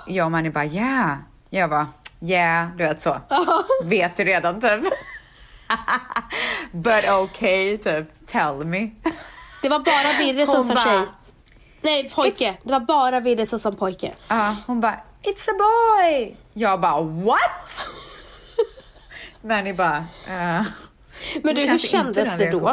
jag 0.06 0.24
och 0.24 0.30
Manny 0.32 0.50
bara 0.50 0.64
yeah. 0.64 1.16
Jag 1.50 1.70
bara, 1.70 1.88
yeah, 2.20 2.68
du 2.76 2.84
vet 2.84 3.00
så. 3.02 3.20
Vet 3.84 4.16
du 4.16 4.24
redan 4.24 4.60
typ. 4.60 4.80
But 6.72 7.08
okay, 7.08 7.78
typ, 7.78 8.26
tell 8.26 8.64
me. 8.64 8.90
Det 9.62 9.68
var 9.68 9.78
bara 9.78 10.18
Virre 10.18 10.46
som 10.46 10.64
sa 10.64 10.76
tjej. 10.76 11.06
Nej, 11.82 12.10
pojke. 12.10 12.44
It's- 12.44 12.56
Det 12.64 12.72
var 12.72 12.80
bara 12.80 13.20
Virre 13.20 13.46
som 13.46 13.58
sa 13.58 13.72
pojke. 13.72 14.14
Ja, 14.28 14.56
hon 14.66 14.80
bara, 14.80 15.00
it's 15.22 15.48
a 15.50 15.54
boy. 15.58 16.36
Jag 16.52 16.80
bara, 16.80 17.00
what? 17.02 17.86
Manny 19.42 19.72
bara, 19.72 19.96
eh, 20.26 20.62
Men 21.42 21.54
du, 21.54 21.62
hur 21.62 21.78
kändes 21.78 22.38
det 22.38 22.50
då? 22.50 22.68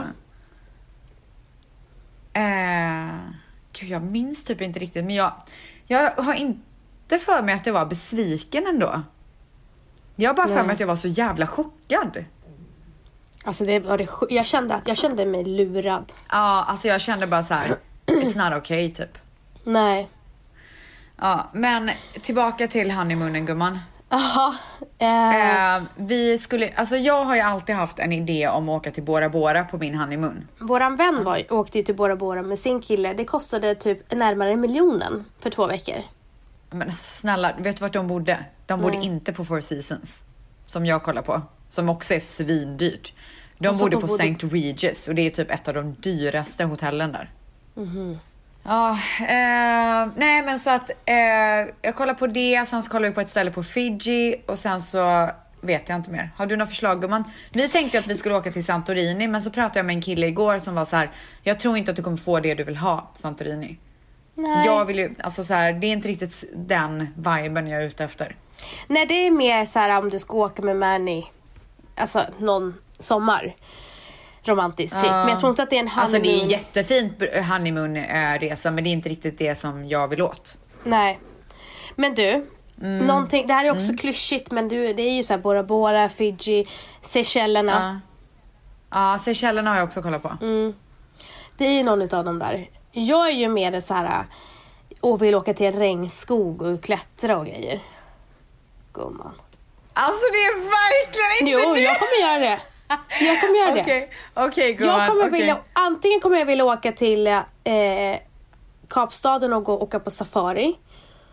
Eh, 2.34 3.16
gud, 3.74 3.90
jag 3.90 4.04
minns 4.04 4.44
typ 4.44 4.62
inte 4.62 4.80
riktigt, 4.80 5.06
men 5.06 5.16
jag, 5.16 5.32
jag 5.88 6.12
har 6.12 6.34
inte 6.34 7.20
för 7.20 7.42
mig 7.42 7.56
att 7.56 7.66
jag 7.66 7.74
var 7.74 7.86
besviken 7.86 8.68
ändå. 8.68 9.02
Jag 10.16 10.30
har 10.30 10.36
bara 10.36 10.48
för 10.48 10.56
Nej. 10.56 10.64
mig 10.64 10.74
att 10.74 10.80
jag 10.80 10.88
var 10.88 10.96
så 10.96 11.08
jävla 11.08 11.48
chockad. 11.48 12.26
Alltså 13.48 13.66
det 13.66 13.80
var 13.80 13.98
det 13.98 14.08
jag 14.30 14.46
kände 14.46 14.76
att 14.76 14.88
jag 14.88 14.98
kände 14.98 15.26
mig 15.26 15.44
lurad. 15.44 16.14
Ja, 16.30 16.66
alltså 16.68 16.88
jag 16.88 17.02
kände 17.02 17.28
bara 17.28 17.44
så 17.44 17.54
här, 17.54 17.76
it's 18.06 18.50
not 18.50 18.62
okay 18.62 18.92
typ. 18.92 19.18
Nej. 19.64 20.10
Ja, 21.18 21.50
men 21.54 21.90
tillbaka 22.22 22.68
till 22.68 22.92
honeymoonen 22.92 23.46
gumman. 23.46 23.80
Jaha. 24.10 24.56
Eh, 24.98 25.76
Eh, 25.76 25.82
vi 25.96 26.38
skulle, 26.38 26.74
alltså 26.76 26.96
jag 26.96 27.26
har 27.26 27.36
ju 27.36 27.42
alltid 27.42 27.76
haft 27.76 28.00
en 28.00 28.14
idé 28.14 28.48
om 28.48 28.70
att 28.70 28.76
åka 28.78 28.92
till 28.92 29.04
Bora 29.04 29.30
Bora 29.30 29.64
på 29.64 29.78
min 29.78 29.96
honeymoon. 29.96 30.48
Våran 30.60 30.96
vän 30.96 31.24
var, 31.24 31.54
åkte 31.54 31.78
ju 31.78 31.84
till 31.84 31.96
Bora 31.96 32.16
Bora 32.16 32.42
med 32.42 32.60
sin 32.60 32.82
kille. 32.82 33.14
Det 33.14 33.26
kostade 33.26 33.76
typ 33.76 34.12
närmare 34.12 34.56
miljonen 34.56 35.26
för 35.40 35.50
två 35.50 35.68
veckor. 35.68 36.04
Men 36.70 36.92
snälla, 36.92 37.54
vet 37.58 37.78
du 37.78 37.82
vart 37.82 37.94
de 37.94 38.08
bodde? 38.08 38.38
De 38.66 38.80
bodde 38.80 38.98
Nej. 38.98 39.06
inte 39.06 39.34
på 39.34 39.46
Four 39.46 39.62
Seasons. 39.62 40.24
Som 40.66 40.86
jag 40.86 41.04
kollar 41.04 41.22
på. 41.22 41.42
Som 41.70 41.90
också 41.90 42.14
är 42.14 42.20
svindyrt. 42.20 43.14
De 43.60 43.68
Och 43.68 43.76
så 43.76 43.84
bodde 43.84 43.96
de 43.96 44.02
på 44.02 44.08
bodde- 44.08 44.24
St. 44.24 44.48
Regis 44.48 45.08
och 45.08 45.16
det 45.16 45.22
är 45.22 45.30
typ 45.30 45.52
ett 45.52 45.68
av 45.68 45.74
de 45.74 45.94
dyraste 46.00 46.64
hotellen 46.64 47.12
där. 47.12 47.32
Mhm. 47.74 48.20
Ja, 48.64 48.92
eh, 49.20 50.10
nej 50.16 50.42
men 50.46 50.60
så 50.60 50.70
att 50.70 50.90
eh, 50.90 51.16
jag 51.82 51.96
kollar 51.96 52.14
på 52.14 52.28
det, 52.28 52.66
sen 52.68 52.84
så 52.84 52.92
kollar 52.92 53.10
vi 53.10 53.16
på 53.16 53.22
ett 53.22 53.30
ställe 53.30 53.52
på 53.52 53.64
Fiji 53.64 54.36
och 54.46 54.60
sen 54.60 54.82
så 54.82 55.30
vet 55.62 55.90
jag 55.90 55.96
inte 55.96 56.12
mer. 56.12 56.32
Har 56.36 56.46
du 56.46 56.56
några 56.56 56.68
förslag 56.68 57.02
gumman? 57.02 57.24
Vi 57.52 57.70
tänkte 57.70 58.00
att 58.00 58.08
vi 58.08 58.16
skulle 58.18 58.36
åka 58.36 58.52
till 58.52 58.66
Santorini 58.66 59.28
men 59.28 59.42
så 59.42 59.52
pratade 59.52 59.80
jag 59.80 59.86
med 59.86 59.96
en 59.96 60.02
kille 60.02 60.28
igår 60.28 60.60
som 60.60 60.76
var 60.76 60.86
så 60.86 60.96
här. 60.96 61.12
jag 61.44 61.60
tror 61.60 61.78
inte 61.78 61.92
att 61.92 61.98
du 61.98 62.04
kommer 62.04 62.18
få 62.18 62.40
det 62.40 62.56
du 62.56 62.64
vill 62.64 62.78
ha 62.78 62.98
på 63.14 63.18
Santorini. 63.18 63.78
Nej. 64.36 64.66
Jag 64.66 64.86
vill 64.86 65.00
ju, 65.00 65.16
alltså 65.20 65.44
så 65.44 65.54
här, 65.54 65.74
det 65.74 65.88
är 65.88 65.92
inte 65.92 66.08
riktigt 66.08 66.44
den 66.56 67.08
viben 67.16 67.68
jag 67.68 67.84
är 67.84 67.88
ute 67.88 68.04
efter. 68.04 68.36
Nej, 68.88 69.06
det 69.06 69.14
är 69.28 69.32
mer 69.32 69.66
så 69.66 69.80
här 69.80 69.98
om 70.00 70.10
du 70.10 70.20
ska 70.20 70.38
åka 70.38 70.62
med 70.62 70.76
Manny, 70.76 71.24
alltså 71.96 72.22
någon 72.40 72.74
sommar. 73.00 73.56
Romantiskt 74.44 74.96
typ. 75.02 75.12
Men 75.12 75.30
jag 75.30 75.40
tror 75.40 75.50
inte 75.50 75.64
att 75.64 75.70
det 75.70 75.76
är 75.76 75.80
en 75.80 75.88
honeymoon. 75.88 76.02
Alltså 76.04 76.20
det 76.20 76.30
är 76.40 76.44
en 76.44 76.50
jättefint 76.50 77.22
honeymoon-resa 77.50 78.72
men 78.72 78.84
det 78.84 78.90
är 78.90 78.92
inte 78.92 79.10
riktigt 79.10 79.38
det 79.38 79.56
som 79.56 79.86
jag 79.86 80.08
vill 80.08 80.22
åt. 80.22 80.58
Nej. 80.84 81.20
Men 81.96 82.14
du, 82.16 82.46
Mm. 82.82 83.06
någonting, 83.06 83.48
det 83.48 83.54
här 83.54 83.66
är 83.66 83.72
också 83.72 83.94
klyschigt 83.98 84.52
men 84.52 84.70
du, 84.70 84.94
det 84.94 85.02
är 85.04 85.12
ju 85.12 85.24
så 85.24 85.34
här 85.34 85.40
Bora 85.42 85.64
Bora, 85.64 86.10
Fiji, 86.10 86.68
Seychellerna. 87.02 88.02
Ja, 88.92 89.12
ja 89.14 89.20
Seychellerna 89.20 89.70
har 89.70 89.78
jag 89.78 89.86
också 89.86 90.02
kollat 90.02 90.22
på. 90.24 90.38
Mm. 90.42 90.74
Det 91.58 91.66
är 91.66 91.72
ju 91.72 91.84
någon 91.84 92.02
utav 92.02 92.26
dem 92.26 92.40
där. 92.40 92.70
Jag 92.92 93.28
är 93.28 93.32
ju 93.32 93.50
mer 93.50 93.80
så 93.80 93.94
här 93.94 94.26
och 95.02 95.22
vill 95.22 95.36
åka 95.36 95.54
till 95.54 95.66
en 95.66 95.74
regnskog 95.80 96.62
och 96.62 96.84
klättra 96.84 97.38
och 97.38 97.46
grejer. 97.46 97.80
Gumman. 98.94 99.34
Alltså 99.94 100.26
det 100.32 100.38
är 100.38 100.56
verkligen 100.60 101.48
inte 101.56 101.68
Jo, 101.68 101.74
det! 101.76 101.82
jag 101.82 102.00
kommer 102.00 102.22
göra 102.22 102.40
det. 102.40 102.60
Jag 103.22 103.42
kommer 103.42 103.60
göra 103.60 103.74
det. 103.76 104.10
Okej. 104.34 104.78
Jag 104.80 105.08
kommer 105.08 105.28
okej. 105.28 105.40
vilja, 105.40 105.58
antingen 105.74 106.20
kommer 106.20 106.38
jag 106.40 106.46
vilja 106.46 106.66
åka 106.66 106.92
till 106.92 107.28
eh, 107.28 107.36
Kapstaden 108.90 109.54
och 109.54 109.64
gå 109.64 109.74
åka 109.80 110.00
på 110.00 110.12
safari. 110.12 110.76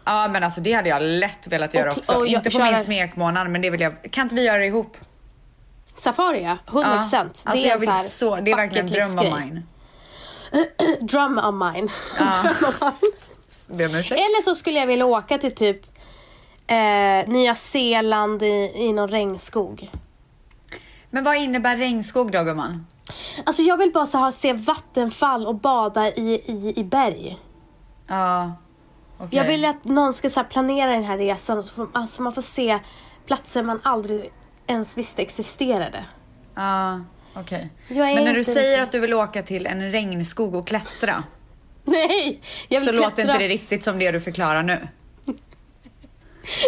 Ja 0.04 0.28
men 0.32 0.42
alltså 0.44 0.60
det 0.60 0.72
hade 0.72 0.88
jag 0.88 1.02
lätt 1.02 1.46
velat 1.46 1.74
göra 1.74 1.90
Och- 1.90 1.98
också. 1.98 2.14
och 2.14 2.26
inte 2.26 2.50
på 2.50 2.58
köra- 2.58 2.64
min 2.64 2.76
smekmånad 2.76 3.50
men 3.50 3.62
det 3.62 3.70
vill 3.70 3.80
jag. 3.80 3.94
Kan 4.10 4.22
inte 4.22 4.34
vi 4.34 4.42
göra 4.44 4.58
det 4.58 4.66
ihop? 4.66 4.96
Safari 5.94 6.42
ja, 6.42 6.56
100 6.68 6.96
procent. 6.96 7.42
Ja. 7.44 7.50
Alltså 7.50 7.66
jag 7.66 7.78
vill 7.78 7.92
så, 7.92 8.36
det 8.36 8.50
är 8.50 8.56
verkligen 8.56 8.86
en 8.86 8.92
dröm 9.16 9.18
av 9.18 9.40
mine. 9.40 9.62
Drum 11.00 11.38
of 11.38 11.74
mine. 11.74 11.88
Ja. 12.18 12.32
Dröm 13.68 13.90
of 13.94 14.10
mine. 14.10 14.16
Eller 14.20 14.42
så 14.42 14.54
skulle 14.54 14.78
jag 14.78 14.86
vilja 14.86 15.06
åka 15.06 15.38
till 15.38 15.54
typ 15.54 15.80
eh, 16.66 17.28
Nya 17.28 17.54
Zeeland 17.54 18.42
i, 18.42 18.72
i 18.74 18.92
någon 18.92 19.08
regnskog. 19.08 19.90
Men 21.14 21.24
vad 21.24 21.36
innebär 21.36 21.76
regnskog 21.76 22.32
då 22.32 22.44
gumman? 22.44 22.86
Alltså 23.46 23.62
jag 23.62 23.76
vill 23.76 23.92
bara 23.92 24.06
så 24.06 24.18
här, 24.18 24.30
se 24.30 24.52
vattenfall 24.52 25.46
och 25.46 25.54
bada 25.54 26.08
i, 26.08 26.42
i, 26.46 26.72
i 26.76 26.84
berg. 26.84 27.38
Ja. 28.06 28.52
okej. 29.18 29.38
Jag 29.38 29.44
vill 29.44 29.64
att 29.64 29.84
någon 29.84 30.12
ska 30.12 30.30
så 30.30 30.40
här, 30.40 30.46
planera 30.48 30.90
den 30.90 31.04
här 31.04 31.18
resan 31.18 31.62
så 31.62 31.74
får, 31.74 31.88
alltså 31.92 32.22
man 32.22 32.32
får 32.32 32.42
se 32.42 32.78
platser 33.26 33.62
man 33.62 33.80
aldrig 33.82 34.32
ens 34.66 34.98
visste 34.98 35.22
existerade. 35.22 36.04
Ja, 36.54 37.00
okej. 37.34 37.70
Är 37.88 37.94
Men 37.94 38.24
när 38.24 38.34
du 38.34 38.44
säger 38.44 38.60
riktigt- 38.68 38.82
att 38.82 38.92
du 38.92 39.00
vill 39.00 39.14
åka 39.14 39.42
till 39.42 39.66
en 39.66 39.92
regnskog 39.92 40.54
och 40.54 40.66
klättra 40.66 41.22
Nej! 41.84 42.40
Jag 42.68 42.82
så 42.82 42.90
vill 42.92 43.00
låter 43.00 43.14
klättra. 43.14 43.32
inte 43.32 43.44
det 43.44 43.48
riktigt 43.48 43.84
som 43.84 43.98
det 43.98 44.10
du 44.10 44.20
förklarar 44.20 44.62
nu. 44.62 44.88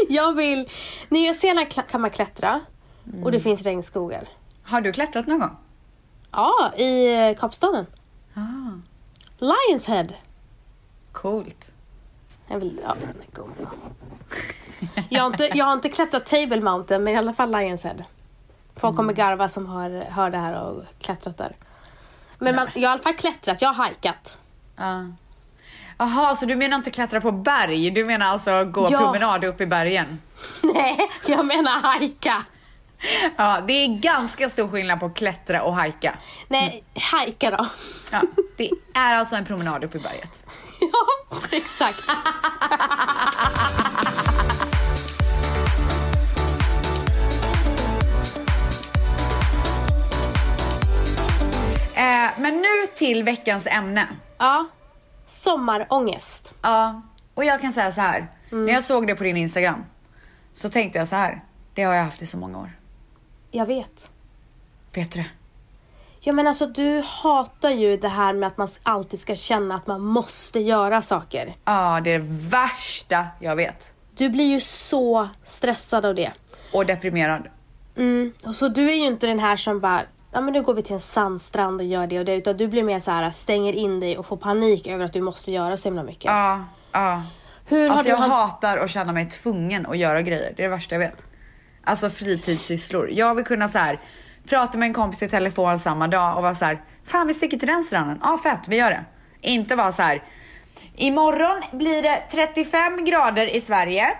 Jag 0.09 0.32
vill... 0.32 0.68
Nya 1.09 1.35
Zeeland 1.35 1.68
kan 1.90 2.00
man 2.00 2.11
klättra 2.11 2.61
och 3.09 3.14
Mm. 3.19 3.33
det 3.33 3.40
finns 3.40 3.62
regnskogar. 3.66 4.29
Har 4.62 4.81
du 4.81 4.92
klättrat 4.92 5.27
någon 5.27 5.38
gång? 5.38 5.57
Ja, 6.33 6.73
i 6.77 7.14
eh, 7.29 7.35
Kapstaden. 7.37 7.87
Ah, 8.35 8.81
Lions 9.38 9.87
Head. 9.87 10.07
coolt. 11.12 11.73
Jag 12.49 12.59
vill... 12.61 12.81
Ja, 12.85 12.95
men 13.01 13.14
jag, 15.09 15.21
har 15.23 15.27
inte, 15.27 15.51
jag 15.55 15.64
har 15.64 15.73
inte 15.73 15.88
klättrat 15.88 16.27
Table 16.27 16.61
Mountain, 16.61 17.05
men 17.05 17.14
i 17.14 17.16
alla 17.16 17.33
fall 17.35 17.51
Lions 17.51 17.85
Head. 17.85 17.97
Folk 18.77 18.97
kommer 18.97 19.12
Mm. 19.12 19.14
garva 19.27 19.49
som 19.49 19.66
har 19.66 19.90
hör 20.11 20.31
det 20.31 20.38
här 20.38 20.62
och 20.62 20.83
klättrat 20.99 21.37
där. 21.38 21.57
Men 22.38 22.57
man, 22.57 22.69
jag 22.75 22.81
har 22.81 22.81
i 22.81 22.87
alla 22.87 23.03
fall 23.03 23.14
klättrat, 23.16 23.62
jag 23.62 23.69
har 23.69 23.75
hajkat. 23.75 24.38
Ja. 24.77 25.07
Jaha, 25.99 26.37
så 26.37 26.47
du 26.47 26.57
menar 26.57 26.77
inte 26.77 26.90
klättra 26.90 27.21
på 27.21 27.33
berg? 27.33 27.90
Du 27.90 28.05
menar 28.05 28.27
alltså 28.27 28.64
gå 28.64 28.88
Ja. 28.90 28.99
promenad 28.99 29.45
upp 29.45 29.61
i 29.61 29.66
bergen? 29.66 30.21
Nej, 30.62 30.99
jag 31.27 31.47
menar 31.47 31.81
hajka. 31.81 32.42
Ja, 33.37 33.61
det 33.66 33.72
är 33.72 33.88
ganska 33.88 34.48
stor 34.48 34.68
skillnad 34.68 35.00
på 35.00 35.11
klättra 35.11 35.62
och 35.62 35.74
hajka. 35.74 36.18
Nej, 36.48 36.85
hajka 36.94 37.50
då. 37.50 37.66
Ja, 38.11 38.22
det 38.56 38.70
är 38.94 39.14
alltså 39.14 39.37
en 39.37 39.44
promenad 39.44 39.85
upp 39.85 39.94
i 39.94 39.98
berget. 39.98 40.44
ja, 40.80 41.37
exakt. 41.52 42.02
Eh, 51.98 52.30
men 52.38 52.56
nu 52.56 52.87
till 52.94 53.24
veckans 53.24 53.66
ämne. 53.66 54.09
Ja, 54.38 54.66
sommarångest. 55.26 56.54
Ja, 56.62 57.02
och 57.35 57.44
jag 57.44 57.61
kan 57.61 57.72
säga 57.72 57.92
så 57.92 58.00
här. 58.00 58.26
När 58.50 58.72
jag 58.72 58.85
såg 58.85 59.06
det 59.06 59.14
på 59.14 59.24
din 59.24 59.37
Instagram 59.37 59.85
så 60.52 60.70
tänkte 60.70 60.98
jag 60.98 61.09
så 61.09 61.16
här. 61.16 61.44
Det 61.74 61.82
har 61.82 61.94
jag 61.94 62.04
haft 62.04 62.22
i 62.22 62.26
så 62.26 62.37
många 62.38 62.59
år. 62.59 62.70
Jag 63.57 63.66
vet. 63.66 64.11
Vet 64.95 65.12
du 65.12 65.19
det? 65.19 65.27
Ja 66.21 66.33
men 66.33 66.47
alltså 66.47 66.66
du 66.66 67.03
hatar 67.07 67.71
ju 67.71 67.97
det 67.97 68.09
här 68.09 68.33
med 68.33 68.47
att 68.47 68.57
man 68.57 68.69
alltid 68.83 69.21
ska 69.21 69.35
känna 69.35 69.75
att 69.75 69.87
man 69.87 70.01
måste 70.01 70.61
göra 70.61 71.03
saker. 71.03 71.57
Ja, 71.64 72.01
det 72.05 72.11
är 72.11 72.19
det 72.19 72.25
värsta 72.51 73.27
jag 73.40 73.57
vet. 73.57 73.95
Du 74.16 74.29
blir 74.29 74.45
ju 74.45 74.61
så 74.61 75.29
stressad 75.45 76.05
av 76.05 76.14
det. 76.14 76.33
Och 76.73 76.87
deprimerad. 76.87 77.49
Mm. 77.97 78.33
Och 78.45 78.55
så 78.55 78.69
du 78.69 78.90
är 78.90 78.95
ju 78.95 79.05
inte 79.05 79.27
den 79.27 79.38
här 79.38 79.57
som 79.57 79.81
bara, 79.81 80.03
ja 80.33 80.40
men 80.40 80.53
nu 80.53 80.62
går 80.62 80.75
vi 80.75 80.83
till 80.83 80.95
en 80.95 81.01
sandstrand 81.01 81.81
och 81.81 81.87
gör 81.87 82.07
det 82.07 82.19
och 82.19 82.25
det. 82.25 82.35
Utan 82.35 82.57
du 82.57 82.69
blir 82.69 82.83
mer 82.83 83.01
så 83.01 83.11
här, 83.11 83.31
stänger 83.31 83.73
in 83.73 84.01
dig 84.01 84.19
och 84.19 84.27
får 84.27 84.37
panik 84.37 84.87
över 84.87 85.05
att 85.05 85.12
du 85.12 85.21
måste 85.21 85.53
göra 85.53 85.77
så 85.77 85.88
himla 85.88 86.03
mycket. 86.03 86.25
Ja, 86.25 86.64
ja. 86.92 87.23
Hur 87.64 87.90
Alltså 87.90 88.09
jag 88.09 88.16
hatar 88.16 88.79
att 88.79 88.90
känna 88.90 89.12
mig 89.12 89.29
tvungen 89.29 89.87
att 89.87 89.99
göra 89.99 90.23
grejer. 90.23 90.53
Det 90.57 90.62
är 90.62 90.69
det 90.69 90.77
värsta 90.77 90.95
jag 90.95 91.01
vet. 91.01 91.25
Alltså 91.87 92.11
fritidssysslor. 92.11 93.11
Jag 93.11 93.35
vill 93.35 93.44
kunna 93.44 93.68
så 93.68 93.79
här 93.79 94.01
prata 94.49 94.79
med 94.79 94.87
en 94.87 94.94
kompis 94.94 95.22
i 95.22 95.29
telefon 95.29 95.79
samma 95.79 96.09
dag 96.09 96.37
och 96.37 96.42
vara 96.42 96.55
så 96.55 96.64
här. 96.64 96.83
Fan 97.05 97.27
vi 97.27 97.35
sticker 97.35 97.59
till 97.59 97.68
den 97.68 97.85
stranden. 97.85 98.18
Ja 98.22 98.38
fett, 98.42 98.61
vi 98.66 98.77
gör 98.77 98.90
det. 98.90 99.05
Inte 99.40 99.75
vara 99.75 99.92
så 99.92 100.03
här. 100.03 100.22
Imorgon 100.96 101.62
blir 101.79 102.03
det 102.03 102.22
35 102.31 103.05
grader 103.05 103.57
i 103.57 103.61
Sverige. 103.61 104.16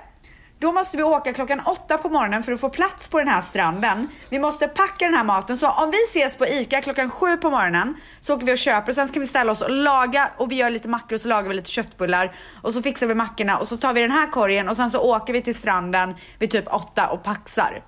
Då 0.59 0.73
måste 0.73 0.97
vi 0.97 1.03
åka 1.03 1.33
klockan 1.33 1.61
åtta 1.61 1.99
på 1.99 2.09
morgonen 2.09 2.43
för 2.43 2.53
att 2.53 2.61
få 2.61 2.69
plats 2.69 3.09
på 3.09 3.19
den 3.19 3.29
här 3.29 3.41
stranden. 3.41 4.09
Vi 4.31 4.39
måste 4.39 4.69
packa 4.69 5.05
den 5.05 5.15
här 5.15 5.25
maten. 5.25 5.57
Så 5.57 5.71
om 5.71 5.91
vi 5.91 5.97
ses 6.05 6.37
på 6.37 6.47
ICA 6.47 6.81
klockan 6.81 7.11
sju 7.11 7.37
på 7.37 7.51
morgonen 7.51 7.95
så 8.21 8.35
åker 8.35 8.47
vi 8.47 8.55
och 8.55 8.59
köper 8.59 8.89
och 8.89 8.95
sen 8.95 9.09
ska 9.09 9.21
vi 9.21 9.27
ställa 9.27 9.53
oss 9.53 9.63
och 9.63 9.71
laga 9.71 10.31
och 10.37 10.53
vi 10.53 10.55
gör 10.55 10.71
lite 10.71 10.89
mackor 10.89 11.15
och 11.15 11.21
så 11.21 11.29
lagar 11.29 11.49
vi 11.49 11.55
lite 11.55 11.71
köttbullar 11.71 12.35
och 12.63 12.75
så 12.75 12.83
fixar 12.83 13.07
vi 13.07 13.15
mackorna 13.15 13.59
och 13.59 13.69
så 13.69 13.77
tar 13.77 13.93
vi 13.95 14.01
den 14.01 14.11
här 14.11 14.31
korgen 14.31 14.69
och 14.69 14.77
sen 14.77 14.91
så 14.91 15.01
åker 15.01 15.33
vi 15.33 15.43
till 15.43 15.55
stranden 15.55 16.15
vid 16.39 16.51
typ 16.51 16.75
åtta 16.75 17.09
och 17.09 17.23
paxar. 17.23 17.83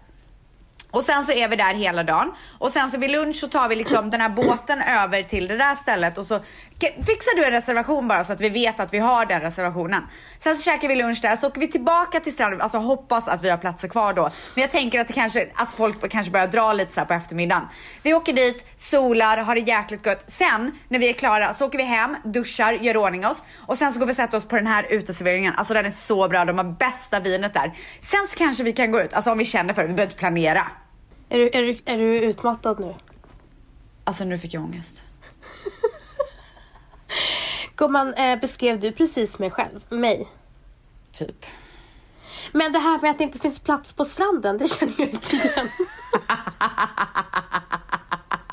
Och 0.90 1.04
sen 1.04 1.24
så 1.24 1.32
är 1.32 1.48
vi 1.48 1.56
där 1.56 1.74
hela 1.74 2.02
dagen. 2.02 2.32
Och 2.58 2.70
sen 2.70 2.90
så 2.90 2.98
vid 2.98 3.10
lunch 3.10 3.36
så 3.36 3.48
tar 3.48 3.68
vi 3.68 3.76
liksom 3.76 4.10
den 4.10 4.20
här 4.20 4.28
båten 4.28 4.82
över 4.98 5.22
till 5.22 5.48
det 5.48 5.56
där 5.56 5.74
stället 5.74 6.18
och 6.18 6.26
så 6.26 6.40
fixar 6.80 7.36
du 7.36 7.44
en 7.44 7.50
reservation 7.50 8.08
bara 8.08 8.24
så 8.24 8.32
att 8.32 8.40
vi 8.40 8.48
vet 8.48 8.80
att 8.80 8.94
vi 8.94 8.98
har 8.98 9.26
den 9.26 9.40
reservationen. 9.40 10.02
Sen 10.38 10.56
så 10.56 10.62
käkar 10.62 10.88
vi 10.88 10.94
lunch 10.94 11.18
där, 11.22 11.36
så 11.36 11.46
åker 11.46 11.60
vi 11.60 11.68
tillbaka 11.68 12.20
till 12.20 12.32
stranden. 12.32 12.60
Alltså 12.60 12.78
hoppas 12.78 13.28
att 13.28 13.44
vi 13.44 13.50
har 13.50 13.56
platser 13.56 13.88
kvar 13.88 14.12
då. 14.12 14.30
Men 14.54 14.62
jag 14.62 14.70
tänker 14.70 15.00
att 15.00 15.06
det 15.06 15.12
kanske, 15.12 15.48
alltså 15.54 15.76
folk 15.76 16.10
kanske 16.10 16.32
börjar 16.32 16.46
dra 16.46 16.72
lite 16.72 16.92
så 16.92 17.00
här 17.00 17.06
på 17.06 17.14
eftermiddagen. 17.14 17.68
Vi 18.02 18.14
åker 18.14 18.32
dit, 18.32 18.66
solar, 18.76 19.36
har 19.36 19.54
det 19.54 19.60
jäkligt 19.60 20.06
gött. 20.06 20.24
Sen 20.26 20.78
när 20.88 20.98
vi 20.98 21.08
är 21.08 21.12
klara 21.12 21.54
så 21.54 21.66
åker 21.66 21.78
vi 21.78 21.84
hem, 21.84 22.16
duschar, 22.24 22.72
gör 22.72 22.96
ordning 22.96 23.26
oss 23.26 23.44
och 23.56 23.78
sen 23.78 23.92
så 23.92 23.98
går 23.98 24.06
vi 24.06 24.12
och 24.12 24.16
sätter 24.16 24.38
oss 24.38 24.48
på 24.48 24.56
den 24.56 24.66
här 24.66 24.86
uteserveringen. 24.90 25.54
Alltså 25.56 25.74
den 25.74 25.86
är 25.86 25.90
så 25.90 26.28
bra, 26.28 26.44
de 26.44 26.58
har 26.58 26.64
bästa 26.64 27.20
vinet 27.20 27.54
där. 27.54 27.78
Sen 28.00 28.26
så 28.28 28.38
kanske 28.38 28.64
vi 28.64 28.72
kan 28.72 28.90
gå 28.92 29.00
ut, 29.00 29.12
alltså 29.12 29.30
om 29.30 29.38
vi 29.38 29.44
känner 29.44 29.74
för 29.74 29.82
det, 29.82 29.88
vi 29.88 29.94
behöver 29.94 30.10
inte 30.10 30.18
planera. 30.18 30.66
Är 31.28 31.38
du, 31.38 31.48
är, 31.52 31.62
du, 31.62 31.78
är 31.84 31.98
du 31.98 32.18
utmattad 32.20 32.80
nu? 32.80 32.94
Alltså 34.04 34.24
nu 34.24 34.38
fick 34.38 34.54
jag 34.54 34.64
ångest. 34.64 35.02
Gumman, 37.76 38.14
eh, 38.14 38.40
beskrev 38.40 38.80
du 38.80 38.92
precis 38.92 39.38
mig 39.38 39.50
själv? 39.50 39.80
Mig? 39.88 40.28
Typ. 41.12 41.46
Men 42.52 42.72
det 42.72 42.78
här 42.78 42.98
med 43.00 43.10
att 43.10 43.18
det 43.18 43.24
inte 43.24 43.38
finns 43.38 43.58
plats 43.58 43.92
på 43.92 44.04
stranden, 44.04 44.58
det 44.58 44.66
känner 44.66 44.94
jag 44.98 45.08
inte 45.08 45.36
igen. 45.36 45.68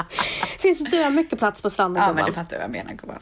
finns 0.59 0.89
det 0.91 1.09
mycket 1.09 1.39
plats 1.39 1.61
på 1.61 1.69
stranden 1.69 2.03
Ja 2.03 2.07
gumman? 2.09 2.15
men 2.15 2.25
du 2.25 2.31
fattar 2.33 2.57
vad 2.57 2.63
jag 2.63 2.71
menar 2.71 2.93
gumman. 2.93 3.19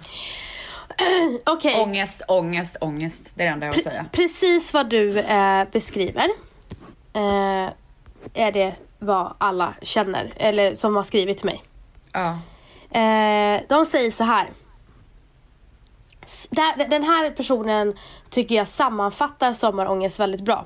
Okej, 1.46 1.82
Ångest, 1.82 2.22
ångest, 2.28 2.78
ångest. 2.82 3.32
Det 3.36 3.44
är 3.44 3.48
det 3.48 3.54
enda 3.54 3.66
jag 3.66 3.74
vill 3.74 3.84
säga. 3.84 4.06
precis 4.12 4.74
vad 4.74 4.90
du 4.90 5.20
eh, 5.20 5.68
beskriver 5.72 6.30
eh, 7.14 7.70
är 8.34 8.52
det 8.52 8.76
vad 9.00 9.34
alla 9.38 9.74
känner, 9.82 10.34
eller 10.36 10.74
som 10.74 10.96
har 10.96 11.04
skrivit 11.04 11.38
till 11.38 11.46
mig. 11.46 11.64
Ja. 12.12 12.30
Eh, 13.00 13.62
de 13.70 13.86
säger 13.86 14.12
så 14.12 14.24
här. 14.24 14.50
Den 16.90 17.04
här 17.04 17.32
personen 17.32 17.94
tycker 18.30 18.56
jag 18.56 18.68
sammanfattar 18.68 19.54
sommarångest 19.54 20.20
väldigt 20.20 20.42
bra. 20.42 20.66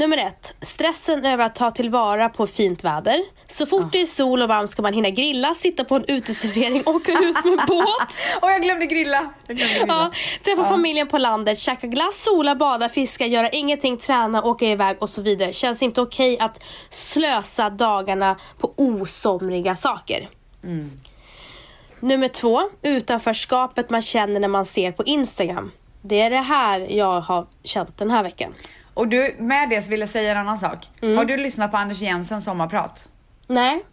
Nummer 0.00 0.18
ett, 0.18 0.54
stressen 0.60 1.24
över 1.24 1.44
att 1.44 1.54
ta 1.54 1.70
tillvara 1.70 2.28
på 2.28 2.46
fint 2.46 2.84
väder. 2.84 3.24
Så 3.48 3.66
fort 3.66 3.92
det 3.92 4.00
är 4.00 4.06
sol 4.06 4.42
och 4.42 4.48
varmt 4.48 4.70
ska 4.70 4.82
man 4.82 4.92
hinna 4.92 5.10
grilla, 5.10 5.54
sitta 5.54 5.84
på 5.84 5.94
en 5.94 6.04
uteservering, 6.04 6.82
åka 6.86 7.12
ut 7.12 7.44
med 7.44 7.58
båt. 7.66 8.18
Och 8.42 8.50
jag 8.50 8.62
glömde 8.62 8.86
grilla. 8.86 9.32
Jag 9.46 9.56
glömde 9.56 9.74
grilla. 9.74 9.94
Ja, 9.94 10.12
träffa 10.44 10.64
familjen 10.68 11.08
på 11.08 11.18
landet, 11.18 11.58
käka 11.58 11.86
glass, 11.86 12.22
sola, 12.22 12.54
bada, 12.54 12.88
fiska, 12.88 13.26
göra 13.26 13.48
ingenting, 13.48 13.96
träna, 13.96 14.44
åka 14.44 14.66
iväg 14.66 14.96
och 15.00 15.08
så 15.08 15.22
vidare. 15.22 15.52
Känns 15.52 15.82
inte 15.82 16.00
okej 16.00 16.38
att 16.38 16.62
slösa 16.90 17.70
dagarna 17.70 18.36
på 18.58 18.72
osomriga 18.76 19.76
saker. 19.76 20.28
Nummer 22.00 22.28
två, 22.28 22.62
utanförskapet 22.82 23.90
man 23.90 24.02
känner 24.02 24.40
när 24.40 24.48
man 24.48 24.66
ser 24.66 24.92
på 24.92 25.04
Instagram. 25.04 25.70
Det 26.02 26.20
är 26.20 26.30
det 26.30 26.36
här 26.36 26.80
jag 26.80 27.20
har 27.20 27.46
känt 27.64 27.98
den 27.98 28.10
här 28.10 28.22
veckan. 28.22 28.54
Och 29.00 29.08
du, 29.08 29.34
med 29.38 29.68
det 29.68 29.82
så 29.82 29.90
vill 29.90 30.00
jag 30.00 30.08
säga 30.08 30.30
en 30.32 30.38
annan 30.38 30.58
sak. 30.58 30.88
Mm. 31.02 31.16
Har 31.16 31.24
du 31.24 31.36
lyssnat 31.36 31.70
på 31.70 31.76
Anders 31.76 32.00
Jensens 32.00 32.44
sommarprat? 32.44 33.08
Nej? 33.46 33.84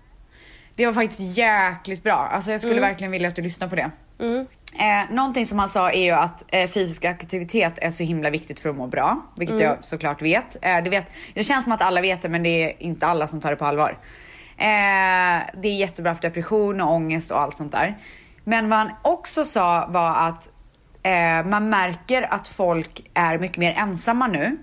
Det 0.75 0.85
var 0.85 0.93
faktiskt 0.93 1.37
jäkligt 1.37 2.03
bra. 2.03 2.13
Alltså 2.13 2.51
jag 2.51 2.61
skulle 2.61 2.81
verkligen 2.81 3.11
vilja 3.11 3.27
att 3.27 3.35
du 3.35 3.41
lyssnar 3.41 3.67
på 3.67 3.75
det. 3.75 3.91
Mm. 4.19 4.47
Eh, 4.79 5.15
någonting 5.15 5.45
som 5.45 5.59
han 5.59 5.69
sa 5.69 5.91
är 5.91 6.03
ju 6.03 6.11
att 6.11 6.43
eh, 6.47 6.69
fysisk 6.69 7.05
aktivitet 7.05 7.73
är 7.81 7.89
så 7.91 8.03
himla 8.03 8.29
viktigt 8.29 8.59
för 8.59 8.69
att 8.69 8.75
må 8.75 8.87
bra. 8.87 9.21
Vilket 9.35 9.55
Mm. 9.55 9.67
jag 9.67 9.77
såklart 9.85 10.21
vet. 10.21 10.57
Eh, 10.61 10.83
det 10.83 10.89
vet. 10.89 11.11
Det 11.33 11.43
känns 11.43 11.63
som 11.63 11.73
att 11.73 11.81
alla 11.81 12.01
vet 12.01 12.21
det 12.21 12.29
men 12.29 12.43
det 12.43 12.49
är 12.63 12.83
inte 12.83 13.07
alla 13.07 13.27
som 13.27 13.41
tar 13.41 13.49
det 13.49 13.55
på 13.55 13.65
allvar. 13.65 13.97
Eh, 14.57 14.65
det 15.61 15.67
är 15.67 15.75
jättebra 15.79 16.15
för 16.15 16.21
depression 16.21 16.81
och 16.81 16.93
ångest 16.93 17.31
och 17.31 17.41
allt 17.41 17.57
sånt 17.57 17.71
där. 17.71 17.97
Men 18.43 18.69
vad 18.69 18.79
han 18.79 18.91
också 19.01 19.45
sa 19.45 19.87
var 19.89 20.15
att 20.15 20.49
eh, 21.03 21.45
man 21.45 21.69
märker 21.69 22.33
att 22.33 22.47
folk 22.47 23.09
är 23.13 23.37
mycket 23.37 23.57
mer 23.57 23.73
ensamma 23.77 24.27
nu. 24.27 24.57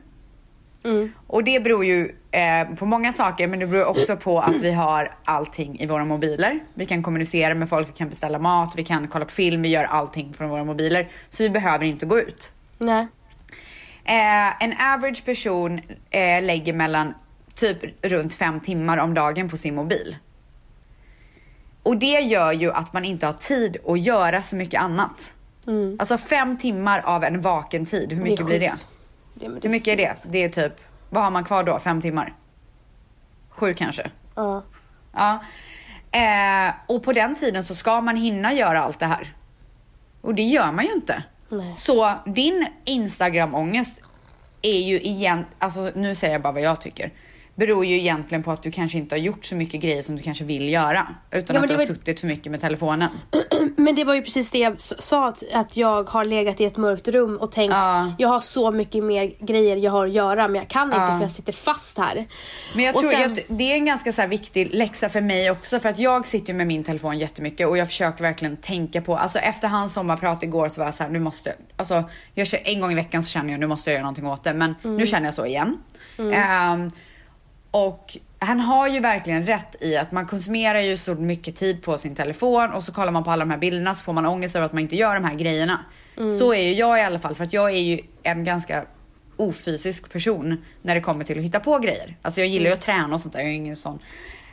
Och 1.27 1.45
det 1.45 1.61
beror 1.61 1.85
ju 1.85 2.15
eh, 2.31 2.75
på 2.79 2.87
många 2.87 3.13
saker 3.13 3.47
men 3.47 3.59
det 3.59 3.67
beror 3.67 3.85
också 3.85 4.17
på 4.17 4.41
att 4.41 4.61
vi 4.61 4.73
har 4.73 5.15
allting 5.25 5.81
i 5.81 5.87
våra 5.87 6.05
mobiler. 6.05 6.61
Vi 6.75 6.87
kan 6.87 7.03
kommunicera 7.03 7.55
med 7.55 7.69
folk, 7.69 7.89
vi 7.89 7.93
kan 7.93 8.09
beställa 8.09 8.39
mat, 8.39 8.73
vi 8.77 8.85
kan 8.85 9.09
kolla 9.09 9.25
på 9.25 9.33
film, 9.33 9.63
vi 9.63 9.69
gör 9.69 9.85
allting 9.85 10.33
från 10.33 10.49
våra 10.49 10.65
mobiler. 10.65 11.09
Så 11.29 11.43
vi 11.43 11.51
behöver 11.51 11.85
inte 11.85 12.07
gå 12.07 12.19
ut. 12.19 12.53
Nej. 12.79 13.07
Eh, 14.05 14.63
en 14.65 14.73
average 14.95 15.25
person 15.25 15.81
eh, 16.11 16.43
lägger 16.43 16.73
mellan 16.73 17.15
typ 17.55 17.79
runt 18.05 18.35
fem 18.35 18.61
timmar 18.61 18.99
om 18.99 19.15
dagen 19.15 19.49
på 19.51 19.57
sin 19.57 19.75
mobil. 19.75 20.17
Och 21.83 21.97
det 21.97 22.21
gör 22.21 22.53
ju 22.53 22.73
att 22.73 22.93
man 22.93 23.05
inte 23.05 23.27
har 23.27 23.33
tid 23.33 23.77
att 23.87 24.01
göra 24.01 24.43
så 24.43 24.57
mycket 24.57 24.81
annat. 24.81 25.35
Alltså 25.99 26.19
fem 26.19 26.59
timmar 26.59 27.03
av 27.05 27.25
en 27.25 27.41
vaken 27.41 27.87
tid, 27.87 28.13
hur 28.13 28.23
mycket 28.23 28.47
blir 28.47 28.61
det? 28.61 28.73
Det, 29.35 29.49
men 29.49 29.61
Hur 29.63 29.71
mycket 29.71 29.89
är 29.93 29.97
det? 29.97 30.17
Det 30.25 30.39
är 30.45 30.49
typ, 30.49 30.73
vad 31.11 31.23
har 31.25 31.31
man 31.31 31.45
kvar 31.45 31.65
då? 31.65 31.79
Fem 31.79 32.01
timmar? 32.01 32.35
Sju 33.49 33.75
kanske? 33.75 34.11
Ja. 34.35 34.63
Ja. 35.13 35.45
Eh, 36.11 36.75
och 36.87 37.03
på 37.03 37.13
den 37.13 37.35
tiden 37.35 37.65
så 37.65 37.75
ska 37.75 38.01
man 38.01 38.17
hinna 38.17 38.53
göra 38.53 38.81
allt 38.83 38.99
det 38.99 39.07
här. 39.07 39.35
Och 40.21 40.35
det 40.35 40.43
gör 40.43 40.73
man 40.73 40.85
ju 40.85 40.91
inte. 40.93 41.23
Nej. 41.49 41.75
Så 41.77 42.15
din 42.27 42.67
Instagram-ångest 42.85 44.01
är 44.63 44.79
ju 44.81 45.01
igen, 45.01 45.45
alltså 45.59 45.91
nu 45.95 46.15
säger 46.15 46.33
jag 46.35 46.43
bara 46.43 46.53
vad 46.53 46.63
jag 46.63 46.81
tycker. 46.81 47.13
Beror 47.55 47.85
ju 47.87 47.97
egentligen 47.99 48.43
på 48.43 48.51
att 48.51 48.63
du 48.63 48.71
kanske 48.71 48.99
inte 48.99 49.15
har 49.15 49.21
gjort 49.21 49.45
så 49.45 49.57
mycket 49.57 49.81
grejer 49.81 50.03
som 50.03 50.17
du 50.17 50.23
kanske 50.23 50.45
vill 50.45 50.69
göra. 50.69 51.07
Utan 51.31 51.57
Ja, 51.57 51.63
att 51.63 51.69
du 51.69 51.75
det 51.75 51.75
har 51.75 51.79
var- 51.79 51.95
suttit 51.95 52.21
för 52.21 52.27
mycket 52.27 52.53
med 52.53 52.61
telefonen. 52.61 53.11
Men 53.77 53.95
det 53.95 54.05
var 54.05 54.15
ju 54.15 54.23
precis 54.23 54.51
det 54.51 54.59
jag 54.59 54.81
sa, 54.81 55.29
att, 55.29 55.43
att 55.53 55.77
jag 55.77 56.09
har 56.11 56.25
legat 56.25 56.61
i 56.61 56.65
ett 56.65 56.77
mörkt 56.77 57.09
rum 57.09 57.37
och 57.37 57.53
tänkt 57.53 57.73
Ja. 57.73 58.13
jag 58.19 58.29
har 58.29 58.41
så 58.41 58.71
mycket 58.71 59.05
mer 59.05 59.33
grejer 59.41 59.77
jag 59.77 59.93
har 59.93 60.07
att 60.07 60.13
göra 60.13 60.49
men 60.49 60.55
jag 60.57 60.69
kan 60.69 60.83
inte 60.89 60.97
Ja. 60.97 61.07
för 61.09 61.21
jag 61.21 61.31
sitter 61.31 61.53
fast 61.53 61.99
här. 61.99 62.27
Men 62.75 62.85
jag 62.85 62.95
Och 62.95 63.01
tror 63.01 63.11
sen- 63.11 63.33
att 63.33 63.39
det 63.49 63.73
är 63.73 63.75
en 63.75 63.85
ganska 63.85 64.13
så 64.13 64.27
viktig 64.27 64.75
läxa 64.75 65.09
för 65.09 65.21
mig 65.21 65.51
också 65.51 65.81
för 65.81 65.89
att 65.89 65.99
jag 65.99 66.27
sitter 66.27 66.53
ju 66.53 66.55
med 66.57 66.67
min 66.67 66.85
telefon 66.85 67.19
jättemycket 67.19 67.69
och 67.69 67.79
jag 67.79 67.87
försöker 67.87 68.23
verkligen 68.23 68.57
tänka 68.57 69.01
på, 69.01 69.17
alltså 69.17 69.39
efter 69.39 69.69
hans 69.69 69.95
sommarprat 69.95 70.43
igår 70.43 70.69
så 70.69 70.81
var 70.81 70.87
jag 70.87 70.95
så 70.95 71.03
här, 71.03 71.11
nu 71.11 71.21
måste, 71.21 71.55
alltså 71.77 72.05
jag 72.35 72.47
en 72.65 72.81
gång 72.81 72.93
i 72.93 72.95
veckan 72.95 73.23
så 73.23 73.29
känner 73.31 73.51
jag 73.51 73.61
nu 73.61 73.67
måste 73.67 73.91
jag 73.91 73.95
göra 73.95 74.03
någonting 74.03 74.27
åt 74.27 74.45
det 74.45 74.55
men 74.55 74.75
Mm. 74.85 74.97
nu 74.97 75.07
känner 75.07 75.25
jag 75.27 75.35
så 75.35 75.47
igen. 75.47 75.79
Ehm, 76.35 76.91
och 77.71 78.17
han 78.45 78.61
har 78.61 78.89
ju 78.89 79.01
verkligen 79.01 79.47
rätt 79.47 79.77
i 79.81 79.97
att 79.97 80.13
man 80.13 80.27
konsumerar 80.27 80.81
ju 80.81 80.97
så 80.97 81.15
mycket 81.15 81.57
tid 81.57 81.83
på 81.83 81.99
sin 81.99 82.15
telefon 82.15 82.71
och 82.71 82.85
så 82.85 82.93
kollar 82.93 83.13
man 83.13 83.25
på 83.25 83.31
alla 83.31 83.45
de 83.45 83.51
här 83.51 83.59
bilderna 83.59 83.95
så 83.95 84.05
får 84.05 84.13
man 84.13 84.27
ångest 84.27 84.57
över 84.57 84.67
att 84.67 84.73
man 84.73 84.83
inte 84.83 84.97
gör 84.97 85.15
de 85.15 85.25
här 85.25 85.35
grejerna. 85.35 85.85
Så 86.39 86.55
är 86.55 86.63
ju 86.63 86.73
jag 86.75 86.99
i 86.99 87.03
alla 87.03 87.19
fall 87.19 87.35
för 87.35 87.45
att 87.45 87.53
jag 87.53 87.71
är 87.71 87.79
ju 87.79 88.01
en 88.23 88.45
ganska 88.45 88.85
ofysisk 89.37 90.13
person 90.13 90.65
när 90.83 90.95
det 90.95 91.01
kommer 91.01 91.25
till 91.25 91.39
att 91.39 91.45
hitta 91.45 91.61
på 91.61 91.79
grejer. 91.79 92.17
Alltså 92.23 92.41
jag 92.41 92.49
gillar 92.49 92.67
ju 92.67 92.73
att 92.73 92.81
träna 92.81 93.15
och 93.15 93.21
sånt 93.21 93.33
där, 93.35 93.41
jag 93.41 93.49
är 93.49 93.55
ingen 93.55 93.77
sån. 93.77 93.99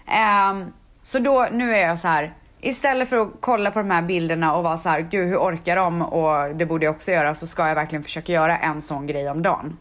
Ehm, 0.08 0.74
så 1.04 1.20
då, 1.20 1.48
nu 1.52 1.76
är 1.76 1.88
jag 1.88 2.00
så 2.00 2.08
här. 2.08 2.34
Istället 2.62 3.10
för 3.10 3.18
att 3.18 3.30
kolla 3.40 3.72
på 3.72 3.80
de 3.80 3.92
här 3.92 4.02
bilderna 4.02 4.56
och 4.56 4.64
vara 4.64 4.78
så 4.78 4.90
här, 4.90 5.02
gud 5.02 5.28
hur 5.28 5.38
orkar 5.38 5.76
de 5.76 6.02
och 6.02 6.56
det 6.56 6.66
borde 6.66 6.86
jag 6.86 6.96
också 6.96 7.12
göra 7.12 7.36
så 7.36 7.48
ska 7.48 7.68
jag 7.68 7.76
verkligen 7.76 8.04
försöka 8.04 8.32
göra 8.32 8.58
en 8.58 8.82
sån 8.82 9.08
grej 9.08 9.30
om 9.30 9.42
dagen. 9.42 9.78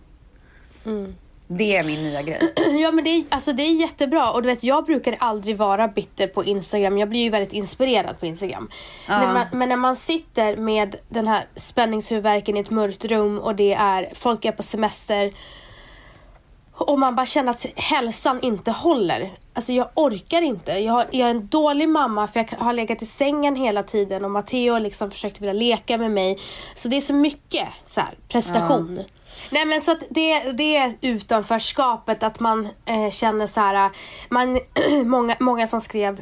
Det 1.52 1.76
är 1.76 1.84
min 1.84 2.02
nya 2.02 2.22
grej. 2.22 2.40
Ja 2.82 2.92
men 2.92 3.04
det 3.04 3.10
är, 3.10 3.24
alltså 3.28 3.52
det 3.52 3.62
är 3.62 3.80
jättebra 3.80 4.30
och 4.30 4.42
du 4.42 4.46
vet 4.46 4.62
jag 4.62 4.84
brukar 4.84 5.16
aldrig 5.18 5.56
vara 5.56 5.88
bitter 5.88 6.26
på 6.26 6.44
Instagram. 6.44 6.98
Jag 6.98 7.08
blir 7.08 7.20
ju 7.20 7.30
väldigt 7.30 7.52
inspirerad 7.52 8.20
på 8.20 8.26
Instagram. 8.26 8.70
När 9.08 9.32
man, 9.32 9.46
men 9.52 9.68
när 9.68 9.76
man 9.76 9.96
sitter 9.96 10.56
med 10.56 10.96
den 11.08 11.26
här 11.26 11.44
spänningshuvudvärken 11.56 12.56
i 12.56 12.60
ett 12.60 12.70
mörkt 12.70 13.04
rum 13.04 13.38
och 13.38 13.54
det 13.54 13.72
är 13.72 14.08
folk 14.14 14.44
är 14.44 14.52
på 14.52 14.62
semester 14.62 15.32
och 16.72 16.98
man 16.98 17.14
bara 17.14 17.26
känner 17.26 17.50
att 17.50 17.66
hälsan 17.76 18.40
inte 18.42 18.70
håller. 18.70 19.38
Alltså 19.54 19.72
jag 19.72 19.88
orkar 19.94 20.42
inte. 20.42 20.72
Jag, 20.72 20.92
har, 20.92 21.06
jag 21.10 21.26
är 21.26 21.30
en 21.30 21.46
dålig 21.46 21.88
mamma 21.88 22.28
för 22.28 22.40
jag 22.40 22.58
har 22.58 22.72
legat 22.72 23.02
i 23.02 23.06
sängen 23.06 23.56
hela 23.56 23.82
tiden 23.82 24.24
och 24.24 24.30
Matteo 24.30 24.72
har 24.72 24.80
liksom 24.80 25.10
försökt 25.10 25.40
vilja 25.40 25.52
leka 25.52 25.98
med 25.98 26.10
mig. 26.10 26.38
Så 26.74 26.88
det 26.88 26.96
är 26.96 27.00
så 27.00 27.14
mycket 27.14 27.68
så 27.86 28.00
här, 28.00 28.14
prestation. 28.28 29.04
Nej 29.50 29.64
men 29.64 29.80
så 29.80 29.92
att 29.92 30.02
det, 30.10 30.52
det 30.52 30.76
är 30.76 30.94
utanförskapet 31.00 32.22
att 32.22 32.40
man 32.40 32.68
eh, 32.84 33.10
känner 33.10 33.46
så 33.46 33.60
här, 33.60 33.90
man, 34.28 34.60
många, 35.04 35.36
många 35.40 35.66
som 35.66 35.80
skrev 35.80 36.20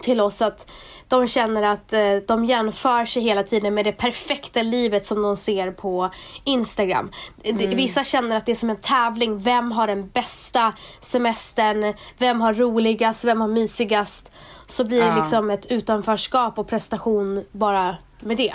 till 0.00 0.20
oss 0.20 0.42
att 0.42 0.70
de 1.08 1.28
känner 1.28 1.62
att 1.62 1.92
eh, 1.92 2.16
de 2.28 2.44
jämför 2.44 3.04
sig 3.06 3.22
hela 3.22 3.42
tiden 3.42 3.74
med 3.74 3.84
det 3.84 3.92
perfekta 3.92 4.62
livet 4.62 5.06
som 5.06 5.22
de 5.22 5.36
ser 5.36 5.70
på 5.70 6.10
Instagram. 6.44 7.10
Det- 7.42 7.66
Vissa 7.66 8.04
känner 8.04 8.36
att 8.36 8.46
det 8.46 8.52
är 8.52 8.56
som 8.56 8.70
en 8.70 8.76
tävling. 8.76 9.38
Vem 9.38 9.72
har 9.72 9.86
den 9.86 10.08
bästa 10.08 10.72
semestern? 11.00 11.94
Vem 12.18 12.40
har 12.40 12.54
roligast? 12.54 13.24
Vem 13.24 13.40
har 13.40 13.48
mysigast? 13.48 14.30
Så 14.66 14.84
blir 14.84 15.00
det 15.00 15.06
Ja. 15.08 15.16
liksom 15.16 15.50
ett 15.50 15.66
utanförskap 15.66 16.58
och 16.58 16.68
prestation 16.68 17.44
bara 17.52 17.96
med 18.20 18.36
det. 18.36 18.54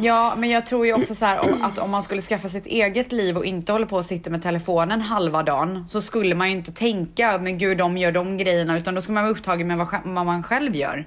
Ja, 0.00 0.34
men 0.36 0.50
jag 0.50 0.66
tror 0.66 0.86
ju 0.86 0.94
också 0.94 1.14
så 1.14 1.24
här 1.24 1.40
att 1.62 1.78
om 1.78 1.90
man 1.90 2.02
skulle 2.02 2.22
skaffa 2.22 2.48
sitt 2.48 2.66
eget 2.66 3.12
liv 3.12 3.36
och 3.36 3.44
inte 3.44 3.72
hålla 3.72 3.86
på 3.86 3.96
och 3.96 4.04
sitta 4.04 4.30
med 4.30 4.42
telefonen 4.42 5.00
halva 5.00 5.42
dagen 5.42 5.84
så 5.88 6.00
skulle 6.00 6.34
man 6.34 6.50
ju 6.50 6.56
inte 6.56 6.72
tänka, 6.72 7.38
men 7.38 7.58
gud 7.58 7.78
de 7.78 7.96
gör 7.96 8.12
de 8.12 8.36
grejerna, 8.36 8.78
utan 8.78 8.94
då 8.94 9.00
ska 9.00 9.12
man 9.12 9.22
vara 9.22 9.32
upptagen 9.32 9.68
med 9.68 9.78
vad, 9.78 9.88
vad 10.04 10.26
man 10.26 10.42
själv 10.42 10.76
gör. 10.76 11.06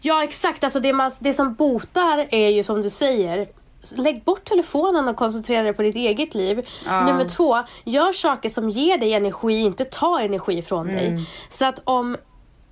Ja 0.00 0.24
exakt, 0.24 0.64
alltså 0.64 0.80
det, 0.80 0.92
man, 0.92 1.10
det 1.18 1.34
som 1.34 1.54
botar 1.54 2.26
är 2.30 2.48
ju 2.48 2.62
som 2.62 2.82
du 2.82 2.90
säger 2.90 3.48
Lägg 3.96 4.24
bort 4.24 4.44
telefonen 4.44 5.08
och 5.08 5.16
koncentrera 5.16 5.62
dig 5.62 5.72
på 5.72 5.82
ditt 5.82 5.96
eget 5.96 6.34
liv. 6.34 6.66
Nummer 6.86 7.28
två, 7.28 7.62
gör 7.84 8.12
saker 8.12 8.48
som 8.48 8.70
ger 8.70 8.98
dig 8.98 9.12
energi, 9.12 9.60
inte 9.60 9.84
tar 9.84 10.20
energi 10.20 10.62
från 10.62 10.86
dig. 10.86 11.26
Så 11.50 11.64
att 11.64 11.80
om 11.84 12.16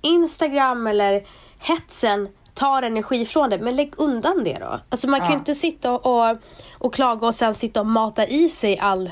Instagram 0.01 0.87
eller 0.87 1.23
hetsen 1.59 2.27
tar 2.55 2.81
energi 2.83 3.25
från 3.25 3.49
dig, 3.49 3.59
men 3.59 3.75
lägg 3.75 3.93
undan 3.97 4.43
det 4.43 4.57
då. 4.59 4.79
Alltså 4.89 5.07
man 5.07 5.19
kan 5.19 5.29
ju 5.29 5.33
Ja. 5.33 5.39
inte 5.39 5.55
sitta 5.55 5.91
och, 5.91 6.37
och, 6.77 6.93
klaga 6.93 7.27
och 7.27 7.35
sen 7.35 7.55
sitta 7.55 7.79
och 7.79 7.85
mata 7.85 8.27
i 8.27 8.49
sig 8.49 8.79
all 8.79 9.11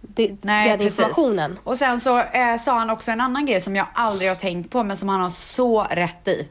det, 0.00 0.36
Nej, 0.42 0.68
den 0.68 0.78
precis. 0.78 0.98
informationen. 0.98 1.58
Och 1.64 1.76
sen 1.76 2.00
så 2.00 2.18
eh, 2.18 2.56
sa 2.58 2.78
han 2.78 2.90
också 2.90 3.10
en 3.10 3.20
annan 3.20 3.46
grej 3.46 3.60
som 3.60 3.76
jag 3.76 3.86
aldrig 3.94 4.30
har 4.30 4.36
tänkt 4.36 4.70
på 4.70 4.82
men 4.84 4.96
som 4.96 5.08
han 5.08 5.20
har 5.20 5.30
så 5.30 5.82
rätt 5.90 6.28
i. 6.28 6.48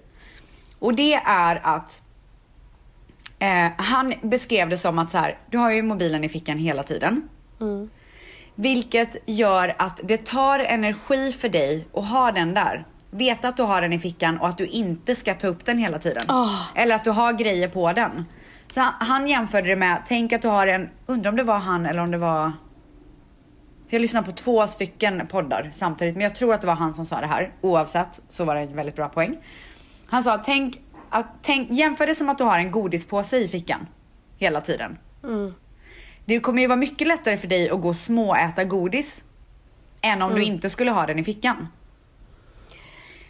Och 0.79 0.95
det 0.95 1.13
är 1.13 1.61
att 1.63 2.01
eh, 3.39 3.67
han 3.77 4.13
beskrev 4.21 4.69
det 4.69 4.77
som 4.77 4.99
att 4.99 5.11
så 5.11 5.17
här, 5.17 5.37
du 5.49 5.57
har 5.57 5.71
ju 5.71 5.81
mobilen 5.83 6.23
i 6.23 6.29
fickan 6.29 6.57
hela 6.57 6.83
tiden. 6.83 7.29
Vilket 8.55 9.15
gör 9.25 9.75
att 9.77 9.99
det 10.03 10.25
tar 10.25 10.59
energi 10.59 11.31
för 11.31 11.49
dig 11.49 11.87
att 11.93 12.05
ha 12.07 12.31
den 12.31 12.53
där. 12.53 12.85
Veta 13.11 13.47
att 13.47 13.57
du 13.57 13.63
har 13.63 13.81
den 13.81 13.93
i 13.93 13.99
fickan 13.99 14.37
och 14.37 14.47
att 14.47 14.57
du 14.57 14.65
inte 14.65 15.15
ska 15.15 15.33
ta 15.33 15.47
upp 15.47 15.65
den 15.65 15.77
hela 15.77 15.99
tiden. 15.99 16.23
Ah. 16.27 16.57
Eller 16.75 16.95
att 16.95 17.03
du 17.03 17.11
har 17.11 17.33
grejer 17.33 17.67
på 17.67 17.93
den. 17.93 18.25
Så 18.67 18.81
han, 18.81 18.93
han 18.99 19.27
jämförde 19.27 19.67
det 19.67 19.75
med, 19.75 20.01
tänk 20.05 20.33
att 20.33 20.41
du 20.41 20.47
har 20.47 20.67
en, 20.67 20.89
undrar 21.05 21.29
om 21.29 21.37
det 21.37 21.43
var 21.43 21.59
han 21.59 21.85
eller 21.85 22.01
om 22.01 22.11
det 22.11 22.17
var 22.17 22.51
jag 23.91 24.01
lyssnade 24.01 24.25
på 24.25 24.31
två 24.31 24.67
stycken 24.67 25.27
poddar 25.27 25.69
samtidigt, 25.73 26.15
men 26.15 26.23
jag 26.23 26.35
tror 26.35 26.53
att 26.53 26.61
det 26.61 26.67
var 26.67 26.75
han 26.75 26.93
som 26.93 27.05
sa 27.05 27.21
det 27.21 27.27
här. 27.27 27.53
Oavsett 27.61 28.21
så 28.29 28.45
var 28.45 28.55
det 28.55 28.61
en 28.61 28.75
väldigt 28.75 28.95
bra 28.95 29.09
poäng. 29.09 29.37
Han 30.05 30.23
sa, 30.23 30.37
tänk, 30.37 30.81
att, 31.09 31.27
tänk 31.41 31.71
jämför 31.71 32.07
det 32.07 32.15
som 32.15 32.29
att 32.29 32.37
du 32.37 32.43
har 32.43 32.59
en 32.59 32.71
godispåse 32.71 33.37
i 33.37 33.47
fickan 33.47 33.87
hela 34.37 34.61
tiden. 34.61 34.97
Det 36.25 36.39
kommer 36.39 36.61
ju 36.61 36.67
vara 36.67 36.77
mycket 36.77 37.07
lättare 37.07 37.37
för 37.37 37.47
dig 37.47 37.69
att 37.69 37.81
gå 37.81 37.87
och 37.87 37.95
småäta 37.95 38.63
godis 38.63 39.23
än 40.01 40.21
om 40.21 40.35
du 40.35 40.43
inte 40.43 40.69
skulle 40.69 40.91
ha 40.91 41.05
den 41.05 41.19
i 41.19 41.23
fickan. 41.23 41.67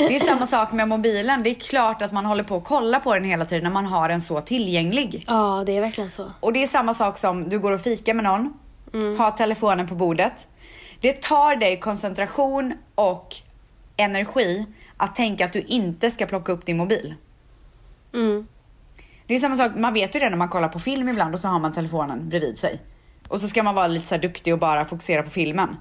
Det 0.08 0.16
är 0.16 0.20
samma 0.20 0.46
sak 0.46 0.72
med 0.72 0.88
mobilen. 0.88 1.44
Det 1.44 1.50
är 1.50 1.54
klart 1.54 2.02
att 2.02 2.12
man 2.12 2.26
håller 2.26 2.44
på 2.44 2.56
att 2.56 2.64
kolla 2.64 3.00
på 3.00 3.14
den 3.14 3.24
hela 3.24 3.46
tiden 3.46 3.64
när 3.64 3.72
man 3.72 3.86
har 3.86 4.10
den 4.10 4.22
så 4.22 4.42
tillgänglig. 4.42 5.26
Ja, 5.28 5.64
det 5.66 5.78
är 5.78 5.82
verkligen 5.82 6.12
så. 6.12 6.32
Och 6.40 6.54
det 6.54 6.64
är 6.64 6.68
samma 6.68 6.94
sak 6.94 7.18
som 7.18 7.50
du 7.50 7.60
går 7.60 7.72
och 7.72 7.82
fika 7.82 8.14
med 8.14 8.24
någon, 8.24 8.54
har 9.18 9.32
telefonen 9.32 9.88
på 9.88 9.96
bordet. 9.96 10.48
Det 11.02 11.22
tar 11.22 11.56
dig 11.56 11.80
koncentration 11.80 12.74
och 12.96 13.36
energi 13.98 14.66
att 14.98 15.16
tänka 15.16 15.46
att 15.46 15.54
du 15.54 15.62
inte 15.62 16.12
ska 16.12 16.26
plocka 16.26 16.52
upp 16.52 16.66
din 16.66 16.78
mobil. 16.78 17.16
Mm. 18.14 18.48
Det 19.28 19.36
är 19.36 19.40
samma 19.40 19.56
sak, 19.56 19.72
man 19.76 19.94
vet 19.94 20.16
ju 20.16 20.20
det 20.20 20.30
när 20.30 20.38
man 20.38 20.50
kollar 20.50 20.70
på 20.70 20.80
film 20.80 21.10
ibland 21.10 21.34
och 21.34 21.40
så 21.40 21.48
har 21.48 21.60
man 21.60 21.74
telefonen 21.74 22.30
bredvid 22.30 22.58
sig. 22.58 22.80
Och 23.28 23.42
så 23.42 23.48
ska 23.48 23.64
man 23.64 23.76
vara 23.76 23.88
lite 23.88 24.06
så 24.06 24.18
duktig 24.18 24.54
och 24.54 24.60
bara 24.60 24.86
fokusera 24.86 25.24
på 25.24 25.30
filmen. 25.30 25.76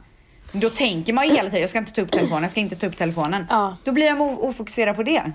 Då 0.53 0.71
tänker 0.71 1.13
man 1.13 1.25
ju 1.29 1.31
hela 1.35 1.45
tiden, 1.51 1.61
jag 1.61 1.71
ska 1.71 1.79
inte 1.79 1.93
ta 1.93 2.01
upp 2.03 2.11
telefonen, 2.13 2.43
jag 2.43 2.51
ska 2.51 2.61
inte 2.61 2.77
ta 2.77 2.87
upp 2.87 2.97
telefonen. 2.97 3.47
Ja. 3.51 3.77
Då 3.85 3.93
blir 3.93 4.07
jag 4.07 4.21
ofokuserad 4.45 4.97
på 4.97 5.03
det. 5.03 5.33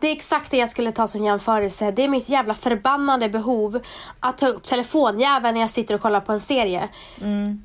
Det 0.00 0.08
är 0.08 0.12
exakt 0.12 0.50
det 0.50 0.56
jag 0.56 0.70
skulle 0.70 0.92
ta 0.92 1.08
som 1.08 1.24
jämförelse. 1.24 1.90
Det 1.90 2.04
är 2.04 2.08
mitt 2.08 2.28
jävla 2.28 2.54
förbannade 2.54 3.28
behov 3.28 3.80
att 4.20 4.38
ta 4.38 4.46
upp 4.48 4.64
telefonjäveln 4.64 5.54
när 5.54 5.60
jag 5.60 5.70
sitter 5.70 5.94
och 5.94 6.00
kollar 6.00 6.20
på 6.20 6.32
en 6.32 6.40
serie. 6.40 6.88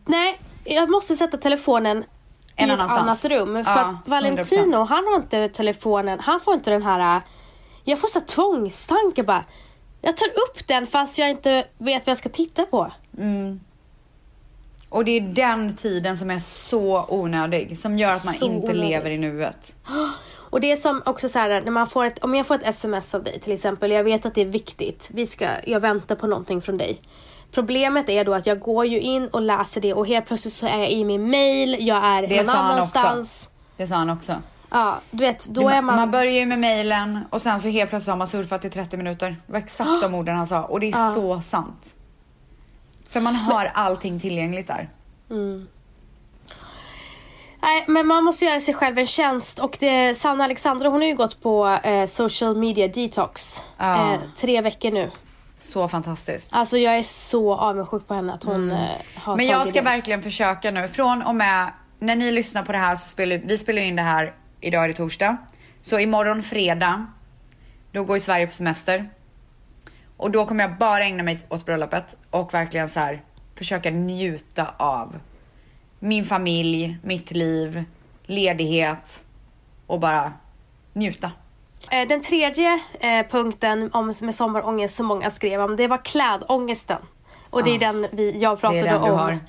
Nej, 0.06 0.39
jag 0.64 0.89
måste 0.89 1.16
sätta 1.16 1.38
telefonen 1.38 2.04
Mm. 2.56 2.72
En 2.72 2.80
i 2.80 2.84
ett 2.84 2.91
annat 2.91 3.26
rum. 3.26 3.66
För 3.66 3.72
Ja, 3.72 3.80
att 3.82 4.10
Valentino, 4.10 4.78
100%. 4.78 4.86
han 4.88 5.06
har 5.08 5.16
inte 5.16 5.50
telefonen, 5.50 6.20
han 6.20 6.39
får 6.39 6.54
inte 6.54 6.70
den 6.70 6.84
här... 6.84 7.16
äh, 7.18 7.22
Jag 7.84 8.00
får 8.00 8.08
så 8.08 8.22
tvångstanke 8.22 9.24
bara. 9.24 9.44
Jag 10.02 10.18
tar 10.18 10.26
upp 10.28 10.68
den 10.68 10.88
fast 10.88 11.18
jag 11.18 11.30
inte 11.30 11.66
vet 11.78 12.06
vad 12.06 12.12
jag 12.12 12.18
ska 12.18 12.30
titta 12.30 12.66
på. 12.66 12.91
Och 14.94 15.06
det 15.06 15.12
är 15.12 15.22
den 15.22 15.76
tiden 15.76 16.18
som 16.18 16.32
är 16.32 16.39
så 16.39 17.06
onödig, 17.10 17.80
som 17.80 17.98
gör 17.98 18.12
att 18.12 18.26
man 18.26 18.34
Så 18.34 18.46
inte 18.46 18.72
onödig. 18.72 18.89
lever 18.89 19.10
i 19.10 19.18
nuet. 19.18 19.76
Och 20.50 20.62
det 20.62 20.72
är 20.72 20.76
som 20.76 21.02
också 21.06 21.30
så 21.30 21.39
här, 21.39 21.62
när 21.62 21.72
man 21.72 21.88
får 21.88 22.06
ett, 22.06 22.24
om 22.24 22.36
jag 22.36 22.48
får 22.48 22.56
ett 22.56 22.68
sms 22.68 23.16
av 23.16 23.24
dig 23.24 23.39
till 23.39 23.54
exempel, 23.54 23.91
jag 23.91 24.04
vet 24.04 24.26
att 24.26 24.36
det 24.36 24.41
är 24.41 24.46
viktigt, 24.46 25.10
vi 25.14 25.28
ska, 25.28 25.48
jag 25.66 25.80
väntar 25.80 26.16
på 26.16 26.28
någonting 26.28 26.62
från 26.62 26.78
dig. 26.78 27.02
Problemet 27.52 28.10
är 28.10 28.26
då 28.26 28.34
att 28.34 28.46
jag 28.46 28.60
går 28.60 28.86
ju 28.86 29.00
in 29.00 29.28
och 29.28 29.41
läser 29.41 29.82
det 29.82 29.94
och 29.94 30.08
helt 30.08 30.26
plötsligt 30.26 30.54
så 30.54 30.66
är 30.66 30.78
jag 30.78 30.91
i 30.91 31.04
min 31.06 31.30
mail, 31.30 31.78
jag 31.80 32.06
är 32.06 32.28
Det 32.28 32.36
någon 32.36 32.46
sa 32.46 32.54
annanstans. 32.54 33.50
Det 33.78 33.88
sa 33.88 33.96
han 33.96 34.10
också. 34.10 34.36
Ja, 34.70 35.02
du 35.12 35.18
vet, 35.26 35.46
då 35.46 35.70
är 35.70 35.82
man... 35.82 35.96
man 35.96 36.12
börjar 36.12 36.34
ju 36.34 36.46
med 36.46 36.60
mailen 36.60 37.20
och 37.30 37.41
sen 37.41 37.60
så 37.60 37.70
helt 37.70 37.89
plötsligt 37.89 38.10
har 38.10 38.18
man 38.18 38.28
surfat 38.28 38.66
i 38.66 38.70
30 38.70 38.98
minuter. 38.98 39.30
Det 39.46 39.52
var 39.52 39.60
exakt 39.60 40.02
de 40.02 40.14
orden 40.14 40.36
han 40.36 40.48
sa 40.48 40.64
och 40.64 40.80
det 40.80 40.89
är 40.89 41.14
så 41.14 41.41
sant. 41.41 41.96
För 43.14 43.20
man 43.20 43.36
har 43.36 43.72
allting 43.74 44.20
tillgängligt 44.20 44.68
där. 44.68 44.89
Nej, 47.61 47.84
men 47.88 48.07
man 48.07 48.24
måste 48.24 48.45
göra 48.45 48.59
sig 48.59 48.74
själv 48.74 48.97
en 48.97 49.05
tjänst 49.05 49.59
och 49.59 49.78
det, 49.80 50.16
Sanna 50.16 50.43
Alexandra 50.43 50.89
hon 50.89 51.01
har 51.01 51.07
ju 51.07 51.16
gått 51.16 51.41
på 51.41 51.78
eh, 51.84 52.05
social 52.05 52.57
media 52.57 52.88
detox. 52.88 53.61
Ja. 53.78 54.14
Eh, 54.14 54.20
tre 54.36 54.61
veckor 54.61 54.91
nu. 54.91 55.11
Så 55.59 55.88
fantastiskt. 55.88 56.49
Alltså 56.51 56.78
jag 56.78 56.97
är 56.97 57.03
så 57.03 57.55
avundsjuk 57.55 58.07
på 58.07 58.14
henne 58.14 58.34
att 58.34 58.43
hon 58.43 58.72
eh, 58.72 58.78
har 59.16 59.34
Mm. 59.34 59.38
Men 59.38 59.47
jag 59.47 59.68
ska 59.68 59.80
det. 59.80 59.86
verkligen 59.86 60.24
försöka 60.24 60.72
nu. 60.72 60.88
Från 60.88 61.22
och 61.22 61.36
med 61.36 61.72
när 61.99 62.16
ni 62.16 62.32
lyssnar 62.32 62.64
på 62.64 62.72
det 62.72 62.78
här 62.78 62.95
så 62.95 63.09
spelar 63.09 63.38
vi 63.38 63.57
spelar 63.57 63.82
in 63.82 63.95
det 63.95 64.01
här 64.01 64.34
idag 64.61 64.84
är 64.84 64.88
det 64.88 64.93
torsdag. 64.93 65.38
Så 65.82 65.99
imorgon 65.99 66.43
fredag, 66.43 67.07
då 67.91 68.03
går 68.03 68.18
ju 68.18 68.22
Sverige 68.22 68.47
på 68.47 68.53
semester. 68.53 69.09
Och 70.24 70.32
då 70.32 70.45
kommer 70.45 70.63
jag 70.63 70.78
bara 70.78 71.03
ägna 71.03 71.24
mig 71.24 71.39
åt 71.49 71.65
bröllopet 71.65 72.15
och 72.30 72.53
verkligen 72.53 72.89
så 72.89 72.99
här 72.99 73.21
försöka 73.55 73.89
njuta 73.91 74.67
av 74.78 75.15
min 75.99 76.26
familj, 76.26 76.97
mitt 77.03 77.32
liv, 77.32 77.84
ledighet 78.24 79.24
och 79.88 79.99
bara 79.99 80.34
njuta. 80.93 81.32
Eh, 81.91 82.07
Den 82.07 82.21
tredje 82.21 82.80
eh, 82.99 83.26
punkten 83.32 83.89
om, 83.93 84.13
med 84.21 84.36
sommarångest 84.36 84.95
som 84.95 85.05
många 85.05 85.32
skrev 85.32 85.61
om, 85.61 85.76
det 85.76 85.88
var 85.88 86.05
klädångesten. 86.05 87.01
Och 87.49 87.63
det 87.63 87.69
är 87.69 87.74
Ja. 87.82 87.91
den 87.91 88.07
vi, 88.11 88.39
jag 88.39 88.57
Det 88.57 88.61
pratade 88.61 88.80
är 88.80 88.93
den 88.93 89.01
du 89.03 89.09
om. 89.09 89.17
har. 89.19 89.39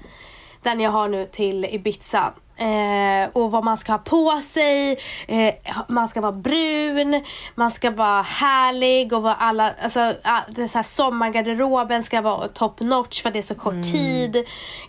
Den 0.63 0.81
jag 0.81 0.91
har 0.91 1.09
nu 1.09 1.25
till 1.25 1.65
Ibiza. 1.65 2.33
Eh, 2.57 3.29
och 3.33 3.51
vad 3.51 3.65
man 3.65 3.79
ska 3.79 3.93
ha 3.93 3.99
på 3.99 4.41
sig, 4.41 4.99
eh, 5.29 5.55
man 5.89 6.09
ska 6.09 6.21
vara 6.21 6.33
brun, 6.33 7.25
man 7.55 7.71
ska 7.71 7.91
vara 7.91 8.23
härlig 8.23 9.13
och 9.13 9.23
vara 9.23 9.35
alla, 9.35 9.75
alltså 9.83 10.01
all, 10.23 10.43
det 10.49 10.69
så 10.69 10.79
här 10.79 10.83
sommargarderoben 10.83 12.03
ska 12.03 12.21
vara 12.21 12.49
top 12.49 12.81
notch 12.81 13.23
för 13.23 13.31
det 13.31 13.39
är 13.39 13.43
så 13.43 13.55
kort 13.55 13.73
Mm. 13.73 13.83
tid. 13.83 14.45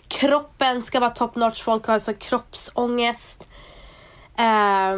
Kroppen 0.08 0.82
ska 0.82 1.00
vara 1.00 1.10
top 1.10 1.36
notch, 1.36 1.62
folk 1.62 1.86
har 1.86 1.98
så 1.98 2.14
kroppsångest. 2.14 3.46
Eh, 4.38 4.92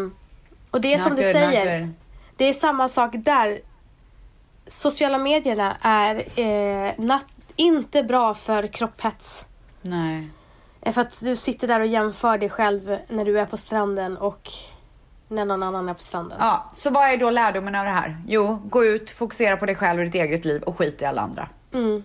och 0.71 0.81
det 0.81 0.95
är 0.95 0.99
som 0.99 1.13
Not 1.13 1.17
du 1.17 1.33
säger, 1.33 1.87
not 1.87 1.95
det 2.37 2.45
är 2.45 2.53
samma 2.53 2.89
sak 2.89 3.11
där. 3.15 3.61
Sociala 4.67 5.19
medierna 5.19 5.77
är 5.83 6.15
eh, 6.17 6.93
nat- 6.97 7.25
inte 7.57 8.03
bra 8.03 8.35
för 8.35 8.67
kropphets. 8.67 9.47
Nej. 9.83 10.29
För 10.93 11.01
att 11.01 11.21
du 11.21 11.37
sitter 11.37 11.69
där 11.69 11.81
och 11.81 11.87
jämför 11.87 12.39
dig 12.39 12.51
själv 12.51 12.99
när 13.09 13.25
du 13.25 13.41
är 13.41 13.47
på 13.47 13.57
stranden 13.57 14.17
och 14.17 14.51
när 15.29 15.45
någon 15.45 15.63
annan 15.63 15.89
är 15.89 15.95
på 15.95 16.03
stranden. 16.03 16.39
Ja, 16.41 16.71
så 16.75 16.91
vad 16.91 17.11
är 17.11 17.17
då 17.17 17.31
lärdomen 17.31 17.75
av 17.75 17.85
det 17.85 17.91
här? 17.91 18.17
Jo, 18.29 18.63
gå 18.65 18.85
ut, 18.85 19.11
fokusera 19.11 19.57
på 19.57 19.67
dig 19.67 19.75
själv 19.77 19.99
och 19.99 20.05
ditt 20.05 20.15
eget 20.15 20.45
liv 20.45 20.63
och 20.63 20.79
skit 20.79 21.03
i 21.03 21.05
alla 21.05 21.23
andra. 21.23 21.49
Mm. 21.75 22.03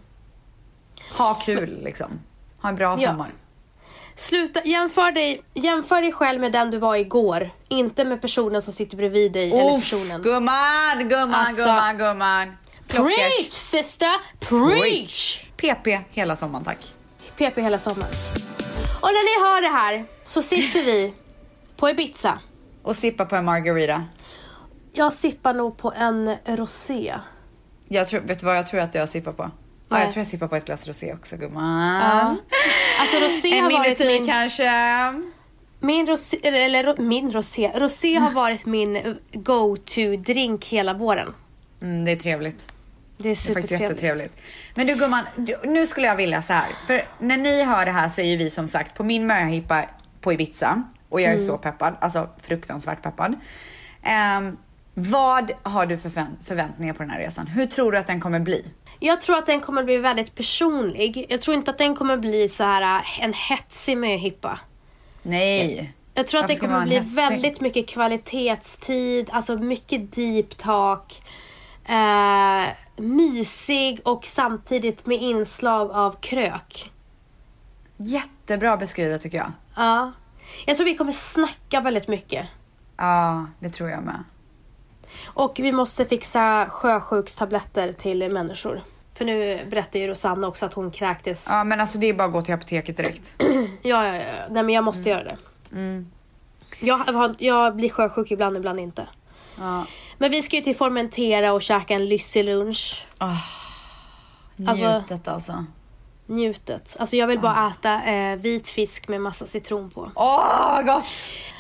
Ha 1.18 1.34
kul 1.34 1.80
liksom. 1.84 2.20
Ha 2.62 2.70
en 2.70 2.76
bra 2.76 2.96
Ja. 3.00 3.10
sommar. 3.10 3.34
Sluta, 4.16 4.62
jämför 4.66 5.12
dig, 5.12 5.44
jämför 5.54 6.02
dig 6.02 6.12
själv 6.12 6.42
med 6.42 6.52
den 6.52 6.72
du 6.72 6.78
var 6.78 6.96
igår. 6.96 7.50
Inte 7.68 8.06
med 8.06 8.22
personen 8.22 8.62
som 8.62 8.74
sitter 8.74 8.98
bredvid 8.98 9.32
dig 9.32 9.52
eller 9.52 9.78
Uff, 9.78 9.92
personen. 9.92 10.22
gumman, 10.22 11.10
gumman, 11.10 11.34
Alltså, 11.34 11.64
gumman, 11.66 11.98
gumman. 11.98 12.58
Klockers. 12.88 13.16
Preach 13.16 13.52
sister! 13.54 14.12
Preach! 14.40 15.44
PP 15.58 16.00
hela 16.12 16.36
sommaren 16.36 16.66
tack. 16.66 16.94
PP 17.38 17.62
hela 17.62 17.80
sommaren. 17.80 18.12
Och 19.04 19.10
när 19.10 19.24
ni 19.24 19.44
hör 19.50 19.62
det 19.62 19.78
här 19.78 20.06
så 20.26 20.42
sitter 20.42 20.84
vi 20.84 21.14
på 21.78 21.90
Ibiza. 21.90 22.40
Och 22.84 22.96
sippa 22.96 23.26
på 23.26 23.36
en 23.36 23.46
margarita. 23.46 24.04
Jag 24.94 25.14
sippar 25.14 25.54
nog 25.54 25.78
på 25.78 25.94
en 25.98 26.36
rosé. 26.46 27.14
Jag 27.88 28.08
tror, 28.08 28.20
vet 28.22 28.40
du 28.40 28.46
vad 28.46 28.58
jag 28.58 28.68
tror 28.68 28.80
att 28.80 28.96
jag 28.96 29.10
sippar 29.10 29.32
på? 29.34 29.52
Ja, 29.90 30.00
jag 30.00 30.12
tror 30.12 30.20
jag 30.20 30.28
sippar 30.28 30.48
på 30.48 30.56
ett 30.56 30.66
glas 30.66 30.88
rosé 30.88 31.14
också 31.14 31.38
gumman. 31.38 32.00
Ja. 32.02 32.36
Alltså 33.00 33.18
rosé 33.18 33.58
En 33.58 33.64
har 33.64 33.72
varit 33.72 34.00
min... 34.00 34.26
kanske. 34.26 34.70
Min 35.80 36.08
rosé, 36.08 36.38
eller 36.44 36.84
ro- 36.84 37.02
min 37.02 37.32
rosé. 37.32 37.72
Rosé 37.76 38.16
har 38.16 38.32
varit 38.32 38.66
min 38.66 39.18
go-to-drink 39.34 40.66
hela 40.66 40.94
våren. 40.94 41.34
Mm, 41.82 42.06
det 42.06 42.12
är 42.12 42.16
trevligt. 42.16 42.73
Det 43.18 43.30
är 43.30 43.34
Det 43.46 43.50
är 43.50 43.54
faktiskt 43.54 43.54
supertrevligt. 43.54 43.82
jättetrevligt. 43.82 44.42
Men 44.76 44.88
du 44.88 44.96
gumman, 44.96 45.24
du- 45.36 45.60
nu 45.64 45.86
skulle 45.88 46.08
jag 46.08 46.16
vilja 46.16 46.42
så 46.42 46.54
här. 46.54 46.68
För 46.88 47.06
när 47.20 47.38
ni 47.38 47.64
hör 47.64 47.86
det 47.86 47.92
här 47.92 48.10
så 48.10 48.22
är 48.22 48.26
ju 48.26 48.38
vi 48.38 48.50
som 48.50 48.68
sagt 48.68 48.96
på 48.96 49.04
min 49.04 49.28
möhippa 49.28 49.86
på 50.22 50.34
Ibiza. 50.34 50.84
Och 51.10 51.22
jag 51.22 51.28
är 51.28 51.34
Mm. 51.34 51.46
så 51.46 51.58
peppad, 51.58 51.96
alltså 52.02 52.30
fruktansvärt 52.42 53.02
peppad. 53.02 53.36
Ehm, 54.04 54.58
vad 54.94 55.52
har 55.64 55.86
du 55.86 55.98
för 55.98 56.10
förvä- 56.10 56.44
förväntningar 56.44 56.94
på 56.94 57.04
den 57.04 57.10
här 57.10 57.20
resan? 57.20 57.48
Hur 57.48 57.66
tror 57.66 57.92
du 57.92 57.98
att 57.98 58.08
den 58.08 58.22
kommer 58.22 58.40
bli? 58.40 58.66
Jag 59.00 59.22
tror 59.22 59.38
att 59.38 59.46
den 59.46 59.60
kommer 59.62 59.84
bli 59.84 59.98
väldigt 59.98 60.36
personlig. 60.36 61.26
Jag 61.30 61.42
tror 61.42 61.56
inte 61.58 61.72
att 61.72 61.78
den 61.78 61.96
kommer 61.96 62.18
bli 62.18 62.50
så 62.50 62.64
här 62.64 62.82
äh, 63.00 63.24
en 63.24 63.34
hetsig 63.34 63.98
möhippa. 63.98 64.60
Nej. 65.24 65.94
Jag 66.14 66.28
tror 66.28 66.40
att 66.42 66.44
Varför 66.50 66.62
det 66.62 66.68
kommer 66.68 66.86
bli 66.86 66.96
hetsig? 66.96 67.12
väldigt 67.16 67.62
mycket 67.62 67.88
kvalitetstid, 67.90 69.30
alltså 69.32 69.58
mycket 69.58 70.16
deep 70.16 70.58
talk. 70.58 71.24
Eh, 71.86 72.64
mysig 72.96 74.02
och 74.06 74.26
samtidigt 74.26 75.06
med 75.06 75.22
inslag 75.22 75.92
av 75.92 76.16
krök. 76.20 76.92
Jättebra 77.98 78.78
beskrivet 78.78 79.22
tycker 79.22 79.38
jag. 79.38 79.52
Ja. 79.76 80.12
Jag 80.66 80.78
tror 80.78 80.86
vi 80.86 80.96
kommer 80.96 81.12
snacka 81.12 81.82
väldigt 81.82 82.08
mycket. 82.08 82.48
Ja, 82.98 83.46
det 83.60 83.70
tror 83.70 83.90
jag 83.90 84.04
med. 84.04 84.24
Och 85.26 85.60
vi 85.60 85.72
måste 85.72 86.06
fixa 86.06 86.66
sjösjukstabletter 86.70 87.92
till 87.92 88.32
människor. 88.32 88.84
För 89.14 89.26
nu 89.26 89.66
berättar 89.70 90.00
ju 90.00 90.08
Rosanna 90.08 90.48
också 90.48 90.66
att 90.66 90.74
hon 90.74 90.92
kräktes. 90.92 91.46
Ja, 91.50 91.64
men 91.64 91.80
alltså 91.80 91.98
det 91.98 92.08
är 92.08 92.14
bara 92.14 92.28
att 92.28 92.34
gå 92.34 92.42
till 92.42 92.54
apoteket 92.54 92.98
direkt. 92.98 93.36
ja, 93.82 94.08
ja. 94.08 94.16
ja. 94.16 94.24
Nej 94.50 94.64
men 94.64 94.70
jag 94.70 94.84
måste 94.84 95.10
göra 95.10 95.24
det. 95.24 95.38
Jag, 96.80 96.98
har, 96.98 97.36
jag 97.38 97.76
blir 97.76 97.90
sjösjuk 97.90 98.32
ibland, 98.32 98.58
ibland 98.58 98.80
inte. 98.80 99.08
Ja. 99.58 99.86
Men 100.18 100.32
vi 100.32 100.42
ska 100.42 100.56
ju 100.56 100.62
till 100.62 100.76
Formentera 100.76 101.54
och 101.54 101.62
käka 101.62 101.94
en 101.94 102.06
lyssig 102.06 102.46
lunch. 102.46 103.06
Alltså- 104.68 104.90
Njutet 104.94 105.28
alltså. 105.28 105.66
Njutet. 106.28 106.96
Alltså 107.00 107.16
jag 107.16 107.28
vill 107.28 107.40
bara 107.40 107.72
äta 107.80 108.04
eh, 108.04 108.36
vit 108.36 108.70
fisk 108.70 109.08
med 109.08 109.22
massa 109.22 109.48
citron 109.48 109.90
på. 109.90 110.12
Åh, 110.16 110.72
vad 110.76 110.86
gott! 110.86 111.06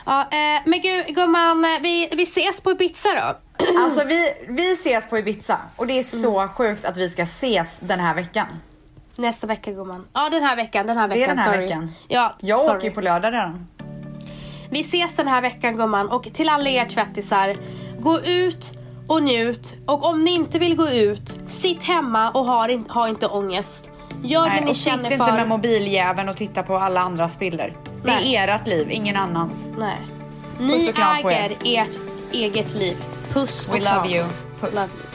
Ja, 0.05 0.21
eh, 0.21 0.61
men 0.65 0.81
gud 0.81 1.05
gumman, 1.07 1.65
eh, 1.65 1.81
vi, 1.81 2.09
vi 2.11 2.23
ses 2.23 2.61
på 2.61 2.71
Ibiza 2.71 3.09
då. 3.09 3.65
Alltså 3.83 4.07
vi, 4.07 4.33
vi 4.47 4.71
ses 4.73 5.09
på 5.09 5.17
Ibiza 5.17 5.59
och 5.75 5.87
det 5.87 5.99
är 5.99 6.03
så 6.03 6.47
sjukt 6.47 6.85
att 6.85 6.97
vi 6.97 7.09
ska 7.09 7.23
ses 7.23 7.79
den 7.79 7.99
här 7.99 8.15
veckan. 8.15 8.47
Nästa 9.15 9.47
vecka 9.47 9.71
gumman. 9.71 10.05
Ja 10.13 10.29
den 10.29 10.43
här 10.43 10.55
veckan, 10.55 10.87
den 10.87 10.97
här 10.97 11.07
Det 11.07 11.15
är 11.15 11.19
veckan. 11.19 11.35
den 11.35 11.45
här 11.45 11.53
sorry. 11.53 11.65
veckan. 11.65 11.91
Ja, 12.07 12.35
Jag 12.39 12.59
sorry. 12.59 12.77
åker 12.77 12.87
ju 12.87 12.93
på 12.93 13.01
lördag 13.01 13.33
redan. 13.33 13.67
Vi 14.69 14.79
ses 14.79 15.15
den 15.15 15.27
här 15.27 15.41
veckan 15.41 15.75
gumman 15.77 16.09
och 16.09 16.23
till 16.33 16.49
alla 16.49 16.69
er 16.69 16.85
tvättisar. 16.85 17.55
Gå 18.03 18.19
ut 18.19 18.73
och 19.07 19.23
njut 19.23 19.75
och 19.85 20.05
om 20.05 20.23
ni 20.23 20.31
inte 20.31 20.59
vill 20.59 20.75
gå 20.75 20.89
ut, 20.89 21.35
sitt 21.47 21.83
hemma 21.83 22.31
och 22.31 22.45
ha, 22.45 22.69
in, 22.69 22.85
ha 22.89 23.09
inte 23.09 23.27
ångest. 23.27 23.89
Gör 24.23 24.43
det 24.43 24.49
Nej, 24.49 24.61
ni 24.65 24.71
och 24.71 24.75
sitt 24.75 24.85
känner 24.85 25.11
inte 25.11 25.25
för. 25.25 25.33
med 25.33 25.47
mobiljäveln 25.47 26.29
och 26.29 26.35
titta 26.35 26.63
på 26.63 26.77
alla 26.77 27.01
andras 27.01 27.39
bilder. 27.39 27.77
Det 28.05 28.11
är 28.11 28.15
Nej. 28.21 28.35
ert 28.35 28.67
liv, 28.67 28.91
ingen 28.91 29.15
annans. 29.15 29.67
Nej. 29.77 29.97
Ni 30.59 30.85
er. 30.87 31.25
äger 31.25 31.57
ert 31.63 31.99
eget 32.31 32.73
liv. 32.75 32.97
Puss 33.33 33.67
och 33.67 33.75
We 33.75 33.79
kram. 33.79 33.95
love 33.95 34.15
you. 34.17 34.25
Puss. 34.59 34.75
Love 34.75 35.03
you. 35.03 35.12